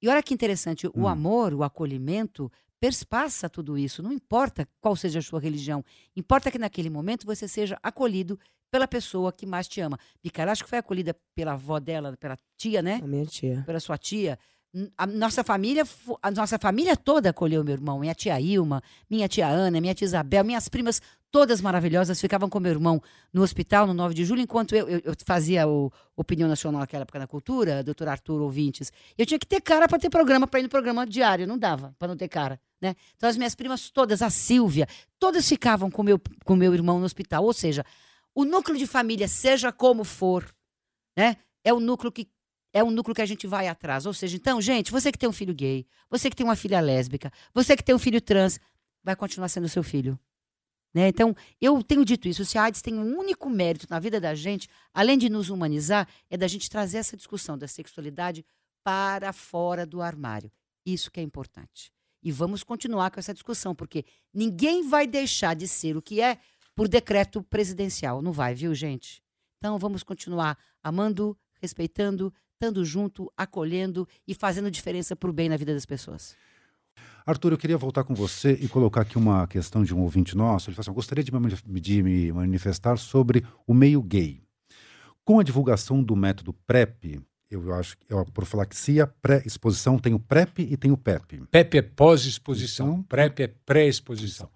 E 0.01 0.09
olha 0.09 0.21
que 0.21 0.33
interessante, 0.33 0.87
hum. 0.87 0.91
o 0.93 1.07
amor, 1.07 1.53
o 1.53 1.63
acolhimento, 1.63 2.51
perspassa 2.79 3.49
tudo 3.49 3.77
isso. 3.77 4.03
Não 4.03 4.11
importa 4.11 4.67
qual 4.79 4.95
seja 4.95 5.19
a 5.19 5.21
sua 5.21 5.39
religião, 5.39 5.83
importa 6.15 6.51
que 6.51 6.59
naquele 6.59 6.89
momento 6.89 7.25
você 7.25 7.47
seja 7.47 7.77
acolhido 7.81 8.39
pela 8.69 8.87
pessoa 8.87 9.31
que 9.31 9.45
mais 9.45 9.67
te 9.67 9.79
ama. 9.79 9.97
Micaela, 10.23 10.51
acho 10.51 10.63
que 10.63 10.69
foi 10.69 10.79
acolhida 10.79 11.15
pela 11.33 11.53
avó 11.53 11.79
dela, 11.79 12.15
pela 12.17 12.37
tia, 12.57 12.81
né? 12.81 12.99
A 13.03 13.07
minha 13.07 13.25
tia. 13.25 13.63
Pela 13.65 13.79
sua 13.79 13.97
tia 13.97 14.37
a 14.97 15.07
nossa 15.07 15.43
família, 15.43 15.83
a 16.21 16.31
nossa 16.31 16.59
família 16.59 16.95
toda 16.95 17.29
acolheu 17.29 17.63
meu 17.63 17.73
irmão. 17.73 17.99
Minha 17.99 18.13
tia 18.13 18.39
Ilma, 18.39 18.81
minha 19.09 19.27
tia 19.27 19.47
Ana, 19.47 19.79
minha 19.81 19.93
tia 19.93 20.05
Isabel, 20.05 20.43
minhas 20.43 20.67
primas, 20.67 21.01
todas 21.31 21.61
maravilhosas, 21.61 22.19
ficavam 22.19 22.49
com 22.49 22.59
meu 22.59 22.71
irmão 22.71 23.01
no 23.33 23.41
hospital 23.41 23.87
no 23.87 23.93
9 23.93 24.13
de 24.13 24.25
julho, 24.25 24.41
enquanto 24.41 24.75
eu, 24.75 24.87
eu, 24.87 25.01
eu 25.03 25.13
fazia 25.25 25.67
o 25.67 25.91
Opinião 26.15 26.47
Nacional 26.47 26.81
naquela 26.81 27.03
época 27.03 27.19
na 27.19 27.27
cultura, 27.27 27.83
doutor 27.83 28.07
Arthur 28.07 28.41
Ouvintes. 28.41 28.91
Eu 29.17 29.25
tinha 29.25 29.39
que 29.39 29.45
ter 29.45 29.61
cara 29.61 29.87
para 29.87 29.99
ter 29.99 30.09
programa, 30.09 30.47
para 30.47 30.59
ir 30.59 30.63
no 30.63 30.69
programa 30.69 31.05
diário, 31.05 31.47
não 31.47 31.57
dava, 31.57 31.95
para 31.97 32.07
não 32.07 32.17
ter 32.17 32.27
cara. 32.27 32.59
Né? 32.81 32.95
Então 33.15 33.27
as 33.29 33.37
minhas 33.37 33.55
primas 33.55 33.89
todas, 33.89 34.21
a 34.21 34.29
Silvia, 34.29 34.87
todas 35.19 35.47
ficavam 35.47 35.89
com 35.89 36.03
meu, 36.03 36.19
com 36.45 36.55
meu 36.55 36.73
irmão 36.73 36.99
no 36.99 37.05
hospital. 37.05 37.43
Ou 37.43 37.53
seja, 37.53 37.85
o 38.33 38.45
núcleo 38.45 38.77
de 38.77 38.85
família, 38.85 39.27
seja 39.27 39.71
como 39.71 40.03
for, 40.03 40.45
né, 41.17 41.37
é 41.63 41.73
o 41.73 41.79
núcleo 41.79 42.11
que 42.11 42.27
é 42.73 42.83
um 42.83 42.91
núcleo 42.91 43.15
que 43.15 43.21
a 43.21 43.25
gente 43.25 43.47
vai 43.47 43.67
atrás. 43.67 44.05
Ou 44.05 44.13
seja, 44.13 44.35
então, 44.35 44.61
gente, 44.61 44.91
você 44.91 45.11
que 45.11 45.17
tem 45.17 45.27
um 45.27 45.33
filho 45.33 45.53
gay, 45.53 45.85
você 46.09 46.29
que 46.29 46.35
tem 46.35 46.45
uma 46.45 46.55
filha 46.55 46.79
lésbica, 46.79 47.31
você 47.53 47.75
que 47.75 47.83
tem 47.83 47.95
um 47.95 47.99
filho 47.99 48.21
trans, 48.21 48.59
vai 49.03 49.15
continuar 49.15 49.49
sendo 49.49 49.69
seu 49.69 49.83
filho. 49.83 50.19
Né? 50.93 51.07
Então, 51.09 51.35
eu 51.61 51.81
tenho 51.83 52.03
dito 52.03 52.27
isso. 52.27 52.43
Se 52.45 52.57
a 52.57 52.63
AIDS 52.63 52.81
tem 52.81 52.95
um 52.95 53.17
único 53.17 53.49
mérito 53.49 53.87
na 53.89 53.99
vida 53.99 54.19
da 54.19 54.33
gente, 54.33 54.69
além 54.93 55.17
de 55.17 55.29
nos 55.29 55.49
humanizar, 55.49 56.07
é 56.29 56.37
da 56.37 56.47
gente 56.47 56.69
trazer 56.69 56.97
essa 56.97 57.15
discussão 57.15 57.57
da 57.57 57.67
sexualidade 57.67 58.45
para 58.83 59.31
fora 59.33 59.85
do 59.85 60.01
armário. 60.01 60.51
Isso 60.85 61.11
que 61.11 61.19
é 61.19 61.23
importante. 61.23 61.91
E 62.23 62.31
vamos 62.31 62.63
continuar 62.63 63.11
com 63.11 63.19
essa 63.19 63.33
discussão, 63.33 63.75
porque 63.75 64.05
ninguém 64.33 64.87
vai 64.87 65.05
deixar 65.05 65.55
de 65.55 65.67
ser 65.67 65.95
o 65.95 66.01
que 66.01 66.19
é 66.19 66.39
por 66.75 66.87
decreto 66.87 67.43
presidencial. 67.43 68.21
Não 68.21 68.31
vai, 68.31 68.55
viu, 68.55 68.73
gente? 68.73 69.21
Então, 69.57 69.77
vamos 69.77 70.03
continuar 70.03 70.57
amando, 70.81 71.37
respeitando, 71.61 72.33
estando 72.57 72.83
junto, 72.83 73.31
acolhendo 73.37 74.07
e 74.27 74.33
fazendo 74.33 74.71
diferença 74.71 75.15
para 75.15 75.29
o 75.29 75.33
bem 75.33 75.47
na 75.47 75.55
vida 75.55 75.73
das 75.73 75.85
pessoas. 75.85 76.35
Arthur, 77.23 77.51
eu 77.51 77.57
queria 77.57 77.77
voltar 77.77 78.03
com 78.03 78.15
você 78.15 78.53
e 78.53 78.67
colocar 78.67 79.01
aqui 79.01 79.17
uma 79.17 79.45
questão 79.47 79.83
de 79.83 79.93
um 79.93 79.99
ouvinte 79.99 80.35
nosso. 80.35 80.69
Ele 80.69 80.75
falou 80.75 80.81
assim: 80.81 80.89
eu 80.89 80.95
gostaria 80.95 81.23
de 81.23 81.31
me, 81.31 81.79
de 81.79 82.03
me 82.03 82.31
manifestar 82.31 82.97
sobre 82.97 83.45
o 83.67 83.73
meio 83.73 84.01
gay. 84.01 84.41
Com 85.23 85.39
a 85.39 85.43
divulgação 85.43 86.01
do 86.01 86.15
método 86.15 86.53
PrEP, 86.53 87.21
eu 87.51 87.73
acho 87.75 87.97
que 87.97 88.11
é 88.11 88.17
a 88.17 88.25
profilaxia 88.25 89.05
pré-exposição, 89.21 89.99
tem 89.99 90.13
o 90.13 90.19
PrEP 90.19 90.59
e 90.59 90.77
tem 90.77 90.89
o 90.89 90.97
PEP. 90.97 91.43
PEP 91.51 91.77
é 91.77 91.81
pós-exposição, 91.81 92.87
então, 92.87 93.03
PrEP 93.03 93.41
é 93.41 93.47
pré-exposição. 93.47 94.49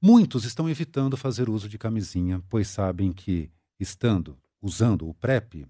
Muitos 0.00 0.44
estão 0.44 0.68
evitando 0.68 1.16
fazer 1.16 1.48
uso 1.48 1.68
de 1.68 1.78
camisinha, 1.78 2.42
pois 2.48 2.68
sabem 2.68 3.10
que, 3.10 3.50
estando 3.80 4.38
usando 4.62 5.08
o 5.08 5.14
PrEP, 5.14 5.66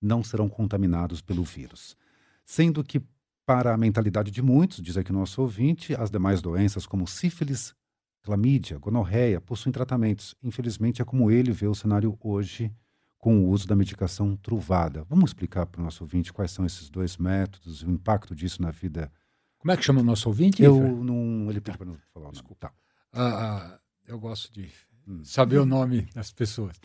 não 0.00 0.22
serão 0.22 0.48
contaminados 0.48 1.20
pelo 1.20 1.44
vírus. 1.44 1.96
Sendo 2.44 2.82
que, 2.82 3.02
para 3.44 3.74
a 3.74 3.76
mentalidade 3.76 4.30
de 4.30 4.42
muitos, 4.42 4.80
diz 4.80 4.96
aqui 4.96 5.12
nosso 5.12 5.42
ouvinte, 5.42 5.94
as 5.94 6.10
demais 6.10 6.40
doenças 6.40 6.86
como 6.86 7.06
sífilis, 7.06 7.74
clamídia, 8.22 8.78
gonorreia 8.78 9.40
possuem 9.40 9.72
tratamentos. 9.72 10.34
Infelizmente, 10.42 11.02
é 11.02 11.04
como 11.04 11.30
ele 11.30 11.52
vê 11.52 11.66
o 11.66 11.74
cenário 11.74 12.16
hoje 12.20 12.72
com 13.18 13.44
o 13.44 13.50
uso 13.50 13.68
da 13.68 13.76
medicação 13.76 14.34
truvada. 14.36 15.04
Vamos 15.08 15.30
explicar 15.30 15.66
para 15.66 15.80
o 15.80 15.84
nosso 15.84 16.02
ouvinte 16.02 16.32
quais 16.32 16.50
são 16.50 16.64
esses 16.64 16.88
dois 16.88 17.18
métodos 17.18 17.82
e 17.82 17.86
o 17.86 17.90
impacto 17.90 18.34
disso 18.34 18.62
na 18.62 18.70
vida? 18.70 19.12
Como 19.58 19.70
é 19.70 19.76
que 19.76 19.84
chama 19.84 20.00
o 20.00 20.04
nosso 20.04 20.28
ouvinte? 20.28 20.62
Eu 20.62 21.04
não. 21.04 21.50
Ele 21.50 21.60
pediu 21.60 21.78
para 21.78 21.86
não 21.86 21.96
falar 22.14 22.30
Desculpa. 22.30 22.68
Tá. 22.68 22.74
Ah, 23.12 23.78
eu 24.06 24.18
gosto 24.18 24.50
de 24.52 24.70
hum. 25.06 25.22
saber 25.22 25.58
o 25.58 25.66
nome 25.66 26.08
das 26.14 26.32
pessoas. 26.32 26.80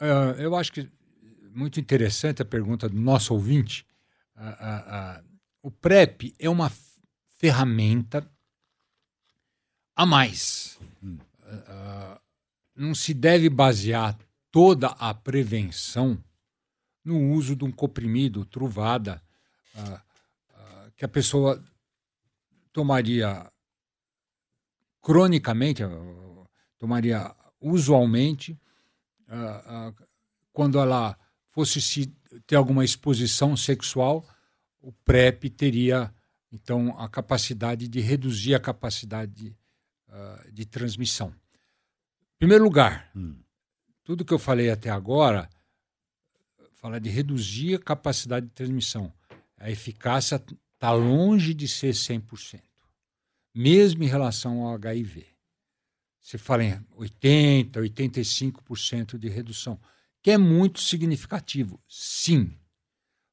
Uh, 0.00 0.38
eu 0.38 0.54
acho 0.54 0.72
que 0.72 0.88
muito 1.58 1.80
interessante 1.80 2.40
a 2.40 2.44
pergunta 2.44 2.88
do 2.88 2.96
nosso 2.96 3.34
ouvinte. 3.34 3.84
o 5.60 5.70
PrEP 5.72 6.32
é 6.38 6.48
uma 6.48 6.70
ferramenta 7.36 8.30
a 9.96 10.06
mais. 10.06 10.78
Hum. 11.02 11.18
não 12.76 12.94
se 12.94 13.12
deve 13.12 13.50
basear 13.50 14.16
toda 14.52 14.86
a 14.86 15.12
prevenção 15.12 16.22
no 17.04 17.32
uso 17.32 17.56
de 17.56 17.64
um 17.64 17.72
comprimido, 17.72 18.44
truvada, 18.44 19.20
que 20.96 21.04
a 21.04 21.08
pessoa 21.08 21.60
tomaria 22.72 23.50
cronicamente, 25.02 25.82
tomaria 26.78 27.34
usualmente, 27.60 28.56
quando 30.52 30.78
ela 30.78 31.18
fosse 31.50 31.80
se 31.80 32.06
ter 32.46 32.56
alguma 32.56 32.84
exposição 32.84 33.56
sexual, 33.56 34.26
o 34.80 34.92
PrEP 34.92 35.50
teria 35.50 36.12
então 36.52 36.98
a 36.98 37.08
capacidade 37.08 37.88
de 37.88 38.00
reduzir 38.00 38.54
a 38.54 38.60
capacidade 38.60 39.32
de, 39.32 39.56
uh, 40.08 40.52
de 40.52 40.64
transmissão. 40.64 41.28
Em 41.28 42.38
primeiro 42.38 42.64
lugar, 42.64 43.10
hum. 43.14 43.38
tudo 44.04 44.24
que 44.24 44.32
eu 44.32 44.38
falei 44.38 44.70
até 44.70 44.90
agora 44.90 45.48
fala 46.74 47.00
de 47.00 47.10
reduzir 47.10 47.74
a 47.74 47.78
capacidade 47.78 48.46
de 48.46 48.52
transmissão. 48.52 49.12
A 49.56 49.70
eficácia 49.70 50.42
está 50.74 50.92
longe 50.92 51.52
de 51.52 51.66
ser 51.66 51.92
100%, 51.92 52.62
mesmo 53.52 54.04
em 54.04 54.06
relação 54.06 54.62
ao 54.62 54.74
HIV. 54.74 55.26
Você 56.20 56.38
fala 56.38 56.62
em 56.62 56.78
80%, 56.96 57.72
85% 57.72 59.18
de 59.18 59.28
redução 59.28 59.80
que 60.28 60.32
é 60.32 60.36
muito 60.36 60.78
significativo. 60.78 61.80
Sim. 61.88 62.52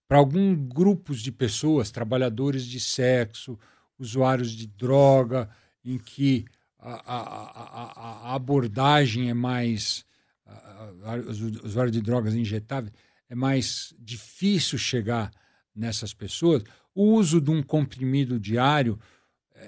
Para 0.08 0.18
alguns 0.18 0.58
grupos 0.66 1.20
de 1.20 1.30
pessoas, 1.30 1.92
trabalhadores 1.92 2.66
de 2.66 2.80
sexo, 2.80 3.60
usuários 4.00 4.52
de 4.52 4.66
droga, 4.66 5.50
em 5.84 5.98
que 5.98 6.46
a, 6.80 6.94
a, 6.94 7.20
a, 7.20 8.30
a 8.30 8.34
abordagem 8.34 9.30
é 9.30 9.34
mais. 9.34 10.06
usuário 11.66 11.92
de 11.92 12.02
drogas 12.02 12.34
injetáveis, 12.34 12.94
é 13.30 13.36
mais 13.36 13.94
difícil 14.00 14.78
chegar 14.78 15.32
nessas 15.76 16.14
pessoas. 16.14 16.64
O 16.94 17.16
uso 17.16 17.42
de 17.42 17.52
um 17.52 17.62
comprimido 17.62 18.40
diário, 18.40 18.98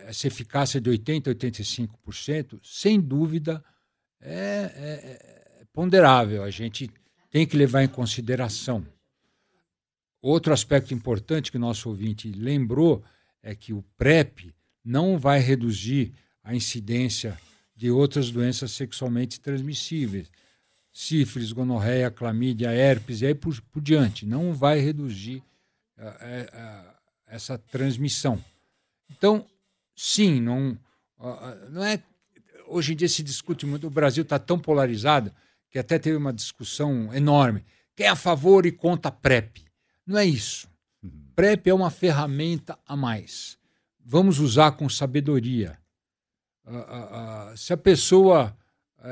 essa 0.06 0.28
eficácia 0.28 0.80
de 0.80 0.90
80%, 0.92 1.36
85%, 1.36 2.58
sem 2.64 3.02
dúvida, 3.02 3.62
é, 4.22 4.32
é, 4.32 5.62
é 5.62 5.66
ponderável. 5.74 6.42
A 6.42 6.50
gente 6.50 6.90
tem 7.30 7.46
que 7.46 7.58
levar 7.58 7.84
em 7.84 7.88
consideração. 7.88 8.86
Outro 10.22 10.54
aspecto 10.54 10.94
importante 10.94 11.52
que 11.52 11.58
nosso 11.58 11.90
ouvinte 11.90 12.32
lembrou 12.32 13.04
é 13.42 13.56
que 13.56 13.74
o 13.74 13.84
PrEP 13.98 14.54
não 14.84 15.18
vai 15.18 15.40
reduzir 15.40 16.14
a 16.44 16.56
incidência 16.56 17.38
de 17.76 17.92
outras 17.92 18.32
doenças 18.32 18.72
sexualmente 18.72 19.40
transmissíveis, 19.40 20.32
sífilis, 20.92 21.52
gonorreia, 21.52 22.10
clamídia, 22.10 22.74
herpes 22.74 23.22
e 23.22 23.28
aí 23.28 23.36
por, 23.36 23.62
por 23.72 23.82
diante. 23.82 24.26
Não 24.26 24.54
vai 24.54 24.80
reduzir 24.80 25.44
uh, 25.98 26.02
uh, 26.02 26.94
essa 27.28 27.58
transmissão. 27.58 28.44
Então, 29.12 29.46
sim, 29.96 30.42
não, 30.42 30.72
uh, 31.20 31.70
não 31.70 31.84
é. 31.84 32.02
Hoje 32.68 32.94
em 32.94 32.96
dia 32.96 33.08
se 33.08 33.24
discute 33.24 33.66
muito, 33.66 33.88
o 33.88 33.92
Brasil 33.92 34.24
está 34.24 34.40
tão 34.40 34.60
polarizado 34.60 35.32
que 35.70 35.80
até 35.80 36.00
teve 36.00 36.18
uma 36.18 36.34
discussão 36.34 37.14
enorme. 37.14 37.66
Quem 37.96 38.06
é 38.06 38.10
a 38.10 38.16
favor 38.16 38.66
e 38.66 38.72
contra 38.72 39.12
PrEP? 39.12 39.66
Não 40.06 40.18
é 40.18 40.26
isso. 40.26 40.70
Uhum. 41.04 41.32
PrEP 41.36 41.68
é 41.68 41.74
uma 41.74 41.90
ferramenta 41.90 42.78
a 42.86 42.96
mais. 42.96 43.58
vamos 44.00 44.40
usar 44.40 44.72
com 44.72 44.88
sabedoria. 44.88 45.78
Uh, 46.66 47.52
uh, 47.54 47.58
se 47.58 47.74
a 47.74 47.78
pessoa 47.78 48.58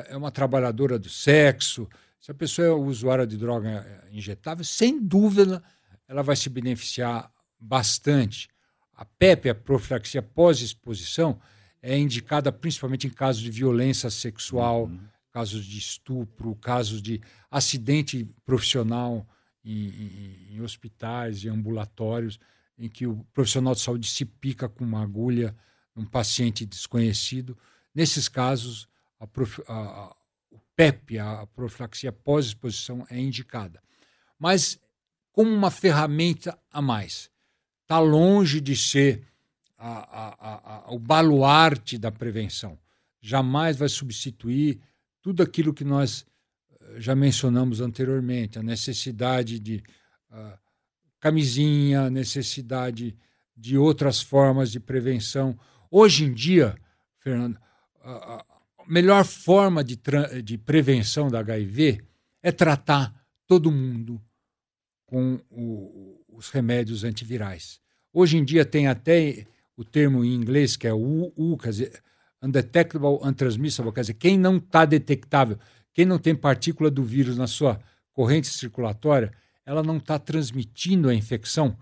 é 0.07 0.15
uma 0.15 0.31
trabalhadora 0.31 0.97
do 0.97 1.09
sexo, 1.09 1.87
se 2.19 2.31
a 2.31 2.33
pessoa 2.33 2.67
é 2.67 2.71
usuária 2.71 3.27
de 3.27 3.37
droga 3.37 3.85
injetável, 4.11 4.63
sem 4.63 4.99
dúvida 4.99 5.61
ela 6.07 6.23
vai 6.23 6.35
se 6.35 6.49
beneficiar 6.49 7.31
bastante. 7.59 8.49
A 8.93 9.05
PEP, 9.05 9.49
a 9.49 9.55
profilaxia 9.55 10.21
pós-exposição, 10.21 11.39
é 11.81 11.97
indicada 11.97 12.51
principalmente 12.51 13.07
em 13.07 13.09
casos 13.09 13.41
de 13.41 13.51
violência 13.51 14.09
sexual, 14.09 14.85
uhum. 14.85 14.99
Casos 15.35 15.65
de 15.65 15.77
estupro, 15.77 16.55
casos 16.55 17.01
de 17.01 17.19
acidente 17.51 18.23
profissional 18.45 19.27
em, 19.65 19.89
em, 19.89 20.55
em 20.55 20.61
hospitais 20.61 21.43
e 21.43 21.49
ambulatórios, 21.49 22.39
em 22.79 22.87
que 22.87 23.05
o 23.05 23.21
profissional 23.33 23.75
de 23.75 23.81
saúde 23.81 24.09
se 24.09 24.23
pica 24.23 24.69
com 24.69 24.85
uma 24.85 25.03
agulha 25.03 25.53
num 25.93 26.05
paciente 26.05 26.65
desconhecido. 26.65 27.57
Nesses 27.93 28.29
casos, 28.29 28.87
a, 29.19 29.27
prof, 29.27 29.61
a, 29.67 29.73
a 29.73 30.15
o 30.49 30.57
PEP, 30.73 31.19
a 31.19 31.45
profilaxia 31.47 32.13
pós-exposição, 32.13 33.05
é 33.09 33.19
indicada. 33.19 33.83
Mas 34.39 34.79
como 35.33 35.53
uma 35.53 35.69
ferramenta 35.69 36.57
a 36.71 36.81
mais. 36.81 37.29
Está 37.81 37.99
longe 37.99 38.61
de 38.61 38.73
ser 38.77 39.27
a, 39.77 40.85
a, 40.85 40.93
o 40.93 40.97
baluarte 40.97 41.97
da 41.97 42.09
prevenção. 42.09 42.79
Jamais 43.19 43.75
vai 43.75 43.89
substituir 43.89 44.79
tudo 45.25 45.41
aquilo 45.41 45.73
que 45.73 45.83
nós 45.83 46.23
eh, 46.69 47.01
já 47.01 47.15
mencionamos 47.15 47.81
anteriormente, 47.81 48.59
a 48.59 48.61
necessidade 48.61 49.59
de 49.59 49.81
uh, 50.29 50.55
camisinha, 51.19 52.01
a 52.01 52.09
necessidade 52.11 53.17
de 53.57 53.75
outras 53.75 54.21
formas 54.21 54.71
de 54.71 54.79
prevenção. 54.79 55.59
Hoje 55.89 56.25
em 56.25 56.31
dia, 56.31 56.75
Fernando, 57.17 57.59
a, 58.03 58.45
melhor 58.87 59.25
forma 59.25 59.83
de, 59.83 59.99
de 60.43 60.59
prevenção 60.59 61.27
da 61.27 61.39
HIV 61.39 62.03
é 62.43 62.51
tratar 62.51 63.11
todo 63.47 63.71
mundo 63.71 64.21
com 65.07 65.41
o, 65.49 66.23
os 66.27 66.51
remédios 66.51 67.03
antivirais. 67.03 67.79
Hoje 68.13 68.37
em 68.37 68.45
dia 68.45 68.63
tem 68.63 68.85
até 68.85 69.47
o 69.75 69.83
termo 69.83 70.23
em 70.23 70.35
inglês 70.35 70.77
que 70.77 70.85
é 70.85 70.93
U, 70.93 71.33
U 71.35 71.57
quer 71.57 71.69
dizer, 71.71 72.03
undetectable, 72.41 73.19
untransmissible, 73.21 73.91
quer 73.91 74.01
dizer, 74.01 74.13
quem 74.15 74.37
não 74.37 74.57
está 74.57 74.85
detectável, 74.85 75.57
quem 75.93 76.05
não 76.05 76.19
tem 76.19 76.35
partícula 76.35 76.91
do 76.91 77.03
vírus 77.03 77.37
na 77.37 77.47
sua 77.47 77.79
corrente 78.11 78.47
circulatória, 78.47 79.31
ela 79.65 79.81
não 79.81 79.97
está 79.97 80.19
transmitindo 80.19 81.09
a 81.09 81.15
infecção. 81.15 81.77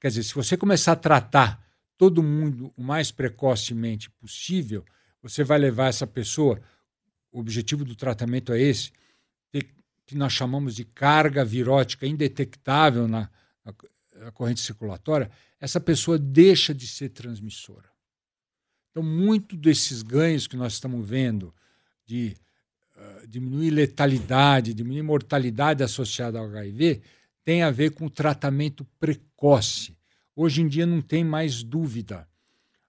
Quer 0.00 0.08
dizer, 0.08 0.22
se 0.22 0.34
você 0.34 0.56
começar 0.56 0.92
a 0.92 0.96
tratar 0.96 1.64
todo 1.96 2.22
mundo 2.22 2.72
o 2.76 2.82
mais 2.82 3.10
precocemente 3.10 4.10
possível, 4.10 4.84
você 5.22 5.42
vai 5.42 5.58
levar 5.58 5.88
essa 5.88 6.06
pessoa. 6.06 6.60
O 7.32 7.40
objetivo 7.40 7.84
do 7.84 7.94
tratamento 7.94 8.52
é 8.52 8.60
esse, 8.60 8.92
que 10.06 10.14
nós 10.14 10.32
chamamos 10.32 10.76
de 10.76 10.84
carga 10.84 11.44
virótica 11.44 12.06
indetectável 12.06 13.08
na, 13.08 13.28
na, 13.64 13.74
na 14.14 14.30
corrente 14.30 14.60
circulatória, 14.60 15.30
essa 15.60 15.80
pessoa 15.80 16.16
deixa 16.16 16.72
de 16.72 16.86
ser 16.86 17.08
transmissora. 17.08 17.88
Então, 18.96 19.04
muito 19.04 19.56
desses 19.56 20.02
ganhos 20.02 20.46
que 20.46 20.56
nós 20.56 20.72
estamos 20.72 21.06
vendo 21.06 21.54
de 22.06 22.34
uh, 22.96 23.26
diminuir 23.28 23.68
letalidade, 23.68 24.72
diminuir 24.72 25.02
mortalidade 25.02 25.82
associada 25.82 26.38
ao 26.38 26.46
HIV, 26.46 27.02
tem 27.44 27.62
a 27.62 27.70
ver 27.70 27.90
com 27.90 28.06
o 28.06 28.10
tratamento 28.10 28.86
precoce. 28.98 29.94
Hoje 30.34 30.62
em 30.62 30.68
dia 30.68 30.86
não 30.86 31.02
tem 31.02 31.22
mais 31.22 31.62
dúvida. 31.62 32.26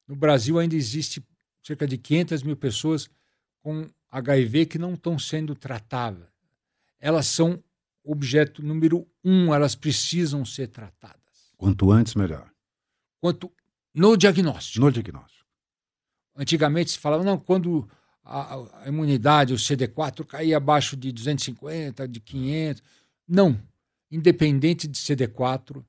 No 0.07 0.15
Brasil 0.15 0.57
ainda 0.57 0.75
existe 0.75 1.21
cerca 1.61 1.85
de 1.85 1.97
500 1.97 2.41
mil 2.41 2.55
pessoas 2.55 3.09
com 3.61 3.85
HIV 4.09 4.67
que 4.67 4.79
não 4.79 4.93
estão 4.93 5.19
sendo 5.19 5.53
tratadas 5.55 6.37
elas 6.99 7.27
são 7.27 7.61
objeto 8.03 8.63
número 8.63 9.07
um, 9.23 9.53
elas 9.53 9.75
precisam 9.75 10.45
ser 10.45 10.67
tratadas. 10.67 11.53
Quanto 11.57 11.91
antes, 11.91 12.15
melhor. 12.15 12.49
Quanto 13.19 13.51
no 13.93 14.15
diagnóstico. 14.15 14.79
No 14.85 14.91
diagnóstico. 14.91 15.36
Antigamente 16.37 16.91
se 16.91 16.99
falava, 16.99 17.23
não, 17.23 17.37
quando 17.37 17.87
a, 18.23 18.83
a 18.83 18.87
imunidade, 18.87 19.53
o 19.53 19.57
CD4, 19.57 20.25
caía 20.25 20.57
abaixo 20.57 20.95
de 20.95 21.11
250, 21.11 22.07
de 22.07 22.19
500. 22.19 22.83
Não. 23.27 23.59
Independente 24.11 24.87
de 24.87 24.97
CD4, 24.97 25.83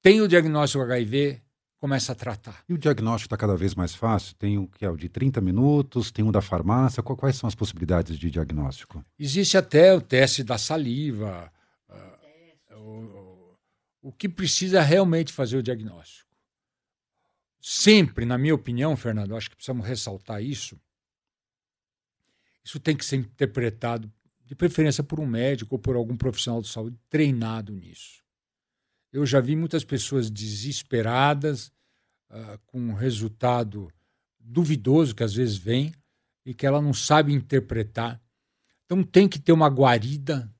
tem 0.00 0.20
o 0.20 0.26
diagnóstico 0.26 0.82
HIV, 0.82 1.40
começa 1.78 2.12
a 2.12 2.14
tratar. 2.14 2.64
E 2.68 2.74
o 2.74 2.78
diagnóstico 2.78 3.26
está 3.26 3.36
cada 3.36 3.56
vez 3.56 3.74
mais 3.74 3.94
fácil? 3.94 4.34
Tem 4.36 4.58
o 4.58 4.66
que 4.66 4.84
é 4.84 4.90
o 4.90 4.96
de 4.96 5.08
30 5.08 5.40
minutos, 5.40 6.10
tem 6.10 6.24
um 6.24 6.32
da 6.32 6.40
farmácia. 6.40 7.02
Quais 7.02 7.36
são 7.36 7.48
as 7.48 7.54
possibilidades 7.54 8.18
de 8.18 8.30
diagnóstico? 8.30 9.04
Existe 9.18 9.56
até 9.56 9.94
o 9.94 10.00
teste 10.00 10.42
da 10.42 10.58
saliva. 10.58 11.52
Uh, 11.88 12.76
o, 12.76 14.08
o 14.08 14.12
que 14.12 14.28
precisa 14.28 14.80
realmente 14.80 15.32
fazer 15.32 15.56
o 15.56 15.62
diagnóstico? 15.62 16.31
Sempre, 17.64 18.24
na 18.24 18.36
minha 18.36 18.56
opinião, 18.56 18.96
Fernando, 18.96 19.36
acho 19.36 19.48
que 19.48 19.54
precisamos 19.54 19.86
ressaltar 19.86 20.42
isso. 20.42 20.76
Isso 22.64 22.80
tem 22.80 22.96
que 22.96 23.04
ser 23.04 23.16
interpretado, 23.16 24.12
de 24.44 24.56
preferência 24.56 25.04
por 25.04 25.20
um 25.20 25.26
médico 25.26 25.76
ou 25.76 25.78
por 25.78 25.94
algum 25.94 26.16
profissional 26.16 26.60
de 26.60 26.68
saúde 26.68 26.98
treinado 27.08 27.72
nisso. 27.72 28.20
Eu 29.12 29.24
já 29.24 29.40
vi 29.40 29.54
muitas 29.54 29.84
pessoas 29.84 30.28
desesperadas, 30.28 31.68
uh, 32.30 32.58
com 32.66 32.80
um 32.80 32.94
resultado 32.94 33.92
duvidoso 34.40 35.14
que 35.14 35.22
às 35.22 35.34
vezes 35.34 35.56
vem 35.56 35.94
e 36.44 36.52
que 36.52 36.66
ela 36.66 36.82
não 36.82 36.92
sabe 36.92 37.32
interpretar. 37.32 38.20
Então 38.84 39.04
tem 39.04 39.28
que 39.28 39.38
ter 39.38 39.52
uma 39.52 39.68
guarida. 39.68 40.52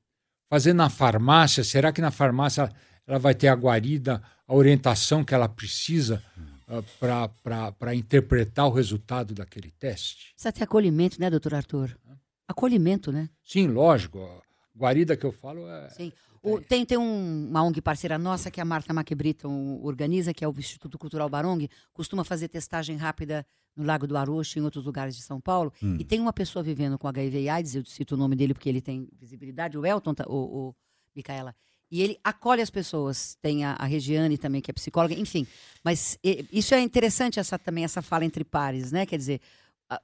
Fazer 0.48 0.72
na 0.72 0.88
farmácia, 0.88 1.64
será 1.64 1.92
que 1.92 2.00
na 2.00 2.11
farmácia 2.11 2.70
ela 3.07 3.18
vai 3.18 3.34
ter 3.34 3.48
a 3.48 3.55
guarida, 3.55 4.22
a 4.46 4.55
orientação 4.55 5.24
que 5.24 5.34
ela 5.34 5.48
precisa 5.48 6.22
uh, 6.36 6.51
para 6.98 7.94
interpretar 7.94 8.66
o 8.66 8.70
resultado 8.70 9.34
daquele 9.34 9.70
teste? 9.70 10.32
Precisa 10.34 10.52
ter 10.52 10.64
acolhimento, 10.64 11.20
né, 11.20 11.28
doutor 11.28 11.54
Arthur? 11.54 11.96
Acolhimento, 12.46 13.10
né? 13.12 13.28
Sim, 13.44 13.68
lógico. 13.68 14.20
A 14.20 14.78
guarida 14.78 15.16
que 15.16 15.24
eu 15.24 15.32
falo 15.32 15.68
é. 15.68 15.88
Sim. 15.90 16.12
O, 16.42 16.60
tem 16.60 16.84
tem 16.84 16.98
um, 16.98 17.48
uma 17.48 17.62
ONG 17.62 17.80
parceira 17.80 18.18
nossa, 18.18 18.50
que 18.50 18.58
é 18.58 18.62
a 18.62 18.64
Marta 18.64 18.92
Maquebrito 18.92 19.48
organiza, 19.80 20.34
que 20.34 20.44
é 20.44 20.48
o 20.48 20.54
Instituto 20.58 20.98
Cultural 20.98 21.28
Barong, 21.28 21.68
costuma 21.92 22.24
fazer 22.24 22.48
testagem 22.48 22.96
rápida 22.96 23.46
no 23.76 23.84
Lago 23.84 24.08
do 24.08 24.16
Arocho 24.16 24.58
e 24.58 24.60
em 24.60 24.64
outros 24.64 24.84
lugares 24.84 25.14
de 25.14 25.22
São 25.22 25.40
Paulo. 25.40 25.72
Hum. 25.80 25.96
E 26.00 26.04
tem 26.04 26.20
uma 26.20 26.32
pessoa 26.32 26.62
vivendo 26.62 26.98
com 26.98 27.06
HIV 27.06 27.42
e 27.42 27.48
AIDS, 27.48 27.74
eu 27.76 27.84
cito 27.84 28.16
o 28.16 28.18
nome 28.18 28.34
dele 28.34 28.54
porque 28.54 28.68
ele 28.68 28.80
tem 28.80 29.08
visibilidade, 29.12 29.78
o 29.78 29.86
Elton, 29.86 30.14
tá, 30.14 30.24
o, 30.26 30.68
o 30.68 30.74
Micaela. 31.14 31.54
E 31.93 32.01
ele 32.01 32.18
acolhe 32.24 32.62
as 32.62 32.70
pessoas. 32.70 33.36
Tem 33.43 33.66
a, 33.66 33.74
a 33.74 33.84
Regiane 33.84 34.38
também, 34.38 34.62
que 34.62 34.70
é 34.70 34.74
psicóloga, 34.74 35.12
enfim. 35.14 35.47
Mas 35.84 36.18
e, 36.24 36.47
isso 36.51 36.74
é 36.74 36.80
interessante, 36.80 37.38
essa, 37.38 37.59
também, 37.59 37.84
essa 37.84 38.01
fala 38.01 38.24
entre 38.24 38.43
pares, 38.45 38.90
né? 38.90 39.05
Quer 39.05 39.18
dizer, 39.18 39.43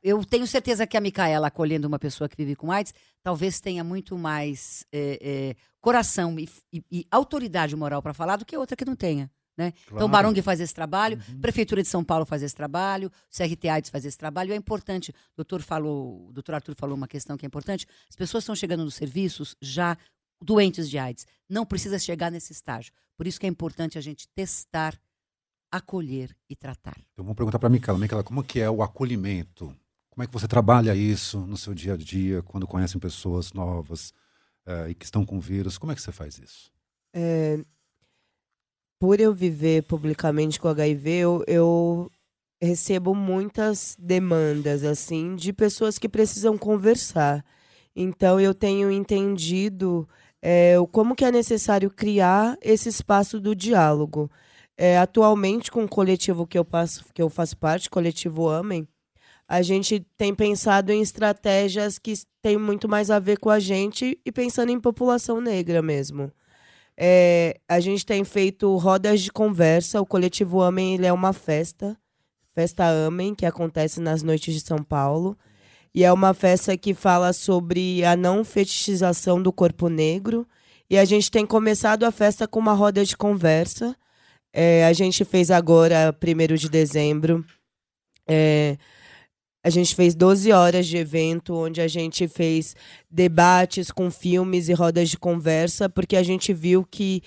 eu 0.03 0.22
tenho 0.22 0.47
certeza 0.47 0.86
que 0.86 0.99
a 0.99 1.01
Micaela, 1.01 1.47
acolhendo 1.47 1.89
uma 1.89 1.99
pessoa 1.99 2.28
que 2.28 2.36
vive 2.36 2.55
com 2.55 2.70
AIDS, 2.70 2.93
talvez 3.22 3.59
tenha 3.59 3.82
muito 3.82 4.18
mais 4.18 4.84
é, 4.93 5.18
é, 5.22 5.57
coração 5.80 6.39
e, 6.39 6.47
e, 6.70 6.84
e, 6.93 7.07
autoridade 7.11 7.74
moral 7.74 8.03
para 8.03 8.12
falar 8.12 8.36
do 8.36 8.45
que 8.45 8.55
outra 8.55 8.76
que 8.76 8.84
não 8.84 8.95
tenha. 8.95 9.30
Né? 9.57 9.72
Claro. 9.72 9.97
Então, 9.97 10.07
o 10.07 10.11
Barong 10.11 10.43
faz 10.43 10.61
esse 10.61 10.74
trabalho, 10.74 11.18
uhum. 11.28 11.41
Prefeitura 11.41 11.82
de 11.82 11.89
São 11.89 12.05
Paulo 12.05 12.26
faz 12.26 12.43
esse 12.43 12.55
trabalho, 12.55 13.09
o 13.09 13.36
CRT 13.36 13.68
AIDS 13.68 13.91
faz 13.91 14.05
esse 14.05 14.16
trabalho. 14.16 14.53
É 14.53 14.57
importante, 14.57 15.11
o 15.11 15.36
doutor, 15.39 15.62
falou, 15.62 16.28
o 16.28 16.32
doutor 16.32 16.55
Arthur 16.55 16.76
falou 16.76 16.95
uma 16.95 17.09
questão 17.09 17.36
que 17.36 17.45
é 17.45 17.49
importante: 17.49 17.86
as 18.09 18.14
pessoas 18.14 18.45
estão 18.45 18.55
chegando 18.55 18.84
nos 18.84 18.95
serviços 18.95 19.57
já 19.61 19.97
doentes 20.41 20.89
de 20.89 20.99
AIDS. 20.99 21.26
Não 21.49 21.64
precisa 21.64 21.99
chegar 21.99 22.30
nesse 22.30 22.53
estágio. 22.53 22.93
Por 23.16 23.26
isso 23.26 23.41
que 23.41 23.47
é 23.47 23.49
importante 23.49 23.99
a 23.99 24.01
gente 24.01 24.28
testar 24.28 24.99
acolher 25.70 26.34
e 26.49 26.57
tratar. 26.57 26.97
Então 27.12 27.24
vamos 27.24 27.36
perguntar 27.36 27.59
para 27.59 27.66
a 27.66 27.70
Micaela. 27.70 27.99
Micaela, 27.99 28.24
como 28.24 28.43
que 28.43 28.61
é 28.61 28.70
o 28.70 28.82
acolhimento? 28.82 29.74
Como 30.11 30.22
é 30.22 30.26
que 30.26 30.32
você 30.32 30.49
trabalha 30.49 30.95
isso 30.95 31.39
no 31.41 31.57
seu 31.57 31.74
dia 31.74 31.95
a 31.95 31.97
dia, 31.97 32.43
quando 32.43 32.66
conhecem 32.66 32.99
pessoas 32.99 33.53
novas 33.53 34.11
uh, 34.66 34.89
e 34.89 34.95
que 34.95 35.05
estão 35.05 35.24
com 35.24 35.39
vírus? 35.39 35.78
Como 35.78 35.93
é 35.93 35.95
que 35.95 36.03
você 36.03 36.11
faz 36.11 36.39
isso? 36.39 36.72
É, 37.14 37.62
por 38.99 39.20
eu 39.20 39.32
viver 39.32 39.84
publicamente 39.84 40.59
com 40.59 40.68
HIV, 40.68 41.11
eu, 41.11 41.45
eu 41.47 42.11
recebo 42.61 43.14
muitas 43.14 43.97
demandas 43.99 44.82
assim 44.82 45.36
de 45.36 45.53
pessoas 45.53 45.99
que 45.99 46.09
precisam 46.09 46.59
conversar. 46.59 47.45
Então 47.95 48.41
eu 48.41 48.55
tenho 48.55 48.91
entendido 48.91 50.09
é, 50.43 50.74
como 50.93 51.14
que 51.14 51.24
é 51.24 51.32
necessário 51.32 51.91
criar 51.91 52.57
esse 52.62 52.89
espaço 52.89 53.41
do 53.41 53.55
diálogo. 53.55 54.30
É, 54.76 54.99
atualmente, 54.99 55.70
com 55.70 55.84
o 55.84 55.89
coletivo 55.89 56.47
que 56.47 56.59
eu, 56.59 56.64
passo, 56.64 57.05
que 57.12 57.20
eu 57.20 57.28
faço 57.28 57.57
parte, 57.57 57.91
coletivo 57.91 58.49
Amém, 58.49 58.86
a 59.49 59.62
gente 59.62 60.07
tem 60.16 60.34
pensado 60.34 60.93
em 60.93 61.03
estratégias 61.03 61.99
que 61.99 62.14
têm 62.43 62.57
muito 62.57 62.89
mais 62.89 63.11
a 63.11 63.18
ver 63.18 63.39
com 63.39 63.51
a 63.51 63.59
gente 63.59 64.20
e 64.24 64.30
pensando 64.30 64.70
em 64.70 64.80
população 64.80 65.41
negra 65.41 65.82
mesmo. 65.82 66.30
É, 66.97 67.59
a 67.68 67.80
gente 67.80 68.05
tem 68.07 68.24
feito 68.24 68.76
rodas 68.76 69.20
de 69.20 69.32
conversa, 69.32 70.01
o 70.01 70.07
coletivo 70.07 70.62
Amém 70.62 70.95
ele 70.95 71.07
é 71.07 71.12
uma 71.12 71.32
festa 71.32 71.97
Festa 72.59 73.07
Amém, 73.07 73.36
que 73.36 73.47
acontece 73.47 74.01
nas 74.01 74.20
noites 74.20 74.53
de 74.53 74.61
São 74.61 74.82
Paulo. 74.82 75.39
E 75.95 76.05
é 76.05 76.12
uma 76.12 76.34
festa 76.34 76.76
que 76.76 76.95
fala 76.95 77.32
sobre 77.32 78.05
a 78.05 78.16
não 78.16 78.45
fetichização 78.45 79.43
do 79.43 79.53
corpo 79.53 79.89
negro. 79.89 80.47
E 80.91 80.99
a 80.99 81.05
gente 81.05 81.30
tem 81.30 81.45
começado 81.45 82.05
a 82.05 82.11
festa 82.11 82.47
com 82.47 82.59
uma 82.59 82.72
roda 82.72 83.05
de 83.05 83.16
conversa. 83.16 83.97
É, 84.53 84.86
a 84.86 84.93
gente 84.93 85.24
fez 85.24 85.51
agora, 85.51 86.12
primeiro 86.12 86.57
de 86.57 86.68
dezembro, 86.68 87.45
é, 88.26 88.76
a 89.64 89.70
gente 89.70 89.95
fez 89.95 90.14
12 90.14 90.53
horas 90.53 90.86
de 90.86 90.97
evento, 90.97 91.55
onde 91.55 91.80
a 91.80 91.89
gente 91.89 92.26
fez 92.28 92.74
debates 93.11 93.91
com 93.91 94.11
filmes 94.11 94.68
e 94.68 94.72
rodas 94.72 95.11
de 95.11 95.18
conversa, 95.18 95.89
porque 95.89 96.16
a 96.16 96.22
gente 96.22 96.53
viu 96.55 96.86
que 96.89 97.22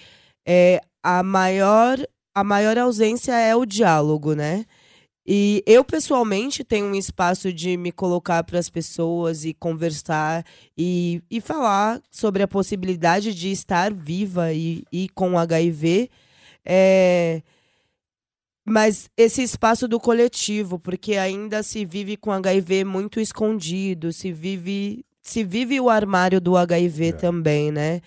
é, 0.47 0.81
a, 1.03 1.21
maior, 1.21 1.99
a 2.33 2.43
maior 2.43 2.77
ausência 2.77 3.33
é 3.33 3.55
o 3.55 3.65
diálogo, 3.65 4.33
né? 4.33 4.65
E 5.25 5.63
eu, 5.67 5.83
pessoalmente, 5.83 6.63
tenho 6.63 6.87
um 6.87 6.95
espaço 6.95 7.53
de 7.53 7.77
me 7.77 7.91
colocar 7.91 8.43
para 8.43 8.57
as 8.57 8.69
pessoas 8.69 9.45
e 9.45 9.53
conversar 9.53 10.43
e, 10.75 11.21
e 11.29 11.39
falar 11.39 12.01
sobre 12.09 12.41
a 12.41 12.47
possibilidade 12.47 13.33
de 13.33 13.51
estar 13.51 13.93
viva 13.93 14.51
e, 14.51 14.83
e 14.91 15.07
com 15.09 15.37
HIV. 15.37 16.09
É, 16.65 17.43
mas 18.65 19.09
esse 19.15 19.43
espaço 19.43 19.87
do 19.87 19.99
coletivo, 19.99 20.79
porque 20.79 21.17
ainda 21.17 21.61
se 21.61 21.85
vive 21.85 22.17
com 22.17 22.31
HIV 22.31 22.83
muito 22.83 23.19
escondido, 23.19 24.11
se 24.11 24.31
vive, 24.31 25.05
se 25.21 25.43
vive 25.43 25.79
o 25.79 25.89
armário 25.89 26.41
do 26.41 26.57
HIV 26.57 27.07
é. 27.07 27.11
também, 27.11 27.71
né? 27.71 28.01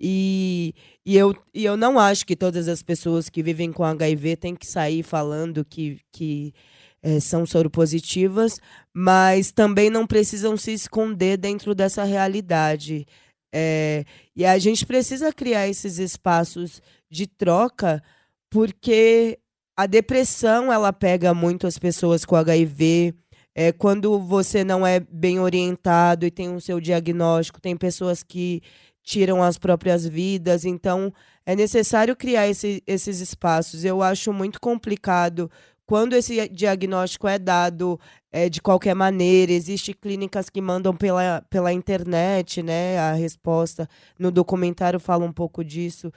E, 0.00 0.74
e, 1.06 1.16
eu, 1.16 1.36
e 1.54 1.64
eu 1.64 1.76
não 1.76 2.00
acho 2.00 2.26
que 2.26 2.34
todas 2.34 2.66
as 2.66 2.82
pessoas 2.82 3.28
que 3.28 3.40
vivem 3.40 3.72
com 3.72 3.84
HIV 3.84 4.36
têm 4.38 4.56
que 4.56 4.66
sair 4.66 5.04
falando 5.04 5.64
que, 5.64 6.00
que 6.12 6.52
é, 7.00 7.20
são 7.20 7.46
soropositivas, 7.46 8.60
mas 8.92 9.52
também 9.52 9.88
não 9.88 10.04
precisam 10.04 10.56
se 10.56 10.72
esconder 10.72 11.36
dentro 11.36 11.76
dessa 11.76 12.02
realidade. 12.02 13.06
É, 13.54 14.04
e 14.34 14.44
a 14.44 14.58
gente 14.58 14.84
precisa 14.84 15.32
criar 15.32 15.68
esses 15.68 15.98
espaços 15.98 16.82
de 17.08 17.28
troca, 17.28 18.02
porque 18.50 19.38
a 19.76 19.86
depressão 19.86 20.72
ela 20.72 20.92
pega 20.92 21.32
muito 21.32 21.68
as 21.68 21.78
pessoas 21.78 22.24
com 22.24 22.34
HIV. 22.34 23.14
É, 23.54 23.70
quando 23.70 24.18
você 24.18 24.64
não 24.64 24.84
é 24.84 24.98
bem 24.98 25.38
orientado 25.38 26.26
e 26.26 26.32
tem 26.32 26.52
o 26.52 26.60
seu 26.60 26.80
diagnóstico, 26.80 27.60
tem 27.60 27.76
pessoas 27.76 28.24
que 28.24 28.60
tiram 29.06 29.40
as 29.40 29.56
próprias 29.56 30.04
vidas. 30.04 30.64
Então, 30.64 31.12
é 31.46 31.54
necessário 31.54 32.16
criar 32.16 32.48
esse, 32.48 32.82
esses 32.84 33.20
espaços. 33.20 33.84
Eu 33.84 34.02
acho 34.02 34.32
muito 34.32 34.60
complicado 34.60 35.48
quando 35.86 36.14
esse 36.14 36.48
diagnóstico 36.48 37.28
é 37.28 37.38
dado 37.38 38.00
é, 38.32 38.48
de 38.48 38.60
qualquer 38.60 38.96
maneira. 38.96 39.52
Existem 39.52 39.94
clínicas 39.94 40.50
que 40.50 40.60
mandam 40.60 40.92
pela, 40.94 41.40
pela 41.48 41.72
internet 41.72 42.64
né, 42.64 42.98
a 42.98 43.12
resposta. 43.12 43.88
No 44.18 44.32
documentário 44.32 44.98
fala 44.98 45.24
um 45.24 45.32
pouco 45.32 45.64
disso. 45.64 46.12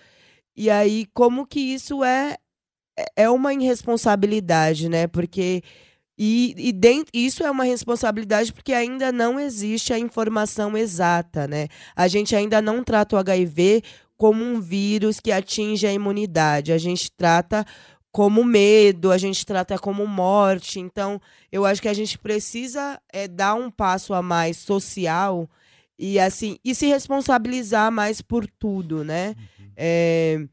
E 0.58 0.68
aí, 0.68 1.06
como 1.14 1.46
que 1.46 1.60
isso 1.60 2.04
é 2.04 2.38
é 3.16 3.30
uma 3.30 3.54
irresponsabilidade, 3.54 4.90
né? 4.90 5.08
Porque 5.08 5.64
e, 6.22 6.54
e 6.58 6.74
dentro, 6.74 7.10
isso 7.14 7.46
é 7.46 7.50
uma 7.50 7.64
responsabilidade 7.64 8.52
porque 8.52 8.74
ainda 8.74 9.10
não 9.10 9.40
existe 9.40 9.94
a 9.94 9.98
informação 9.98 10.78
exata, 10.78 11.48
né? 11.48 11.70
A 11.96 12.10
gente 12.10 12.36
ainda 12.36 12.62
não 12.62 12.84
trata 12.84 13.16
o 13.16 13.20
HIV 13.20 13.82
como 14.18 14.44
um 14.44 14.60
vírus 14.60 15.22
que 15.22 15.32
atinge 15.32 15.88
a 15.88 15.94
imunidade. 15.94 16.74
A 16.74 16.78
gente 16.78 17.10
trata 17.10 17.66
como 18.12 18.44
medo, 18.44 19.14
a 19.14 19.18
gente 19.18 19.46
trata 19.46 19.80
como 19.80 20.06
morte. 20.06 20.78
Então, 20.78 21.22
eu 21.50 21.66
acho 21.66 21.82
que 21.82 21.88
a 21.88 21.94
gente 21.94 22.18
precisa 22.18 23.00
é, 23.14 23.26
dar 23.26 23.54
um 23.56 23.72
passo 23.72 24.14
a 24.14 24.22
mais 24.22 24.58
social 24.58 25.50
e 25.98 26.20
assim 26.20 26.58
e 26.66 26.76
se 26.76 26.88
responsabilizar 26.88 27.94
mais 27.94 28.22
por 28.22 28.46
tudo, 28.46 29.06
né? 29.06 29.36
Uhum. 29.58 29.72
É, 29.78 30.48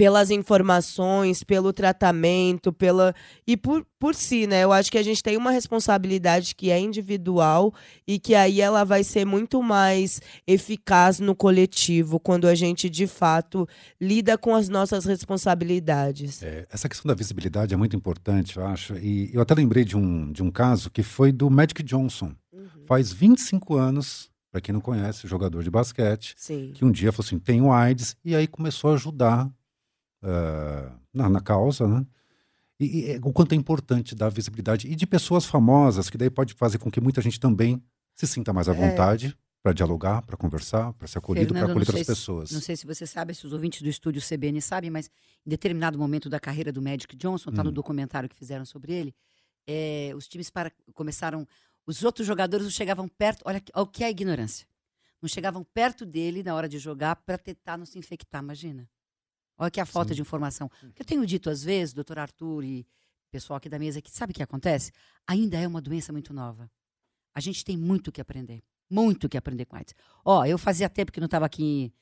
pelas 0.00 0.30
informações, 0.30 1.44
pelo 1.44 1.74
tratamento, 1.74 2.72
pela 2.72 3.14
e 3.46 3.54
por, 3.54 3.84
por 3.98 4.14
si, 4.14 4.46
né? 4.46 4.64
Eu 4.64 4.72
acho 4.72 4.90
que 4.90 4.96
a 4.96 5.02
gente 5.02 5.22
tem 5.22 5.36
uma 5.36 5.50
responsabilidade 5.50 6.54
que 6.54 6.70
é 6.70 6.80
individual 6.80 7.74
e 8.08 8.18
que 8.18 8.34
aí 8.34 8.62
ela 8.62 8.82
vai 8.82 9.04
ser 9.04 9.26
muito 9.26 9.62
mais 9.62 10.22
eficaz 10.46 11.20
no 11.20 11.34
coletivo 11.34 12.18
quando 12.18 12.48
a 12.48 12.54
gente 12.54 12.88
de 12.88 13.06
fato 13.06 13.68
lida 14.00 14.38
com 14.38 14.54
as 14.54 14.70
nossas 14.70 15.04
responsabilidades. 15.04 16.42
É, 16.42 16.66
essa 16.72 16.88
questão 16.88 17.06
da 17.06 17.14
visibilidade 17.14 17.74
é 17.74 17.76
muito 17.76 17.94
importante, 17.94 18.56
eu 18.56 18.66
acho. 18.66 18.96
E 18.96 19.28
eu 19.34 19.42
até 19.42 19.52
lembrei 19.52 19.84
de 19.84 19.98
um, 19.98 20.32
de 20.32 20.42
um 20.42 20.50
caso 20.50 20.90
que 20.90 21.02
foi 21.02 21.30
do 21.30 21.50
Magic 21.50 21.82
Johnson. 21.82 22.32
Uhum. 22.50 22.86
Faz 22.86 23.12
25 23.12 23.76
anos 23.76 24.30
para 24.50 24.62
quem 24.62 24.72
não 24.72 24.80
conhece, 24.80 25.28
jogador 25.28 25.62
de 25.62 25.70
basquete, 25.70 26.34
Sim. 26.38 26.72
que 26.74 26.86
um 26.86 26.90
dia 26.90 27.12
falou 27.12 27.26
assim: 27.26 27.38
tenho 27.38 27.70
AIDS, 27.70 28.16
e 28.24 28.34
aí 28.34 28.46
começou 28.46 28.92
a 28.92 28.94
ajudar 28.94 29.52
uh, 30.22 30.92
na, 31.12 31.28
na, 31.28 31.40
causa, 31.40 31.86
né? 31.86 32.06
E, 32.78 33.12
e, 33.12 33.20
o 33.22 33.32
quanto 33.32 33.52
é 33.52 33.56
importante 33.56 34.14
dar 34.14 34.30
visibilidade 34.30 34.88
e 34.88 34.94
de 34.94 35.06
pessoas 35.06 35.44
famosas, 35.44 36.08
que 36.08 36.16
daí 36.16 36.30
pode 36.30 36.54
fazer 36.54 36.78
com 36.78 36.90
que 36.90 37.00
muita 37.00 37.20
gente 37.20 37.38
também 37.38 37.82
se 38.14 38.26
sinta 38.26 38.52
mais 38.52 38.68
à 38.68 38.72
é. 38.72 38.74
vontade 38.74 39.26
é. 39.28 39.32
para 39.62 39.72
dialogar, 39.72 40.22
para 40.22 40.36
conversar, 40.36 40.92
para 40.94 41.06
ser 41.06 41.18
acolhido, 41.18 41.52
para 41.52 41.64
acolher 41.64 41.86
outras 41.88 42.06
pessoas. 42.06 42.50
Não 42.50 42.60
sei 42.60 42.76
se 42.76 42.86
você 42.86 43.06
sabe, 43.06 43.34
se 43.34 43.46
os 43.46 43.52
ouvintes 43.52 43.82
do 43.82 43.88
estúdio 43.88 44.22
CBN 44.22 44.60
sabem, 44.62 44.90
mas 44.90 45.10
em 45.46 45.50
determinado 45.50 45.98
momento 45.98 46.30
da 46.30 46.40
carreira 46.40 46.72
do 46.72 46.80
Magic 46.80 47.14
Johnson, 47.16 47.50
está 47.50 47.62
hum. 47.62 47.66
no 47.66 47.72
documentário 47.72 48.28
que 48.28 48.36
fizeram 48.36 48.64
sobre 48.64 48.92
ele, 48.92 49.14
é, 49.66 50.12
os 50.16 50.26
times 50.26 50.50
para, 50.50 50.72
começaram, 50.94 51.46
os 51.86 52.02
outros 52.02 52.26
jogadores 52.26 52.64
não 52.64 52.72
chegavam 52.72 53.06
perto, 53.08 53.42
olha 53.44 53.62
o 53.74 53.86
que 53.86 54.02
é 54.02 54.06
a 54.06 54.10
ignorância. 54.10 54.66
Não 55.20 55.28
chegavam 55.28 55.62
perto 55.62 56.06
dele 56.06 56.42
na 56.42 56.54
hora 56.54 56.66
de 56.68 56.78
jogar 56.78 57.16
para 57.16 57.36
tentar 57.36 57.76
não 57.76 57.84
se 57.84 57.98
infectar, 57.98 58.42
imagina. 58.42 58.88
Olha 59.60 59.70
que 59.70 59.78
a 59.78 59.84
falta 59.84 60.08
Sim. 60.08 60.16
de 60.16 60.22
informação. 60.22 60.70
Eu 60.98 61.04
tenho 61.04 61.24
dito 61.26 61.50
às 61.50 61.62
vezes, 61.62 61.92
doutor 61.92 62.18
Arthur 62.18 62.64
e 62.64 62.86
pessoal 63.30 63.58
aqui 63.58 63.68
da 63.68 63.78
mesa, 63.78 64.00
que 64.00 64.10
sabe 64.10 64.32
o 64.32 64.34
que 64.34 64.42
acontece? 64.42 64.90
Ainda 65.26 65.58
é 65.58 65.68
uma 65.68 65.82
doença 65.82 66.12
muito 66.12 66.32
nova. 66.32 66.70
A 67.34 67.40
gente 67.40 67.62
tem 67.62 67.76
muito 67.76 68.08
o 68.08 68.12
que 68.12 68.22
aprender. 68.22 68.62
Muito 68.88 69.24
o 69.24 69.28
que 69.28 69.36
aprender 69.36 69.66
com 69.66 69.76
AIDS. 69.76 69.94
Ó, 70.24 70.46
eu 70.46 70.56
fazia 70.56 70.88
tempo 70.88 71.12
que 71.12 71.20
não 71.20 71.26
estava 71.26 71.44
aqui. 71.44 71.92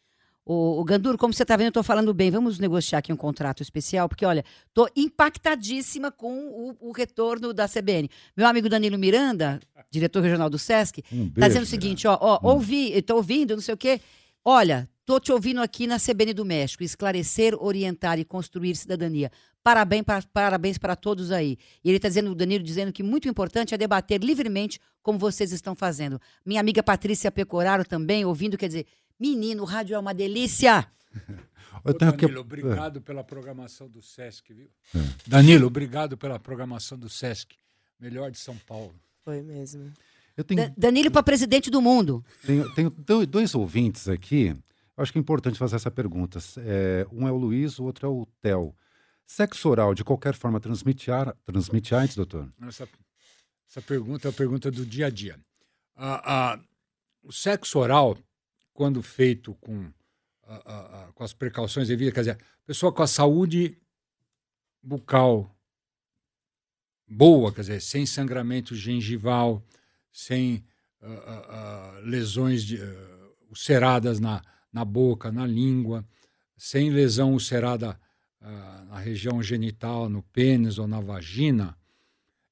O, 0.46 0.80
o 0.80 0.84
Ganduro, 0.84 1.18
como 1.18 1.34
você 1.34 1.42
está 1.42 1.56
vendo, 1.56 1.66
eu 1.66 1.70
estou 1.70 1.82
falando 1.82 2.14
bem. 2.14 2.30
Vamos 2.30 2.60
negociar 2.60 3.00
aqui 3.00 3.12
um 3.12 3.16
contrato 3.16 3.60
especial, 3.60 4.08
porque, 4.08 4.24
olha, 4.24 4.44
estou 4.68 4.88
impactadíssima 4.96 6.12
com 6.12 6.48
o, 6.48 6.88
o, 6.88 6.92
retorno 6.92 7.52
da 7.52 7.68
CBN. 7.68 8.08
Meu 8.36 8.46
amigo 8.46 8.68
Danilo 8.68 8.96
Miranda, 8.96 9.60
diretor 9.90 10.22
regional 10.22 10.48
do 10.48 10.58
SESC, 10.58 11.00
está 11.00 11.14
um 11.14 11.48
dizendo 11.48 11.64
o 11.64 11.66
seguinte: 11.66 12.06
ó, 12.06 12.16
ó 12.20 12.36
hum. 12.36 12.54
ouvi, 12.54 12.92
estou 12.92 13.16
ouvindo, 13.16 13.54
não 13.54 13.60
sei 13.60 13.74
o 13.74 13.76
quê. 13.76 14.00
Olha, 14.42 14.88
Estou 15.08 15.18
te 15.18 15.32
ouvindo 15.32 15.62
aqui 15.62 15.86
na 15.86 15.98
CBN 15.98 16.34
do 16.34 16.44
México. 16.44 16.84
Esclarecer, 16.84 17.56
orientar 17.58 18.18
e 18.18 18.26
construir 18.26 18.76
cidadania. 18.76 19.32
Parabéns 19.62 20.02
para, 20.02 20.22
parabéns 20.30 20.76
para 20.76 20.94
todos 20.94 21.32
aí. 21.32 21.56
E 21.82 21.88
ele 21.88 21.96
está 21.96 22.08
dizendo, 22.08 22.30
o 22.30 22.34
Danilo 22.34 22.62
dizendo 22.62 22.92
que 22.92 23.02
muito 23.02 23.26
importante 23.26 23.74
é 23.74 23.78
debater 23.78 24.22
livremente 24.22 24.78
como 25.02 25.18
vocês 25.18 25.50
estão 25.50 25.74
fazendo. 25.74 26.20
Minha 26.44 26.60
amiga 26.60 26.82
Patrícia 26.82 27.32
Pecoraro 27.32 27.86
também, 27.86 28.26
ouvindo, 28.26 28.58
quer 28.58 28.66
dizer, 28.66 28.84
menino, 29.18 29.62
o 29.62 29.64
rádio 29.64 29.94
é 29.94 29.98
uma 29.98 30.12
delícia. 30.12 30.86
Ô, 31.82 31.94
Danilo, 31.94 32.18
que... 32.18 32.36
obrigado 32.36 33.00
pela 33.00 33.24
programação 33.24 33.88
do 33.88 34.02
Sesc, 34.02 34.52
viu? 34.52 34.68
É. 34.94 34.98
Danilo, 35.26 35.68
obrigado 35.68 36.18
pela 36.18 36.38
programação 36.38 36.98
do 36.98 37.08
Sesc. 37.08 37.56
Melhor 37.98 38.30
de 38.30 38.36
São 38.36 38.58
Paulo. 38.58 38.94
Foi 39.24 39.40
mesmo. 39.40 39.90
Eu 40.36 40.44
tenho... 40.44 40.70
Danilo 40.76 41.10
para 41.10 41.22
presidente 41.22 41.70
do 41.70 41.80
mundo. 41.80 42.22
Tenho, 42.44 42.70
tenho 42.74 43.26
dois 43.26 43.54
ouvintes 43.54 44.06
aqui 44.06 44.54
acho 45.02 45.12
que 45.12 45.18
é 45.18 45.20
importante 45.20 45.58
fazer 45.58 45.76
essa 45.76 45.90
pergunta. 45.90 46.38
É, 46.58 47.06
um 47.12 47.26
é 47.26 47.32
o 47.32 47.36
Luiz, 47.36 47.78
o 47.78 47.84
outro 47.84 48.06
é 48.06 48.10
o 48.10 48.26
Theo. 48.40 48.74
Sexo 49.26 49.68
oral, 49.68 49.94
de 49.94 50.02
qualquer 50.02 50.34
forma, 50.34 50.58
transmite, 50.58 51.10
ar, 51.10 51.36
transmite 51.44 51.94
AIDS, 51.94 52.16
doutor? 52.16 52.50
Essa, 52.62 52.88
essa 53.68 53.82
pergunta 53.82 54.28
é 54.28 54.30
a 54.30 54.34
pergunta 54.34 54.70
do 54.70 54.84
dia 54.86 55.06
a 55.06 55.10
dia. 55.10 55.38
Ah, 55.94 56.22
ah, 56.24 56.60
o 57.22 57.32
sexo 57.32 57.78
oral, 57.78 58.16
quando 58.72 59.02
feito 59.02 59.54
com, 59.56 59.92
ah, 60.44 61.10
com 61.14 61.22
as 61.22 61.34
precauções 61.34 61.88
devidas, 61.88 62.14
quer 62.14 62.20
dizer, 62.20 62.38
pessoa 62.64 62.92
com 62.92 63.02
a 63.02 63.06
saúde 63.06 63.76
bucal 64.82 65.54
boa, 67.06 67.52
quer 67.52 67.60
dizer, 67.60 67.80
sem 67.82 68.06
sangramento 68.06 68.74
gengival, 68.74 69.62
sem 70.10 70.64
lesões 72.02 72.64
de, 72.64 72.80
ulceradas 73.48 74.18
na, 74.18 74.42
na 74.72 74.84
boca, 74.84 75.30
na 75.32 75.46
língua, 75.46 76.06
sem 76.56 76.90
lesão 76.90 77.32
ulcerada 77.32 77.98
uh, 78.40 78.84
na 78.86 78.98
região 78.98 79.42
genital, 79.42 80.08
no 80.08 80.22
pênis 80.22 80.78
ou 80.78 80.86
na 80.86 81.00
vagina, 81.00 81.76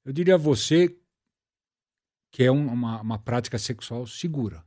eu 0.05 0.13
diria 0.13 0.35
a 0.37 0.39
você 0.39 0.97
que 2.31 2.45
é 2.45 2.53
um, 2.53 2.67
uma, 2.67 3.01
uma 3.01 3.19
prática 3.19 3.59
sexual 3.59 4.07
segura. 4.07 4.65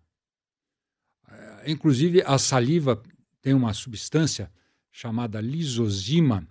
Uh, 1.27 1.31
inclusive, 1.67 2.21
a 2.25 2.37
saliva 2.37 3.01
tem 3.41 3.53
uma 3.53 3.73
substância 3.73 4.51
chamada 4.91 5.39
lisozima, 5.39 6.47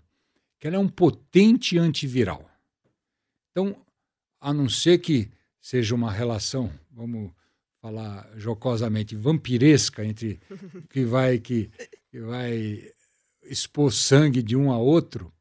que 0.59 0.67
ela 0.67 0.77
é 0.77 0.79
um 0.79 0.89
potente 0.89 1.79
antiviral. 1.79 2.49
Então, 3.51 3.77
a 4.41 4.53
não 4.53 4.69
ser 4.69 4.99
que 4.99 5.31
seja 5.61 5.95
uma 5.95 6.11
relação, 6.11 6.73
vamos 6.91 7.33
falar 7.81 8.29
jocosamente, 8.37 9.17
vampiresca 9.17 10.05
entre 10.05 10.41
que 10.91 11.05
vai 11.05 11.39
que, 11.39 11.71
que 12.11 12.21
vai 12.21 12.91
expor 13.45 13.93
sangue 13.93 14.43
de 14.43 14.57
um 14.57 14.71
a 14.71 14.79
outro, 14.79 15.33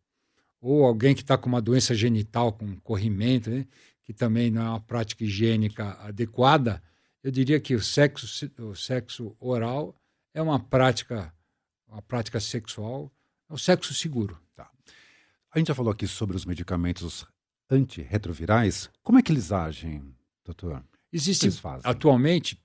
ou 0.61 0.85
alguém 0.85 1.13
que 1.13 1.21
está 1.21 1.37
com 1.37 1.49
uma 1.49 1.61
doença 1.61 1.93
genital, 1.93 2.51
com 2.51 2.79
corrimento, 2.79 3.49
né, 3.49 3.65
que 4.03 4.13
também 4.13 4.49
não 4.49 4.61
é 4.61 4.69
uma 4.69 4.79
prática 4.79 5.23
higiênica 5.23 5.97
adequada, 6.01 6.81
eu 7.23 7.31
diria 7.31 7.59
que 7.59 7.75
o 7.75 7.81
sexo, 7.81 8.49
o 8.61 8.75
sexo 8.75 9.35
oral 9.39 9.95
é 10.33 10.41
uma 10.41 10.59
prática, 10.59 11.33
uma 11.87 12.01
prática 12.01 12.39
sexual, 12.39 13.11
é 13.49 13.53
o 13.53 13.57
sexo 13.57 13.93
seguro. 13.93 14.39
Tá. 14.55 14.71
A 15.51 15.57
gente 15.59 15.67
já 15.67 15.75
falou 15.75 15.91
aqui 15.91 16.07
sobre 16.07 16.37
os 16.37 16.45
medicamentos 16.45 17.25
antirretrovirais. 17.69 18.89
Como 19.03 19.19
é 19.19 19.21
que 19.21 19.31
eles 19.31 19.51
agem, 19.51 20.15
doutor? 20.45 20.83
Existem 21.17 21.51
atualmente 21.83 22.61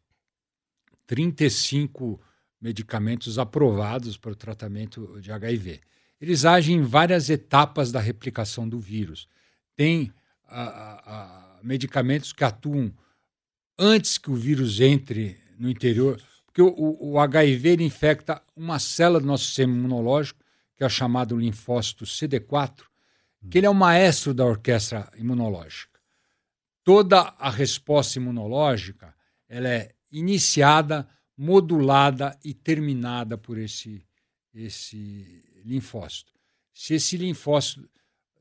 35 1.06 2.20
medicamentos 2.60 3.38
aprovados 3.38 4.16
para 4.16 4.32
o 4.32 4.36
tratamento 4.36 5.18
de 5.20 5.32
HIV. 5.32 5.80
Eles 6.20 6.44
agem 6.44 6.76
em 6.76 6.82
várias 6.82 7.30
etapas 7.30 7.90
da 7.90 7.98
replicação 7.98 8.68
do 8.68 8.78
vírus. 8.78 9.26
Tem 9.74 10.12
a, 10.46 10.62
a, 10.62 11.60
medicamentos 11.62 12.32
que 12.32 12.44
atuam 12.44 12.92
antes 13.78 14.18
que 14.18 14.30
o 14.30 14.36
vírus 14.36 14.80
entre 14.80 15.36
no 15.58 15.68
interior, 15.68 16.20
porque 16.44 16.60
o, 16.62 16.96
o, 17.00 17.18
HIV 17.18 17.76
infecta 17.80 18.42
uma 18.54 18.78
célula 18.78 19.20
do 19.20 19.26
nosso 19.26 19.46
sistema 19.46 19.74
imunológico, 19.74 20.38
que 20.76 20.84
é 20.84 20.88
chamado 20.88 21.36
linfócito 21.36 22.04
CD4, 22.04 22.82
que 23.50 23.58
ele 23.58 23.66
é 23.66 23.70
o 23.70 23.74
maestro 23.74 24.34
da 24.34 24.44
orquestra 24.44 25.10
imunológica. 25.16 25.91
Toda 26.84 27.34
a 27.38 27.48
resposta 27.50 28.18
imunológica 28.18 29.14
ela 29.48 29.68
é 29.68 29.94
iniciada, 30.10 31.08
modulada 31.36 32.38
e 32.44 32.52
terminada 32.52 33.38
por 33.38 33.58
esse, 33.58 34.04
esse 34.54 35.42
linfócito. 35.64 36.32
Se 36.72 36.94
esse 36.94 37.16
linfócito 37.16 37.88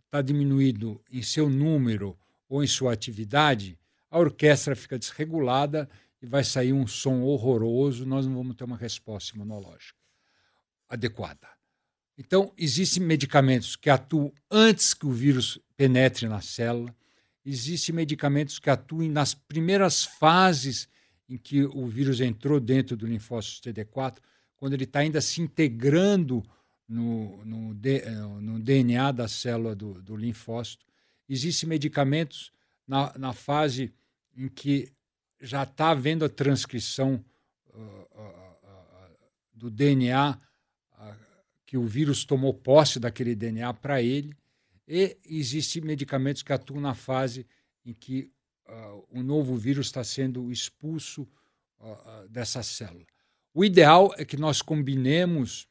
está 0.06 0.22
diminuído 0.22 1.02
em 1.12 1.22
seu 1.22 1.50
número 1.50 2.18
ou 2.50 2.64
em 2.64 2.68
sua 2.68 2.94
atividade, 2.94 3.78
a 4.10 4.20
orquestra 4.20 4.76
fica 4.76 4.98
desregulada 4.98 5.90
e 6.22 6.26
vai 6.26 6.44
sair 6.44 6.74
um 6.74 6.86
som 6.86 7.22
horroroso, 7.22 8.06
nós 8.06 8.26
não 8.26 8.36
vamos 8.36 8.56
ter 8.56 8.64
uma 8.64 8.78
resposta 8.78 9.36
imunológica 9.36 10.00
adequada. 10.90 11.48
Então, 12.18 12.54
existem 12.58 13.02
medicamentos 13.02 13.76
que 13.76 13.90
atuam 13.90 14.32
antes 14.50 14.94
que 14.94 15.06
o 15.06 15.12
vírus 15.12 15.58
penetre 15.78 16.28
na 16.28 16.42
célula, 16.42 16.94
existem 17.46 17.96
medicamentos 17.96 18.60
que 18.60 18.70
atuam 18.70 19.10
nas 19.10 19.34
primeiras 19.34 20.04
fases 20.04 20.88
em 21.28 21.38
que 21.38 21.64
o 21.64 21.88
vírus 21.88 22.20
entrou 22.20 22.60
dentro 22.60 22.96
do 22.96 23.08
linfócito 23.08 23.70
CD4, 23.70 24.18
quando 24.58 24.74
ele 24.74 24.84
está 24.84 25.00
ainda 25.00 25.22
se 25.22 25.42
integrando 25.42 26.44
no, 26.88 27.44
no, 27.46 27.74
no, 28.42 28.60
DNA 28.60 29.12
da 29.12 29.28
célula 29.28 29.74
do, 29.74 30.02
do 30.02 30.16
linfócito. 30.16 30.86
Existem 31.30 31.70
medicamentos 31.70 32.52
na, 32.86 33.18
na 33.18 33.34
fase 33.34 33.94
em 34.36 34.50
que 34.50 34.92
já 35.40 35.64
está 35.64 35.92
havendo 35.92 36.26
a 36.26 36.30
transcrição 36.30 37.24
uh, 37.74 37.80
uh, 37.80 38.22
uh, 38.64 39.18
do 39.54 39.72
DNA, 39.72 40.38
que 41.66 41.78
o 41.78 41.86
vírus 41.86 42.26
tomou 42.26 42.54
posse 42.54 43.00
daquele 43.00 43.34
DNA 43.34 43.74
para 43.76 44.02
ele, 44.02 44.36
e 44.92 45.18
existem 45.26 45.82
medicamentos 45.82 46.44
que 46.44 46.52
atuam 46.52 46.82
na 46.82 46.94
fase 46.94 47.48
em 47.86 47.94
que 47.94 48.30
o 49.10 49.24
novo 49.24 49.56
vírus 49.56 49.88
está 49.88 50.04
sendo 50.04 50.52
expulso 50.52 51.26
dessa 52.30 52.62
célula. 52.62 53.06
O 53.54 53.64
ideal 53.64 54.14
é 54.18 54.26
que 54.26 54.36
nós 54.36 54.62
combinemos 54.62 55.68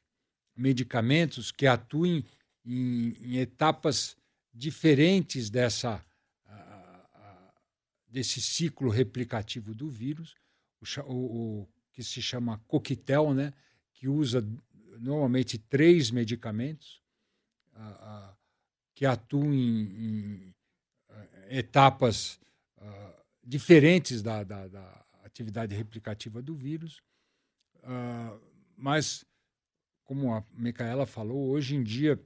medicamentos 0.57 1.53
que 1.53 1.67
atuem 1.67 2.25
em, 2.65 3.17
em 3.21 3.37
etapas 3.37 4.17
diferentes 4.55 5.51
dessa 5.51 6.05
desse 8.09 8.41
ciclo 8.41 8.91
replicativo 8.91 9.73
do 9.73 9.89
vírus, 9.89 10.35
o, 10.81 11.13
o, 11.13 11.61
o, 11.61 11.69
que 11.93 12.03
se 12.03 12.21
chama 12.21 12.61
coquetel, 12.67 13.33
né, 13.33 13.53
que 13.95 14.09
usa 14.09 14.45
normalmente 14.99 15.57
três 15.57 16.11
medicamentos 16.11 17.01
que 18.95 19.07
atuam 19.07 19.53
em, 19.53 19.83
em 20.49 20.55
etapas 21.49 22.39
diferentes 23.43 24.23
da, 24.23 24.45
da, 24.45 24.69
da, 24.69 25.07
atividade 25.25 25.75
replicativa 25.75 26.43
do 26.43 26.55
vírus, 26.55 27.03
mas, 28.77 29.25
como 30.05 30.35
a 30.35 30.45
Micaela 30.53 31.07
falou, 31.07 31.51
hoje 31.51 31.77
em 31.77 31.83
dia 31.83 32.19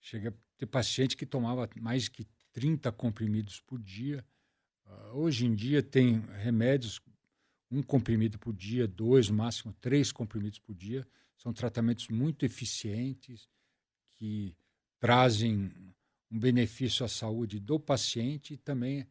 chega 0.00 0.30
a 0.30 0.34
ter 0.56 0.66
paciente 0.66 1.16
que 1.16 1.26
tomava 1.26 1.68
mais 1.76 2.08
que 2.08 2.24
30 2.52 2.90
comprimidos 2.92 3.60
por 3.60 3.82
dia. 3.82 4.24
Uh, 4.86 5.18
hoje 5.18 5.44
em 5.44 5.54
dia 5.54 5.82
tem 5.82 6.20
remédios, 6.38 7.00
um 7.70 7.82
comprimido 7.82 8.38
por 8.38 8.54
dia, 8.54 8.86
dois, 8.86 9.28
máximo 9.28 9.74
três 9.74 10.12
comprimidos 10.12 10.58
por 10.58 10.74
dia. 10.74 11.06
São 11.36 11.52
tratamentos 11.52 12.08
muito 12.08 12.46
eficientes 12.46 13.48
que 14.12 14.56
trazem 14.98 15.72
um 16.30 16.38
benefício 16.38 17.04
à 17.04 17.08
saúde 17.08 17.60
do 17.60 17.78
paciente 17.78 18.54
e 18.54 18.56
também 18.56 19.06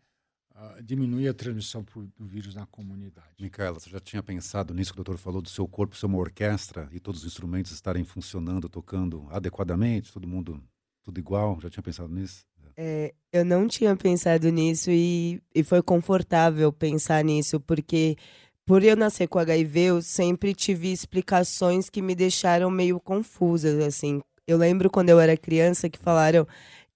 uh, 0.56 0.82
diminui 0.84 1.28
a 1.28 1.34
transmissão 1.34 1.84
pro, 1.84 2.08
do 2.18 2.26
vírus 2.26 2.56
na 2.56 2.66
comunidade. 2.66 3.30
Micaela, 3.40 3.80
você 3.80 3.90
já 3.90 4.00
tinha 4.00 4.22
pensado 4.22 4.74
nisso 4.74 4.94
que 4.94 5.00
o 5.00 5.04
doutor 5.04 5.18
falou, 5.18 5.42
do 5.42 5.50
seu 5.50 5.68
corpo 5.68 5.96
ser 5.96 6.06
uma 6.06 6.18
orquestra 6.18 6.90
e 6.92 7.00
todos 7.00 7.22
os 7.22 7.28
instrumentos 7.28 7.72
estarem 7.72 8.04
funcionando, 8.04 8.68
tocando 8.68 9.28
adequadamente, 9.30 10.12
todo 10.12 10.28
mundo 10.28 10.62
tudo 11.04 11.20
igual? 11.20 11.60
Já 11.62 11.70
tinha 11.70 11.84
pensado 11.84 12.14
nisso? 12.14 12.46
É, 12.78 13.14
eu 13.32 13.46
não 13.46 13.68
tinha 13.68 13.96
pensado 13.96 14.50
nisso 14.50 14.90
e, 14.92 15.42
e 15.54 15.64
foi 15.64 15.82
confortável 15.82 16.74
pensar 16.74 17.24
nisso, 17.24 17.60
porque 17.60 18.18
por 18.66 18.84
eu 18.84 18.98
nascer 18.98 19.28
com 19.28 19.40
HIV, 19.40 19.80
eu 19.80 20.02
sempre 20.02 20.54
tive 20.54 20.92
explicações 20.92 21.90
que 21.90 22.02
me 22.02 22.16
deixaram 22.16 22.70
meio 22.72 23.00
confusas, 23.00 23.80
assim. 23.80 24.22
Eu 24.48 24.58
lembro 24.58 24.90
quando 24.90 25.10
eu 25.10 25.20
era 25.20 25.36
criança 25.36 25.90
que 25.90 25.98
falaram 25.98 26.48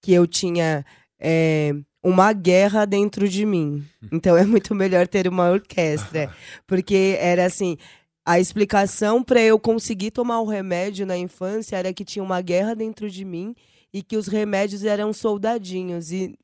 que 0.02 0.14
eu 0.14 0.28
tinha 0.28 0.86
é, 1.20 1.74
uma 2.04 2.32
guerra 2.32 2.86
dentro 2.86 3.28
de 3.28 3.46
mim. 3.46 3.86
Então 4.12 4.38
é 4.38 4.46
muito 4.46 4.74
melhor 4.76 5.08
ter 5.08 5.28
uma 5.28 5.50
orquestra. 5.50 6.34
Porque 6.66 7.18
era 7.20 7.46
assim. 7.46 7.78
A 8.26 8.40
explicação 8.40 9.24
para 9.24 9.42
eu 9.42 9.58
conseguir 9.58 10.12
tomar 10.12 10.40
o 10.42 10.46
remédio 10.46 11.04
na 11.06 11.18
infância 11.18 11.76
era 11.78 11.92
que 11.92 12.06
tinha 12.06 12.22
uma 12.22 12.42
guerra 12.42 12.76
dentro 12.76 13.10
de 13.10 13.26
mim 13.26 13.56
e 13.92 14.04
que 14.04 14.18
os 14.18 14.28
remédios 14.28 14.84
eram 14.84 15.12
soldadinhos. 15.12 16.12
E, 16.12 16.38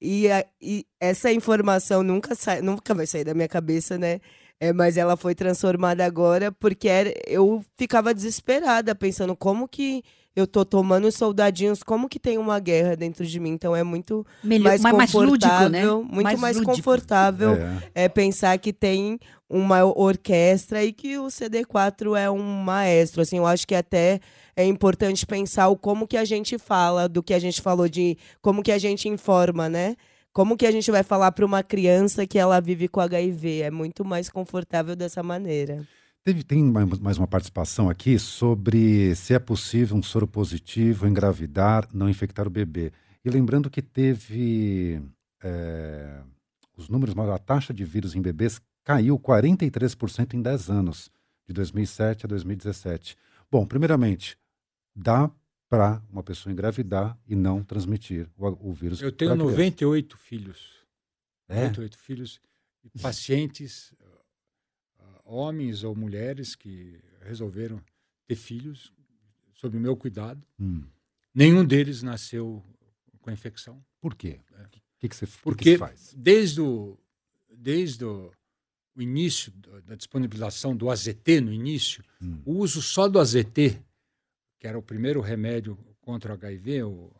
e, 0.00 0.30
a, 0.30 0.44
e 0.60 0.86
essa 1.00 1.32
informação 1.32 2.04
nunca, 2.04 2.36
sai, 2.36 2.62
nunca 2.62 2.94
vai 2.94 3.06
sair 3.06 3.24
da 3.24 3.34
minha 3.34 3.48
cabeça, 3.48 3.98
né? 3.98 4.20
É, 4.60 4.72
mas 4.72 4.96
ela 4.96 5.16
foi 5.16 5.34
transformada 5.34 6.04
agora 6.04 6.52
porque 6.52 6.88
era, 6.88 7.12
eu 7.26 7.64
ficava 7.76 8.14
desesperada, 8.14 8.94
pensando 8.94 9.34
como 9.34 9.66
que 9.66 10.04
eu 10.34 10.46
tô 10.46 10.64
tomando 10.64 11.10
soldadinhos, 11.12 11.82
como 11.82 12.08
que 12.08 12.18
tem 12.18 12.38
uma 12.38 12.58
guerra 12.58 12.96
dentro 12.96 13.24
de 13.24 13.38
mim. 13.38 13.50
Então 13.50 13.76
é 13.76 13.82
muito 13.82 14.26
Melhor, 14.42 14.78
mais 14.78 14.82
confortável, 14.82 15.28
lúdico, 15.28 15.68
né? 15.68 15.86
muito 15.86 16.24
mais, 16.24 16.40
mais 16.40 16.60
confortável 16.60 17.52
é. 17.94 18.04
é. 18.04 18.08
pensar 18.08 18.58
que 18.58 18.72
tem 18.72 19.18
uma 19.48 19.84
orquestra 19.84 20.82
e 20.82 20.92
que 20.92 21.18
o 21.18 21.26
CD4 21.26 22.18
é 22.18 22.30
um 22.30 22.42
maestro. 22.42 23.20
Assim, 23.20 23.36
eu 23.36 23.46
acho 23.46 23.66
que 23.66 23.74
até 23.74 24.20
é 24.56 24.64
importante 24.64 25.26
pensar 25.26 25.68
o 25.68 25.76
como 25.76 26.06
que 26.06 26.16
a 26.16 26.24
gente 26.24 26.58
fala, 26.58 27.08
do 27.08 27.22
que 27.22 27.34
a 27.34 27.38
gente 27.38 27.60
falou 27.60 27.88
de 27.88 28.16
como 28.40 28.62
que 28.62 28.72
a 28.72 28.78
gente 28.78 29.08
informa, 29.08 29.68
né? 29.68 29.96
Como 30.32 30.56
que 30.56 30.66
a 30.66 30.70
gente 30.70 30.90
vai 30.90 31.02
falar 31.02 31.30
para 31.32 31.44
uma 31.44 31.62
criança 31.62 32.26
que 32.26 32.38
ela 32.38 32.58
vive 32.58 32.88
com 32.88 33.00
HIV? 33.00 33.62
É 33.62 33.70
muito 33.70 34.02
mais 34.02 34.30
confortável 34.30 34.96
dessa 34.96 35.22
maneira. 35.22 35.86
Teve, 36.24 36.44
tem 36.44 36.62
mais 36.62 37.18
uma 37.18 37.26
participação 37.26 37.90
aqui 37.90 38.16
sobre 38.16 39.12
se 39.16 39.34
é 39.34 39.40
possível 39.40 39.96
um 39.96 40.02
soro 40.02 40.26
positivo 40.26 41.08
engravidar, 41.08 41.88
não 41.92 42.08
infectar 42.08 42.46
o 42.46 42.50
bebê. 42.50 42.92
E 43.24 43.30
lembrando 43.30 43.68
que 43.68 43.82
teve 43.82 45.02
é, 45.42 46.22
os 46.76 46.88
números, 46.88 47.16
a 47.18 47.38
taxa 47.38 47.74
de 47.74 47.84
vírus 47.84 48.14
em 48.14 48.22
bebês 48.22 48.60
caiu 48.84 49.18
43% 49.18 50.34
em 50.34 50.42
10 50.42 50.70
anos, 50.70 51.10
de 51.44 51.52
2007 51.54 52.26
a 52.26 52.28
2017. 52.28 53.16
Bom, 53.50 53.66
primeiramente, 53.66 54.38
dá 54.94 55.28
para 55.68 56.00
uma 56.08 56.22
pessoa 56.22 56.52
engravidar 56.52 57.18
e 57.26 57.34
não 57.34 57.64
transmitir 57.64 58.28
o, 58.38 58.70
o 58.70 58.72
vírus. 58.72 59.02
Eu 59.02 59.10
tenho 59.10 59.34
98 59.34 60.16
filhos. 60.16 60.70
É? 61.48 61.62
98 61.62 61.98
filhos, 61.98 62.40
pacientes, 63.00 63.92
homens 65.32 65.82
ou 65.84 65.94
mulheres 65.94 66.54
que 66.54 67.00
resolveram 67.22 67.82
ter 68.26 68.36
filhos 68.36 68.92
sob 69.54 69.76
o 69.76 69.80
meu 69.80 69.96
cuidado. 69.96 70.44
Hum. 70.60 70.84
Nenhum 71.34 71.64
deles 71.64 72.02
nasceu 72.02 72.62
com 73.20 73.30
a 73.30 73.32
infecção. 73.32 73.82
Por 74.00 74.14
quê? 74.14 74.40
O 74.50 74.68
que, 74.98 75.08
que, 75.08 75.16
você, 75.16 75.26
Porque 75.42 75.64
que 75.64 75.72
que 75.72 75.78
faz? 75.78 76.14
desde 76.16 76.60
o, 76.60 76.98
desde 77.56 78.04
o, 78.04 78.30
início 78.96 79.50
da 79.86 79.94
disponibilização 79.94 80.76
do 80.76 80.90
AZT, 80.90 81.40
no 81.40 81.52
início, 81.52 82.04
Hum. 82.20 82.40
o 82.44 82.58
uso 82.58 82.82
só 82.82 83.08
do 83.08 83.18
AZT, 83.18 83.80
que 84.60 84.66
era 84.66 84.78
o 84.78 84.82
primeiro 84.82 85.20
remédio 85.20 85.76
contra 86.02 86.32
o 86.32 86.34
HIV, 86.34 86.82
o, 86.84 87.10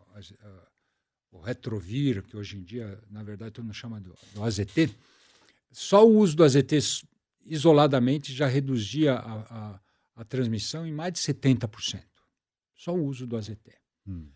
o 1.32 1.40
retrovir, 1.40 2.22
que 2.22 2.36
hoje 2.36 2.56
em 2.58 2.62
dia, 2.62 3.00
na 3.10 3.22
verdade, 3.22 3.52
todo 3.52 3.64
mundo 3.64 3.74
chama 3.74 4.00
do, 4.00 4.14
do 4.34 4.44
AZT, 4.44 4.94
só 5.70 6.06
o 6.06 6.18
uso 6.18 6.36
do 6.36 6.44
AZT 6.44 7.04
isoladamente 7.44 8.32
já 8.34 8.46
reduzia 8.46 9.14
a, 9.14 9.40
a, 9.74 9.80
a 10.16 10.24
transmissão 10.24 10.86
em 10.86 10.92
mais 10.92 11.12
de 11.12 11.18
70%. 11.20 12.02
Só 12.74 12.94
o 12.94 13.04
uso 13.06 13.26
do 13.26 13.36
AZT. 13.36 13.78
Hum. 14.06 14.30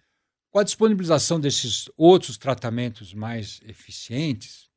Com 0.50 0.59
a 0.61 0.62
disponibilização 0.64 1.38
desses 1.40 1.90
outros 1.96 2.38
tratamentos 2.38 3.12
mais 3.12 3.61
eficientes, 3.64 4.70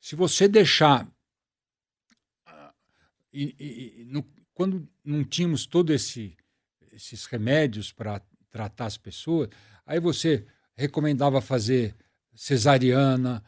se 0.00 0.14
você 0.16 0.48
deixar. 0.48 1.06
ah, 2.46 2.74
e- 3.32 3.54
e- 3.58 4.00
e 4.02 4.04
no- 4.04 4.26
quando 4.54 4.88
não 5.04 5.24
tínhamos 5.24 5.66
todos 5.66 5.94
esse, 5.94 6.36
esses 6.92 7.26
remédios 7.26 7.92
para 7.92 8.20
tratar 8.50 8.86
as 8.86 8.96
pessoas, 8.98 9.48
aí 9.86 9.98
você 9.98 10.46
recomendava 10.76 11.40
fazer 11.40 11.96
cesariana, 12.34 13.42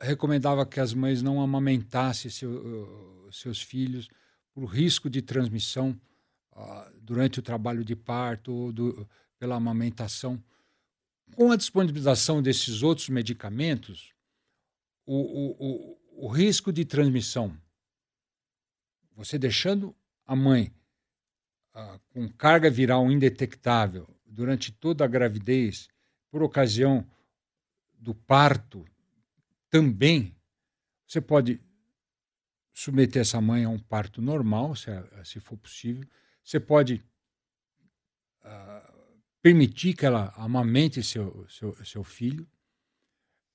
recomendava 0.00 0.66
que 0.66 0.80
as 0.80 0.92
mães 0.92 1.22
não 1.22 1.40
amamentassem 1.40 2.30
seu- 2.30 3.28
seus 3.30 3.60
filhos 3.62 4.08
por 4.52 4.64
risco 4.66 5.08
de 5.08 5.22
transmissão 5.22 5.98
ah, 6.52 6.90
durante 7.00 7.38
o 7.38 7.42
trabalho 7.42 7.84
de 7.84 7.94
parto 7.94 8.52
ou 8.52 8.72
do- 8.72 9.08
pela 9.38 9.54
amamentação. 9.54 10.42
Com 11.36 11.52
a 11.52 11.56
disponibilização 11.56 12.42
desses 12.42 12.82
outros 12.82 13.08
medicamentos, 13.08 14.12
o, 15.06 15.14
o, 15.14 15.56
o, 15.60 16.26
o 16.26 16.28
risco 16.28 16.72
de 16.72 16.84
transmissão, 16.84 17.56
você 19.14 19.38
deixando 19.38 19.94
a 20.26 20.34
mãe 20.34 20.72
ah, 21.74 22.00
com 22.12 22.28
carga 22.28 22.68
viral 22.68 23.10
indetectável 23.12 24.08
durante 24.26 24.72
toda 24.72 25.04
a 25.04 25.08
gravidez, 25.08 25.88
por 26.30 26.42
ocasião 26.42 27.06
do 27.98 28.14
parto, 28.14 28.84
também, 29.70 30.34
você 31.06 31.20
pode 31.20 31.60
submeter 32.72 33.22
essa 33.22 33.40
mãe 33.40 33.64
a 33.64 33.68
um 33.68 33.78
parto 33.78 34.22
normal, 34.22 34.74
se, 34.76 34.86
se 35.24 35.40
for 35.40 35.56
possível. 35.56 36.04
Você 36.44 36.60
pode 36.60 37.04
ah, 38.42 38.94
permitir 39.42 39.94
que 39.94 40.06
ela 40.06 40.32
amamente 40.36 41.02
seu, 41.02 41.46
seu, 41.48 41.84
seu 41.84 42.04
filho. 42.04 42.48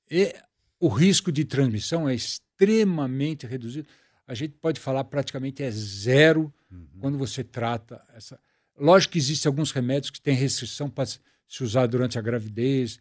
E 0.09 0.35
o 0.79 0.87
risco 0.87 1.31
de 1.31 1.45
transmissão 1.45 2.07
é 2.07 2.13
extremamente 2.13 3.47
reduzido. 3.47 3.87
A 4.27 4.33
gente 4.33 4.55
pode 4.55 4.79
falar 4.79 5.03
praticamente 5.05 5.63
é 5.63 5.71
zero 5.71 6.53
quando 6.99 7.17
você 7.17 7.43
trata 7.43 8.03
essa. 8.13 8.39
Lógico 8.77 9.13
que 9.13 9.19
existem 9.19 9.49
alguns 9.49 9.71
remédios 9.71 10.09
que 10.09 10.21
têm 10.21 10.35
restrição 10.35 10.89
para 10.89 11.05
se 11.05 11.63
usar 11.63 11.87
durante 11.87 12.17
a 12.17 12.21
gravidez. 12.21 12.99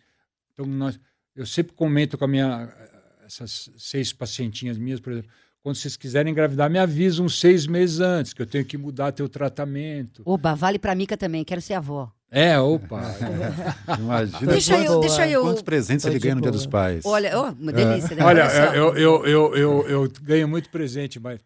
Então, 0.53 0.67
nós, 0.67 0.99
eu 1.35 1.47
sempre 1.47 1.73
comento 1.73 2.17
com 2.19 2.25
a 2.25 2.29
minha, 2.29 2.73
essas 3.25 3.71
seis 3.77 4.13
pacientinhas 4.13 4.77
minhas, 4.79 5.01
por 5.01 5.13
exemplo, 5.13 5.31
quando 5.63 5.77
vocês 5.77 5.97
quiserem 5.97 6.33
engravidar, 6.33 6.69
me 6.69 6.79
avisam 6.79 7.27
uns 7.27 7.39
seis 7.39 7.67
meses 7.67 8.01
antes, 8.01 8.33
que 8.33 8.43
eu 8.43 8.47
tenho 8.47 8.65
que 8.65 8.77
mudar 8.77 9.13
teu 9.13 9.29
tratamento. 9.29 10.23
Oba, 10.25 10.55
vale 10.55 10.79
pra 10.79 10.95
Mica 10.95 11.17
também, 11.17 11.45
quero 11.45 11.61
ser 11.61 11.75
avó. 11.75 12.11
É, 12.31 12.59
opa. 12.59 13.03
Imagina 13.99 14.53
Deixa 14.53 14.79
eu, 14.79 14.87
boa. 14.93 15.01
deixa 15.01 15.29
eu. 15.29 15.43
quantos 15.43 15.63
presentes 15.63 16.03
Tô 16.05 16.09
ele 16.09 16.19
ganha 16.19 16.35
no 16.35 16.41
Dia 16.41 16.51
dos 16.51 16.67
Pais. 16.67 17.05
Olha, 17.05 17.39
ó, 17.39 17.51
uma 17.53 17.73
delícia, 17.73 18.17
né? 18.17 18.25
Olha, 18.25 18.43
eu, 18.75 18.97
eu, 18.97 19.27
eu, 19.27 19.55
eu, 19.57 19.89
eu 19.89 20.13
ganho 20.23 20.49
muito 20.49 20.71
presente, 20.71 21.21
mas 21.21 21.41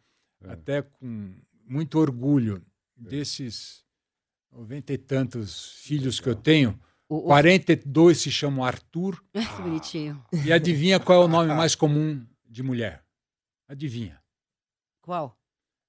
É. 0.45 0.53
até 0.53 0.83
com 0.83 1.35
muito 1.69 1.99
orgulho 1.99 2.63
desses 2.97 3.85
noventa 4.53 4.93
e 4.93 4.99
tantos 4.99 5.73
filhos 5.83 6.21
que 6.21 6.29
eu 6.29 6.37
tenho. 6.37 6.79
O- 7.09 7.17
o- 7.19 7.23
42 7.23 8.19
se 8.21 8.31
chamam 8.31 8.65
Arthur. 8.65 9.23
Ai, 9.35 9.45
que 9.47 9.63
bonitinho. 9.63 10.25
E 10.45 10.53
adivinha 10.53 10.99
qual 11.01 11.23
é 11.23 11.25
o 11.25 11.29
nome 11.29 11.55
mais 11.55 11.75
comum 11.75 12.25
de 12.49 12.63
mulher? 12.63 13.05
Adivinha? 13.69 14.21
Qual? 15.01 15.37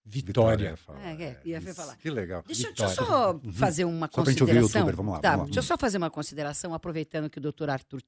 Vitória. 0.06 0.78
fala. 0.78 1.02
É, 1.02 1.22
é, 1.22 1.42
ia 1.44 1.58
isso. 1.58 1.74
falar. 1.76 1.96
Que 1.98 2.10
legal. 2.10 2.42
Deixa, 2.48 2.68
deixa 2.68 2.84
eu 2.84 2.90
Vitória. 2.90 3.06
só 3.44 3.52
fazer 3.52 3.84
uma 3.86 4.10
Só 4.12 4.24
pra 4.24 4.32
gente 4.32 4.42
ouvir 4.42 4.54
o 4.60 4.62
consideração. 4.62 4.80
youtuber, 4.82 4.96
vamos 4.96 5.14
lá, 5.14 5.20
Tá, 5.20 5.30
vamos 5.32 5.42
lá. 5.42 5.46
deixa 5.48 5.60
eu 5.60 5.64
só 5.64 5.78
fazer 5.78 5.98
uma 5.98 6.10
consideração, 6.10 6.74
aproveitando 6.74 7.30
que 7.30 7.40
o 7.40 7.42
doutor 7.42 7.70
Arthur 7.70 8.02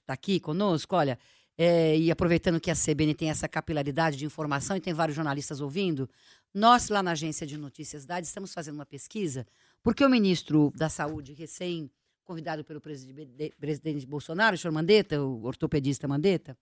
está 0.00 0.14
aqui 0.14 0.40
conosco, 0.40 0.96
olha, 0.96 1.18
é, 1.58 1.96
e 1.98 2.10
aproveitando 2.10 2.58
que 2.58 2.70
a 2.70 2.74
CBN 2.74 3.12
tem 3.14 3.28
essa 3.28 3.46
capilaridade 3.46 4.16
de 4.16 4.24
informação 4.24 4.76
e 4.76 4.80
tem 4.80 4.94
vários 4.94 5.14
jornalistas 5.14 5.60
ouvindo, 5.60 6.08
nós 6.54 6.88
lá 6.88 7.02
na 7.02 7.10
Agência 7.10 7.46
de 7.46 7.58
Notícias 7.58 8.06
Dade 8.06 8.26
estamos 8.26 8.54
fazendo 8.54 8.76
uma 8.76 8.86
pesquisa, 8.86 9.46
porque 9.82 10.02
o 10.02 10.08
ministro 10.08 10.72
da 10.74 10.88
Saúde, 10.88 11.34
recém 11.34 11.90
convidado 12.24 12.64
pelo 12.64 12.80
preside- 12.80 13.52
presidente 13.58 14.06
Bolsonaro, 14.06 14.54
o 14.54 14.58
senhor 14.58 14.72
Mandetta, 14.72 15.22
o 15.22 15.44
ortopedista 15.44 16.06
Mandetta, 16.08 16.56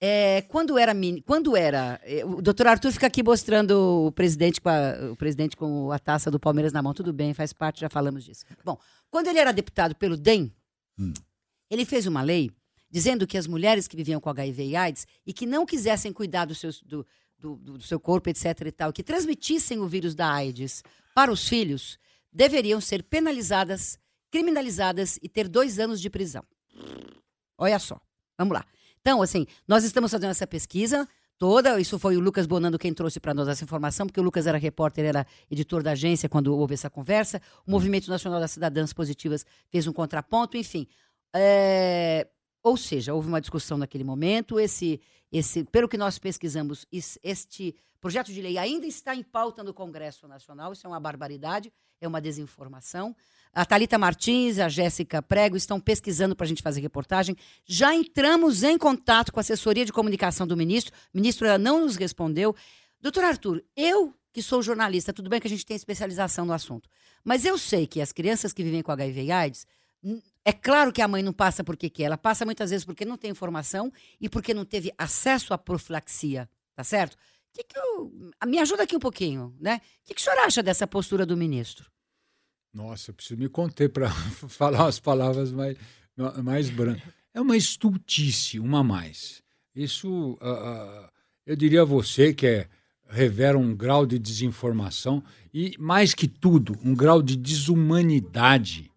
é, 0.00 0.42
quando 0.42 0.78
era 0.78 0.92
quando 1.24 1.56
era 1.56 2.00
é, 2.04 2.24
o 2.24 2.40
doutor 2.40 2.68
Arthur 2.68 2.92
fica 2.92 3.06
aqui 3.08 3.22
mostrando 3.22 4.06
o 4.06 4.12
presidente 4.12 4.60
com 4.60 4.68
a, 4.68 5.10
o 5.10 5.16
presidente 5.16 5.56
com 5.56 5.90
a 5.90 5.98
taça 5.98 6.30
do 6.30 6.38
Palmeiras 6.38 6.72
na 6.72 6.80
mão 6.80 6.94
tudo 6.94 7.12
bem 7.12 7.34
faz 7.34 7.52
parte 7.52 7.80
já 7.80 7.88
falamos 7.88 8.22
disso 8.24 8.44
bom 8.64 8.78
quando 9.10 9.26
ele 9.26 9.40
era 9.40 9.52
deputado 9.52 9.96
pelo 9.96 10.16
DEM 10.16 10.52
Hum. 11.00 11.12
ele 11.70 11.84
fez 11.84 12.06
uma 12.06 12.22
lei 12.22 12.50
dizendo 12.90 13.26
que 13.26 13.36
as 13.38 13.46
mulheres 13.48 13.86
que 13.88 13.96
viviam 13.96 14.20
com 14.20 14.30
HIV 14.30 14.66
e 14.66 14.76
AIDS 14.76 15.06
e 15.26 15.32
que 15.32 15.46
não 15.46 15.66
quisessem 15.66 16.12
cuidar 16.12 16.44
dos 16.44 16.58
seus, 16.58 16.80
do, 16.82 17.04
do, 17.38 17.56
do 17.56 17.80
seu 17.82 17.98
corpo 18.00 18.28
etc 18.28 18.44
e 18.66 18.72
tal 18.72 18.92
que 18.92 19.02
transmitissem 19.02 19.80
o 19.80 19.86
vírus 19.88 20.14
da 20.14 20.32
AIDS 20.32 20.82
para 21.12 21.32
os 21.32 21.48
filhos 21.48 21.98
deveriam 22.32 22.80
ser 22.80 23.02
penalizadas 23.02 23.98
criminalizadas 24.30 25.18
e 25.22 25.28
ter 25.28 25.48
dois 25.48 25.78
anos 25.78 26.00
de 26.00 26.08
prisão 26.10 26.42
olha 27.56 27.78
só 27.78 28.00
vamos 28.36 28.54
lá 28.54 28.64
então, 29.00 29.22
assim, 29.22 29.46
nós 29.66 29.84
estamos 29.84 30.10
fazendo 30.10 30.30
essa 30.30 30.46
pesquisa 30.46 31.08
toda. 31.38 31.80
Isso 31.80 31.98
foi 32.00 32.16
o 32.16 32.20
Lucas 32.20 32.46
Bonando 32.46 32.78
quem 32.78 32.92
trouxe 32.92 33.18
para 33.20 33.32
nós 33.32 33.46
essa 33.48 33.62
informação, 33.64 34.06
porque 34.06 34.20
o 34.20 34.22
Lucas 34.22 34.46
era 34.46 34.58
repórter, 34.58 35.04
era 35.04 35.24
editor 35.50 35.82
da 35.84 35.92
agência 35.92 36.28
quando 36.28 36.54
houve 36.54 36.74
essa 36.74 36.90
conversa. 36.90 37.40
O 37.66 37.70
Movimento 37.70 38.10
Nacional 38.10 38.38
das 38.40 38.50
Cidadãs 38.50 38.92
Positivas 38.92 39.46
fez 39.70 39.86
um 39.86 39.92
contraponto, 39.94 40.56
enfim. 40.58 40.86
É, 41.34 42.26
Ou 42.62 42.76
seja, 42.76 43.14
houve 43.14 43.28
uma 43.28 43.40
discussão 43.40 43.78
naquele 43.78 44.04
momento. 44.04 44.58
Esse, 44.58 45.00
esse, 45.32 45.64
pelo 45.64 45.88
que 45.88 45.96
nós 45.96 46.18
pesquisamos, 46.18 46.84
is- 46.92 47.18
este 47.22 47.74
projeto 48.00 48.32
de 48.32 48.42
lei 48.42 48.58
ainda 48.58 48.84
está 48.86 49.14
em 49.14 49.22
pauta 49.22 49.62
no 49.62 49.72
Congresso 49.72 50.26
Nacional. 50.26 50.72
Isso 50.72 50.86
é 50.86 50.90
uma 50.90 51.00
barbaridade, 51.00 51.72
é 52.00 52.08
uma 52.08 52.20
desinformação. 52.20 53.14
A 53.52 53.64
Talita 53.64 53.98
Martins, 53.98 54.58
a 54.58 54.68
Jéssica 54.68 55.22
Prego 55.22 55.56
estão 55.56 55.80
pesquisando 55.80 56.36
para 56.36 56.44
a 56.44 56.48
gente 56.48 56.62
fazer 56.62 56.80
reportagem. 56.80 57.36
Já 57.64 57.94
entramos 57.94 58.62
em 58.62 58.76
contato 58.78 59.32
com 59.32 59.40
a 59.40 59.42
assessoria 59.42 59.84
de 59.84 59.92
comunicação 59.92 60.46
do 60.46 60.56
ministro. 60.56 60.94
O 61.12 61.16
ministro 61.16 61.46
ela 61.46 61.58
não 61.58 61.80
nos 61.80 61.96
respondeu. 61.96 62.54
Doutor 63.00 63.24
Arthur, 63.24 63.64
eu 63.76 64.14
que 64.32 64.42
sou 64.42 64.62
jornalista, 64.62 65.12
tudo 65.12 65.30
bem 65.30 65.40
que 65.40 65.46
a 65.46 65.50
gente 65.50 65.66
tem 65.66 65.74
especialização 65.76 66.44
no 66.44 66.52
assunto, 66.52 66.88
mas 67.24 67.44
eu 67.44 67.58
sei 67.58 67.86
que 67.86 68.00
as 68.00 68.12
crianças 68.12 68.52
que 68.52 68.62
vivem 68.62 68.82
com 68.82 68.92
HIV 68.92 69.22
e 69.24 69.32
AIDS, 69.32 69.66
é 70.44 70.52
claro 70.52 70.92
que 70.92 71.02
a 71.02 71.08
mãe 71.08 71.22
não 71.22 71.32
passa 71.32 71.64
porque 71.64 71.90
quer, 71.90 72.04
ela 72.04 72.18
passa 72.18 72.44
muitas 72.44 72.70
vezes 72.70 72.84
porque 72.84 73.04
não 73.04 73.16
tem 73.16 73.30
informação 73.30 73.92
e 74.20 74.28
porque 74.28 74.54
não 74.54 74.64
teve 74.64 74.92
acesso 74.96 75.52
à 75.52 75.58
profilaxia, 75.58 76.48
tá 76.76 76.84
certo? 76.84 77.16
Que 77.52 77.64
que 77.64 77.78
eu- 77.78 78.12
me 78.46 78.58
ajuda 78.58 78.82
aqui 78.84 78.96
um 78.96 79.00
pouquinho, 79.00 79.56
né? 79.60 79.76
O 80.02 80.06
que, 80.06 80.14
que 80.14 80.20
o 80.20 80.24
senhor 80.24 80.38
acha 80.40 80.62
dessa 80.62 80.86
postura 80.86 81.24
do 81.26 81.36
ministro? 81.36 81.90
Nossa, 82.72 83.12
preciso 83.12 83.38
me 83.40 83.48
conter 83.48 83.88
para 83.88 84.08
falar 84.48 84.84
umas 84.84 85.00
palavras 85.00 85.50
mais, 85.50 85.76
mais 86.42 86.70
brancas. 86.70 87.02
É 87.34 87.40
uma 87.40 87.56
estultice, 87.56 88.58
uma 88.60 88.84
mais. 88.84 89.42
Isso, 89.74 90.36
ah, 90.40 90.50
ah, 90.50 91.12
eu 91.46 91.56
diria 91.56 91.82
a 91.82 91.84
você 91.84 92.34
que 92.34 92.46
é, 92.46 92.68
revela 93.08 93.58
um 93.58 93.74
grau 93.74 94.04
de 94.06 94.18
desinformação 94.18 95.22
e, 95.52 95.74
mais 95.78 96.14
que 96.14 96.28
tudo, 96.28 96.78
um 96.84 96.94
grau 96.94 97.22
de 97.22 97.36
desumanidade 97.36 98.92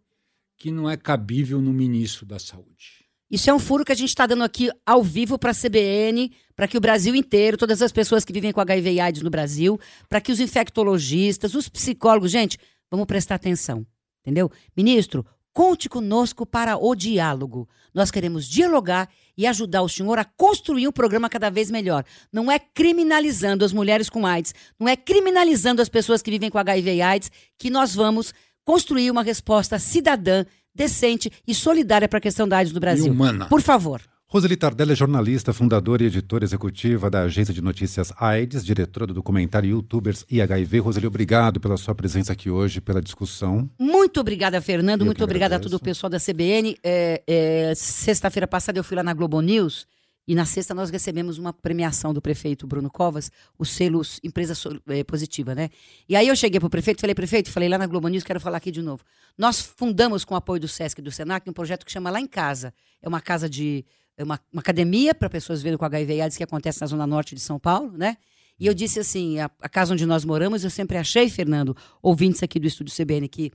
que 0.58 0.72
não 0.72 0.90
é 0.90 0.98
cabível 0.98 1.62
no 1.62 1.72
ministro 1.74 2.26
da 2.26 2.38
Saúde. 2.40 3.01
Isso 3.32 3.50
é 3.50 3.54
um 3.54 3.60
furo 3.60 3.86
que 3.86 3.94
a 3.94 3.96
gente 3.96 4.10
está 4.10 4.28
dando 4.28 4.44
aqui 4.44 4.70
ao 4.86 5.02
vivo 5.02 5.40
para 5.40 5.52
a 5.52 5.56
CBN, 5.56 6.34
para 6.54 6.68
que 6.68 6.78
o 6.78 6.82
Brasil 6.82 7.16
inteiro, 7.16 7.56
todas 7.56 7.82
as 7.82 7.92
pessoas 7.92 8.26
que 8.26 8.34
vivem 8.34 8.52
com 8.52 8.60
HIV 8.60 8.92
e 8.92 9.00
AIDS 9.00 9.22
no 9.22 9.30
Brasil, 9.30 9.80
para 10.10 10.20
que 10.20 10.34
os 10.34 10.42
infectologistas, 10.42 11.56
os 11.56 11.70
psicólogos, 11.70 12.30
gente, 12.30 12.58
vamos 12.90 13.06
prestar 13.06 13.36
atenção, 13.36 13.88
entendeu? 14.22 14.52
Ministro, 14.76 15.26
conte 15.54 15.88
conosco 15.88 16.46
para 16.46 16.76
o 16.76 16.94
diálogo. 16.94 17.70
Nós 17.94 18.12
queremos 18.12 18.46
dialogar 18.46 19.10
e 19.38 19.48
ajudar 19.48 19.82
o 19.82 19.90
senhor 19.90 20.20
a 20.20 20.26
construir 20.26 20.90
um 20.90 20.92
programa 20.92 21.30
cada 21.30 21.50
vez 21.50 21.72
melhor. 21.72 22.04
Não 22.34 22.52
é 22.52 22.60
criminalizando 22.60 23.64
as 23.64 23.72
mulheres 23.72 24.10
com 24.10 24.28
AIDS, 24.28 24.54
não 24.78 24.90
é 24.90 24.98
criminalizando 24.98 25.82
as 25.82 25.88
pessoas 25.88 26.22
que 26.22 26.32
vivem 26.32 26.50
com 26.50 26.58
HIV 26.58 26.96
e 26.96 27.02
AIDS 27.02 27.32
que 27.58 27.70
nós 27.70 27.96
vamos 27.96 28.34
construir 28.66 29.10
uma 29.10 29.24
resposta 29.24 29.80
cidadã 29.80 30.46
decente 30.74 31.32
e 31.48 31.54
solidária 31.54 32.08
para 32.08 32.18
a 32.18 32.22
questão 32.22 32.48
da 32.48 32.58
AIDS 32.58 32.74
no 32.74 32.80
Brasil. 32.80 33.08
E 33.08 33.10
humana. 33.10 33.46
Por 33.48 33.62
favor. 33.62 34.02
Roseli 34.32 34.56
Tardelli 34.56 34.94
é 34.94 34.96
jornalista, 34.96 35.52
fundadora 35.52 36.04
e 36.04 36.06
editora 36.06 36.46
executiva 36.46 37.10
da 37.10 37.24
agência 37.24 37.54
de 37.54 37.62
notícias 37.62 38.14
AIDS, 38.18 38.64
diretora 38.64 39.06
do 39.06 39.14
documentário 39.14 39.70
Youtubers 39.72 40.26
e 40.32 40.42
HIV. 40.42 40.80
Roseli, 40.80 41.06
obrigado 41.06 41.60
pela 41.60 41.76
sua 41.76 41.94
presença 41.94 42.32
aqui 42.32 42.50
hoje, 42.50 42.80
pela 42.80 43.02
discussão. 43.02 43.70
Muito 43.78 44.22
obrigada, 44.22 44.62
Fernando. 44.62 45.02
Eu 45.02 45.06
Muito 45.06 45.22
obrigada 45.22 45.56
a 45.56 45.58
agradeço. 45.58 45.70
todo 45.70 45.82
o 45.82 45.84
pessoal 45.84 46.10
da 46.10 46.18
CBN. 46.18 46.78
É, 46.82 47.22
é, 47.28 47.74
Sexta-feira 47.76 48.48
passada 48.48 48.80
eu 48.80 48.86
fui 48.86 48.96
lá 48.96 49.04
na 49.04 49.14
Globo 49.14 49.42
News 49.42 49.86
e 50.28 50.36
na 50.36 50.46
sexta 50.46 50.74
nós 50.74 50.90
recebemos 50.90 51.38
uma 51.38 51.52
premiação 51.52 52.14
do 52.14 52.22
prefeito 52.22 52.68
Bruno 52.68 52.90
Covas, 52.90 53.32
o 53.58 53.66
selo 53.66 54.02
Empresa 54.24 54.54
é, 54.88 55.04
Positiva, 55.04 55.56
né? 55.56 55.70
E 56.08 56.16
aí 56.16 56.28
eu 56.28 56.36
cheguei 56.36 56.60
pro 56.60 56.70
prefeito 56.70 57.00
e 57.00 57.02
falei, 57.02 57.16
prefeito, 57.16 57.52
falei 57.52 57.68
lá 57.68 57.78
na 57.78 57.88
Globo 57.88 58.08
News, 58.08 58.24
quero 58.24 58.40
falar 58.40 58.58
aqui 58.58 58.72
de 58.72 58.82
novo. 58.82 59.04
Nós 59.38 59.60
fundamos 59.60 60.24
com 60.24 60.34
o 60.34 60.38
apoio 60.38 60.62
do 60.62 60.68
SESC 60.68 61.00
e 61.00 61.04
do 61.04 61.12
SENAC 61.12 61.50
um 61.50 61.54
projeto 61.54 61.86
que 61.86 61.92
chama 61.92 62.10
Lá 62.12 62.20
em 62.20 62.28
Casa. 62.28 62.74
É 63.02 63.08
uma 63.08 63.20
casa 63.20 63.50
de. 63.50 63.84
É 64.16 64.24
uma, 64.24 64.40
uma 64.54 64.60
academia 64.60 65.16
para 65.16 65.30
pessoas 65.30 65.62
vivendo 65.64 65.80
com 65.80 65.86
HIV 65.86 66.16
e 66.16 66.22
AIDS 66.22 66.38
que 66.38 66.44
acontece 66.44 66.82
na 66.82 66.88
Zona 66.88 67.08
Norte 67.08 67.34
de 67.34 67.42
São 67.42 67.58
Paulo, 67.60 67.92
né? 67.98 68.18
E 68.60 68.68
eu 68.68 68.74
disse 68.76 69.00
assim, 69.00 69.40
a, 69.40 69.50
a 69.60 69.68
casa 69.68 69.94
onde 69.94 70.06
nós 70.06 70.24
moramos, 70.24 70.64
eu 70.64 70.70
sempre 70.70 70.98
achei, 70.98 71.30
Fernando, 71.30 71.76
ouvintes 72.02 72.44
aqui 72.44 72.60
do 72.60 72.68
Estúdio 72.68 72.94
CBN, 72.96 73.28
que 73.28 73.52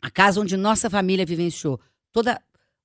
a 0.00 0.10
casa 0.10 0.40
onde 0.40 0.56
nossa 0.56 0.88
família 0.88 1.26
vivenciou 1.26 1.80
toda 2.12 2.40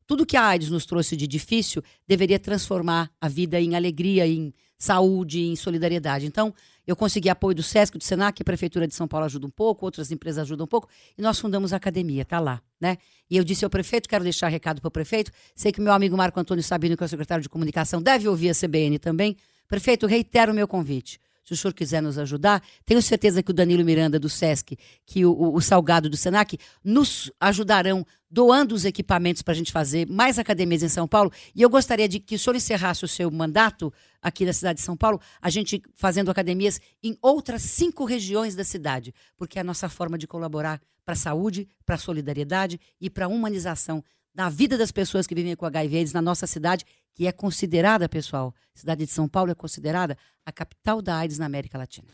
tudo 0.07 0.25
que 0.25 0.37
a 0.37 0.45
AIDS 0.45 0.69
nos 0.69 0.85
trouxe 0.85 1.15
de 1.15 1.27
difícil 1.27 1.83
deveria 2.07 2.39
transformar 2.39 3.11
a 3.19 3.27
vida 3.27 3.59
em 3.59 3.75
alegria, 3.75 4.27
em 4.27 4.53
saúde, 4.77 5.41
em 5.41 5.55
solidariedade. 5.55 6.25
Então, 6.25 6.53
eu 6.85 6.95
consegui 6.95 7.29
apoio 7.29 7.55
do 7.55 7.63
SESC, 7.63 7.97
do 7.97 8.03
SENAC, 8.03 8.41
a 8.41 8.45
Prefeitura 8.45 8.87
de 8.87 8.93
São 8.93 9.07
Paulo 9.07 9.25
ajuda 9.25 9.47
um 9.47 9.49
pouco, 9.49 9.85
outras 9.85 10.11
empresas 10.11 10.43
ajudam 10.43 10.65
um 10.65 10.67
pouco, 10.67 10.87
e 11.17 11.21
nós 11.21 11.39
fundamos 11.39 11.73
a 11.73 11.77
academia, 11.77 12.23
tá 12.23 12.39
lá, 12.39 12.61
né? 12.79 12.97
E 13.29 13.37
eu 13.37 13.43
disse 13.43 13.65
ao 13.65 13.71
prefeito, 13.71 14.07
quero 14.07 14.23
deixar 14.23 14.49
recado 14.49 14.81
para 14.81 14.87
o 14.87 14.91
prefeito, 14.91 15.31
sei 15.55 15.71
que 15.71 15.81
meu 15.81 15.93
amigo 15.93 16.15
Marco 16.15 16.39
Antônio 16.39 16.63
Sabino, 16.63 16.95
que 16.95 17.03
é 17.03 17.05
o 17.05 17.09
secretário 17.09 17.41
de 17.41 17.49
comunicação, 17.49 18.01
deve 18.01 18.27
ouvir 18.27 18.49
a 18.49 18.53
CBN 18.53 18.99
também. 18.99 19.35
Prefeito, 19.67 20.05
reitero 20.05 20.51
o 20.51 20.55
meu 20.55 20.67
convite. 20.67 21.19
Se 21.45 21.53
o 21.53 21.55
senhor 21.57 21.73
quiser 21.73 22.01
nos 22.01 22.17
ajudar, 22.17 22.61
tenho 22.83 23.01
certeza 23.01 23.41
que 23.43 23.51
o 23.51 23.53
Danilo 23.53 23.85
Miranda 23.85 24.19
do 24.19 24.27
SESC, 24.27 24.75
que 25.05 25.23
o, 25.25 25.53
o- 25.53 25.61
Salgado 25.61 26.09
do 26.09 26.17
SENAC, 26.17 26.57
nos 26.83 27.31
ajudarão 27.39 28.03
doando 28.29 28.73
os 28.73 28.83
equipamentos 28.83 29.41
para 29.43 29.53
a 29.53 29.55
gente 29.55 29.71
fazer 29.71 30.07
mais 30.09 30.39
academias 30.39 30.81
em 30.81 30.89
São 30.89 31.07
Paulo. 31.07 31.31
E 31.55 31.61
eu 31.61 31.69
gostaria 31.69 32.09
de 32.09 32.19
que 32.19 32.35
o 32.35 32.39
senhor 32.39 32.55
encerrasse 32.55 33.05
o 33.05 33.07
seu 33.07 33.29
mandato 33.29 33.93
aqui 34.21 34.43
na 34.43 34.51
cidade 34.53 34.79
de 34.79 34.83
São 34.85 34.97
Paulo, 34.97 35.21
a 35.39 35.49
gente 35.51 35.81
fazendo 35.93 36.31
academias 36.31 36.81
em 37.03 37.15
outras 37.21 37.61
cinco 37.61 38.05
regiões 38.05 38.55
da 38.55 38.63
cidade, 38.63 39.13
porque 39.37 39.59
é 39.59 39.61
a 39.61 39.63
nossa 39.63 39.87
forma 39.87 40.17
de 40.17 40.25
colaborar 40.27 40.81
para 41.05 41.13
a 41.13 41.15
saúde, 41.15 41.67
para 41.85 41.93
a 41.95 41.99
solidariedade 41.99 42.79
e 42.99 43.07
para 43.07 43.25
a 43.25 43.29
humanização 43.29 44.03
da 44.33 44.49
vida 44.49 44.77
das 44.77 44.91
pessoas 44.91 45.27
que 45.27 45.35
vivem 45.35 45.55
com 45.55 45.65
HIV 45.65 45.95
AIDS 45.97 46.11
na 46.11 46.21
nossa 46.21 46.45
cidade, 46.47 46.83
que 47.15 47.25
é 47.25 47.31
considerada, 47.31 48.07
pessoal, 48.09 48.53
a 48.75 48.77
cidade 48.79 49.05
de 49.05 49.11
São 49.11 49.27
Paulo 49.27 49.49
é 49.51 49.55
considerada 49.55 50.17
a 50.45 50.51
capital 50.51 51.01
da 51.01 51.15
AIDS 51.17 51.39
na 51.39 51.45
América 51.45 51.77
Latina. 51.77 52.07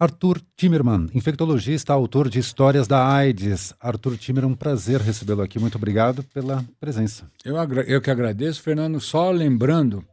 Arthur 0.00 0.40
Timerman, 0.56 1.08
infectologista, 1.12 1.92
autor 1.92 2.28
de 2.30 2.38
Histórias 2.38 2.86
da 2.88 3.06
AIDS. 3.06 3.74
Arthur 3.80 4.16
Timerman, 4.16 4.52
um 4.52 4.56
prazer 4.56 5.00
recebê-lo 5.00 5.42
aqui. 5.42 5.58
Muito 5.58 5.76
obrigado 5.76 6.22
pela 6.24 6.64
presença. 6.80 7.30
Eu, 7.44 7.56
eu 7.56 8.00
que 8.00 8.10
agradeço, 8.10 8.62
Fernando, 8.62 9.00
só 9.00 9.30
lembrando 9.30 10.06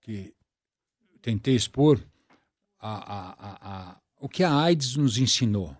que 0.00 0.32
tentei 1.20 1.54
expor 1.54 2.00
a- 2.80 2.88
a- 3.14 3.30
a- 3.38 3.58
a- 3.90 3.96
o 4.20 4.28
que 4.28 4.42
a 4.44 4.54
AIDS 4.56 4.96
nos 4.96 5.18
ensinou. 5.18 5.76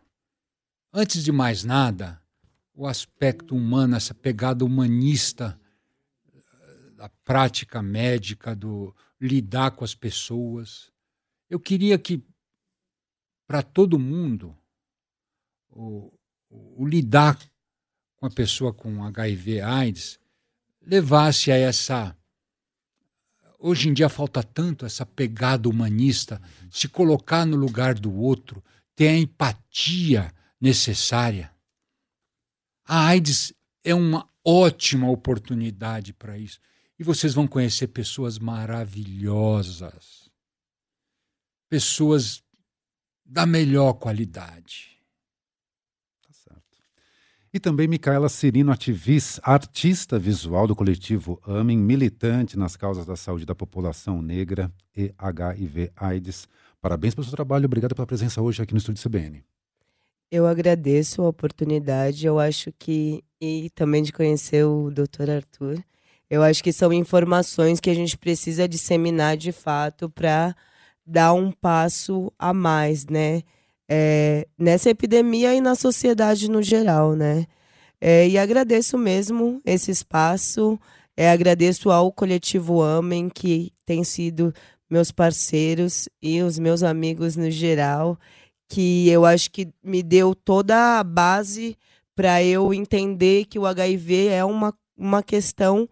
Antes 0.92 1.22
de 1.24 1.30
mais 1.30 1.62
nada, 1.64 2.20
o 2.74 2.86
aspecto 2.88 3.54
humano, 3.54 3.96
essa 3.96 4.12
pegada 4.14 4.64
humanista 4.64 5.58
da 6.98 7.08
prática 7.24 7.80
médica, 7.80 8.56
do 8.56 8.92
lidar 9.20 9.70
com 9.70 9.84
as 9.84 9.94
pessoas. 9.94 10.90
Eu 11.48 11.60
queria 11.60 11.96
que, 11.96 12.20
para 13.46 13.62
todo 13.62 14.00
mundo, 14.00 14.58
o, 15.70 16.12
o- 16.50 16.82
o 16.82 16.86
lidar 16.88 17.38
com 18.16 18.26
a 18.26 18.30
pessoa 18.30 18.74
com 18.74 19.04
HIV 19.04 19.60
AIDS 19.60 20.18
levasse 20.82 21.52
a 21.52 21.56
essa. 21.56 22.16
Hoje 23.60 23.88
em 23.88 23.94
dia 23.94 24.08
falta 24.08 24.42
tanto 24.42 24.84
essa 24.84 25.06
pegada 25.06 25.68
humanista, 25.68 26.42
se 26.68 26.88
colocar 26.88 27.46
no 27.46 27.56
lugar 27.56 27.94
do 27.94 28.12
outro, 28.12 28.62
ter 28.96 29.06
a 29.08 29.16
empatia 29.16 30.34
necessária. 30.60 31.54
A 32.84 33.06
AIDS 33.06 33.52
é 33.84 33.94
uma 33.94 34.28
ótima 34.44 35.08
oportunidade 35.08 36.12
para 36.12 36.36
isso. 36.36 36.58
E 36.98 37.04
vocês 37.04 37.32
vão 37.32 37.46
conhecer 37.46 37.88
pessoas 37.88 38.38
maravilhosas, 38.38 40.28
pessoas 41.68 42.42
da 43.24 43.46
melhor 43.46 43.92
qualidade. 43.94 44.98
Tá 46.26 46.32
certo. 46.32 46.62
E 47.52 47.60
também 47.60 47.86
Micaela 47.86 48.28
Cirino, 48.28 48.72
ativista, 48.72 49.40
artista 49.44 50.18
visual 50.18 50.66
do 50.66 50.74
coletivo 50.74 51.40
AMEN, 51.44 51.78
militante 51.78 52.58
nas 52.58 52.74
causas 52.74 53.06
da 53.06 53.14
saúde 53.14 53.46
da 53.46 53.54
população 53.54 54.20
negra 54.20 54.72
e 54.96 55.14
HIV-AIDS. 55.16 56.48
Parabéns 56.80 57.14
pelo 57.14 57.24
seu 57.24 57.36
trabalho, 57.36 57.66
obrigado 57.66 57.94
pela 57.94 58.06
presença 58.06 58.42
hoje 58.42 58.62
aqui 58.62 58.72
no 58.72 58.78
Estúdio 58.78 59.02
CBN. 59.02 59.44
Eu 60.30 60.46
agradeço 60.46 61.22
a 61.22 61.28
oportunidade. 61.28 62.26
Eu 62.26 62.38
acho 62.38 62.70
que. 62.78 63.24
E 63.40 63.70
também 63.70 64.02
de 64.02 64.12
conhecer 64.12 64.64
o 64.64 64.90
Dr. 64.90 65.30
Arthur. 65.30 65.82
Eu 66.30 66.42
acho 66.42 66.62
que 66.62 66.72
são 66.72 66.92
informações 66.92 67.80
que 67.80 67.90
a 67.90 67.94
gente 67.94 68.16
precisa 68.16 68.68
disseminar 68.68 69.36
de 69.36 69.52
fato 69.52 70.10
para 70.10 70.54
dar 71.06 71.32
um 71.32 71.50
passo 71.50 72.32
a 72.38 72.52
mais, 72.52 73.06
né? 73.06 73.42
É, 73.90 74.46
nessa 74.58 74.90
epidemia 74.90 75.54
e 75.54 75.60
na 75.60 75.74
sociedade 75.74 76.50
no 76.50 76.62
geral, 76.62 77.14
né? 77.14 77.46
É, 78.00 78.28
e 78.28 78.36
agradeço 78.36 78.98
mesmo 78.98 79.60
esse 79.64 79.90
espaço. 79.90 80.78
É, 81.16 81.30
agradeço 81.30 81.90
ao 81.90 82.12
coletivo 82.12 82.82
Amem, 82.82 83.28
que 83.28 83.72
tem 83.86 84.04
sido 84.04 84.54
meus 84.90 85.10
parceiros 85.10 86.08
e 86.22 86.42
os 86.42 86.58
meus 86.58 86.82
amigos 86.82 87.36
no 87.36 87.50
geral 87.50 88.18
que 88.68 89.08
eu 89.08 89.24
acho 89.24 89.50
que 89.50 89.68
me 89.82 90.02
deu 90.02 90.34
toda 90.34 90.98
a 90.98 91.04
base 91.04 91.76
para 92.14 92.42
eu 92.42 92.74
entender 92.74 93.46
que 93.46 93.58
o 93.58 93.66
HIV 93.66 94.28
é 94.28 94.44
uma, 94.44 94.74
uma 94.96 95.22
questão 95.22 95.88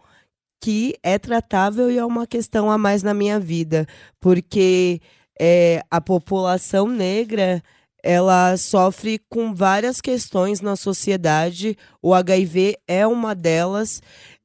que 0.61 0.95
é 1.03 1.19
tratável 1.19 1.91
e 1.91 1.99
é 1.99 2.05
uma 2.05 2.27
questão 2.27 2.71
a 2.71 2.79
mais 2.79 3.03
na 3.03 3.15
minha 3.15 3.39
vida, 3.39 3.87
porque 4.21 5.01
é, 5.39 5.83
a 5.91 6.01
população 6.01 6.89
negra 6.89 7.63
ela 8.03 8.57
sofre 8.57 9.21
com 9.29 9.53
várias 9.53 10.01
questões 10.01 10.61
na 10.61 10.77
sociedade. 10.77 11.77
O 12.01 12.15
HIV 12.15 12.77
é 12.87 13.05
uma 13.07 13.35
delas, 13.35 14.01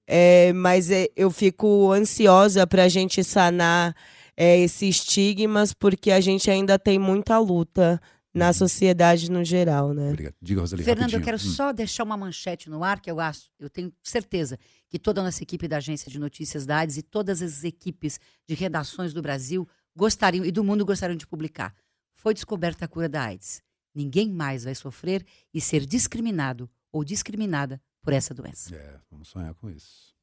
é, 0.07 0.51
mas 0.53 0.89
é, 0.89 1.07
eu 1.15 1.29
fico 1.29 1.91
ansiosa 1.91 2.65
para 2.65 2.83
a 2.83 2.89
gente 2.89 3.23
sanar 3.23 3.95
é, 4.35 4.57
esses 4.59 4.97
estigmas, 4.97 5.73
porque 5.73 6.11
a 6.11 6.19
gente 6.19 6.49
ainda 6.49 6.79
tem 6.79 6.97
muita 6.97 7.37
luta 7.37 8.01
na 8.33 8.53
sociedade 8.53 9.29
no 9.29 9.43
geral, 9.43 9.93
né? 9.93 10.09
Obrigado. 10.09 10.35
Diga, 10.41 10.61
Roseli, 10.61 10.83
Fernando, 10.83 11.13
eu 11.13 11.19
rapidinho. 11.19 11.25
quero 11.25 11.37
Hum. 11.37 11.53
só 11.55 11.71
deixar 11.73 12.03
uma 12.03 12.15
manchete 12.15 12.69
no 12.69 12.83
ar, 12.83 12.99
que 13.01 13.11
eu 13.11 13.19
acho, 13.19 13.49
eu 13.59 13.69
tenho 13.69 13.91
certeza 14.01 14.57
que 14.89 14.97
toda 14.97 15.19
a 15.21 15.23
nossa 15.23 15.43
equipe 15.43 15.67
da 15.67 15.77
Agência 15.77 16.09
de 16.11 16.17
Notícias 16.17 16.65
da 16.65 16.77
AIDS 16.77 16.97
e 16.97 17.01
todas 17.01 17.41
as 17.41 17.63
equipes 17.63 18.19
de 18.47 18.55
redações 18.55 19.13
do 19.13 19.21
Brasil 19.21 19.67
gostariam 19.95 20.45
e 20.45 20.51
do 20.51 20.63
mundo 20.63 20.85
gostariam 20.85 21.17
de 21.17 21.27
publicar. 21.27 21.75
Foi 22.15 22.33
descoberta 22.33 22.85
a 22.85 22.87
cura 22.87 23.09
da 23.09 23.23
AIDS. 23.23 23.61
Ninguém 23.93 24.29
mais 24.29 24.63
vai 24.63 24.75
sofrer 24.75 25.25
e 25.53 25.59
ser 25.59 25.85
discriminado 25.85 26.69
ou 26.91 27.03
discriminada 27.03 27.81
por 28.01 28.13
essa 28.13 28.33
doença. 28.33 28.73
É, 28.73 28.99
vamos 29.11 29.27
sonhar 29.27 29.53
com 29.55 29.69
isso. 29.69 30.15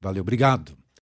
Valeu, 0.00 0.20
obrigado. 0.22 0.76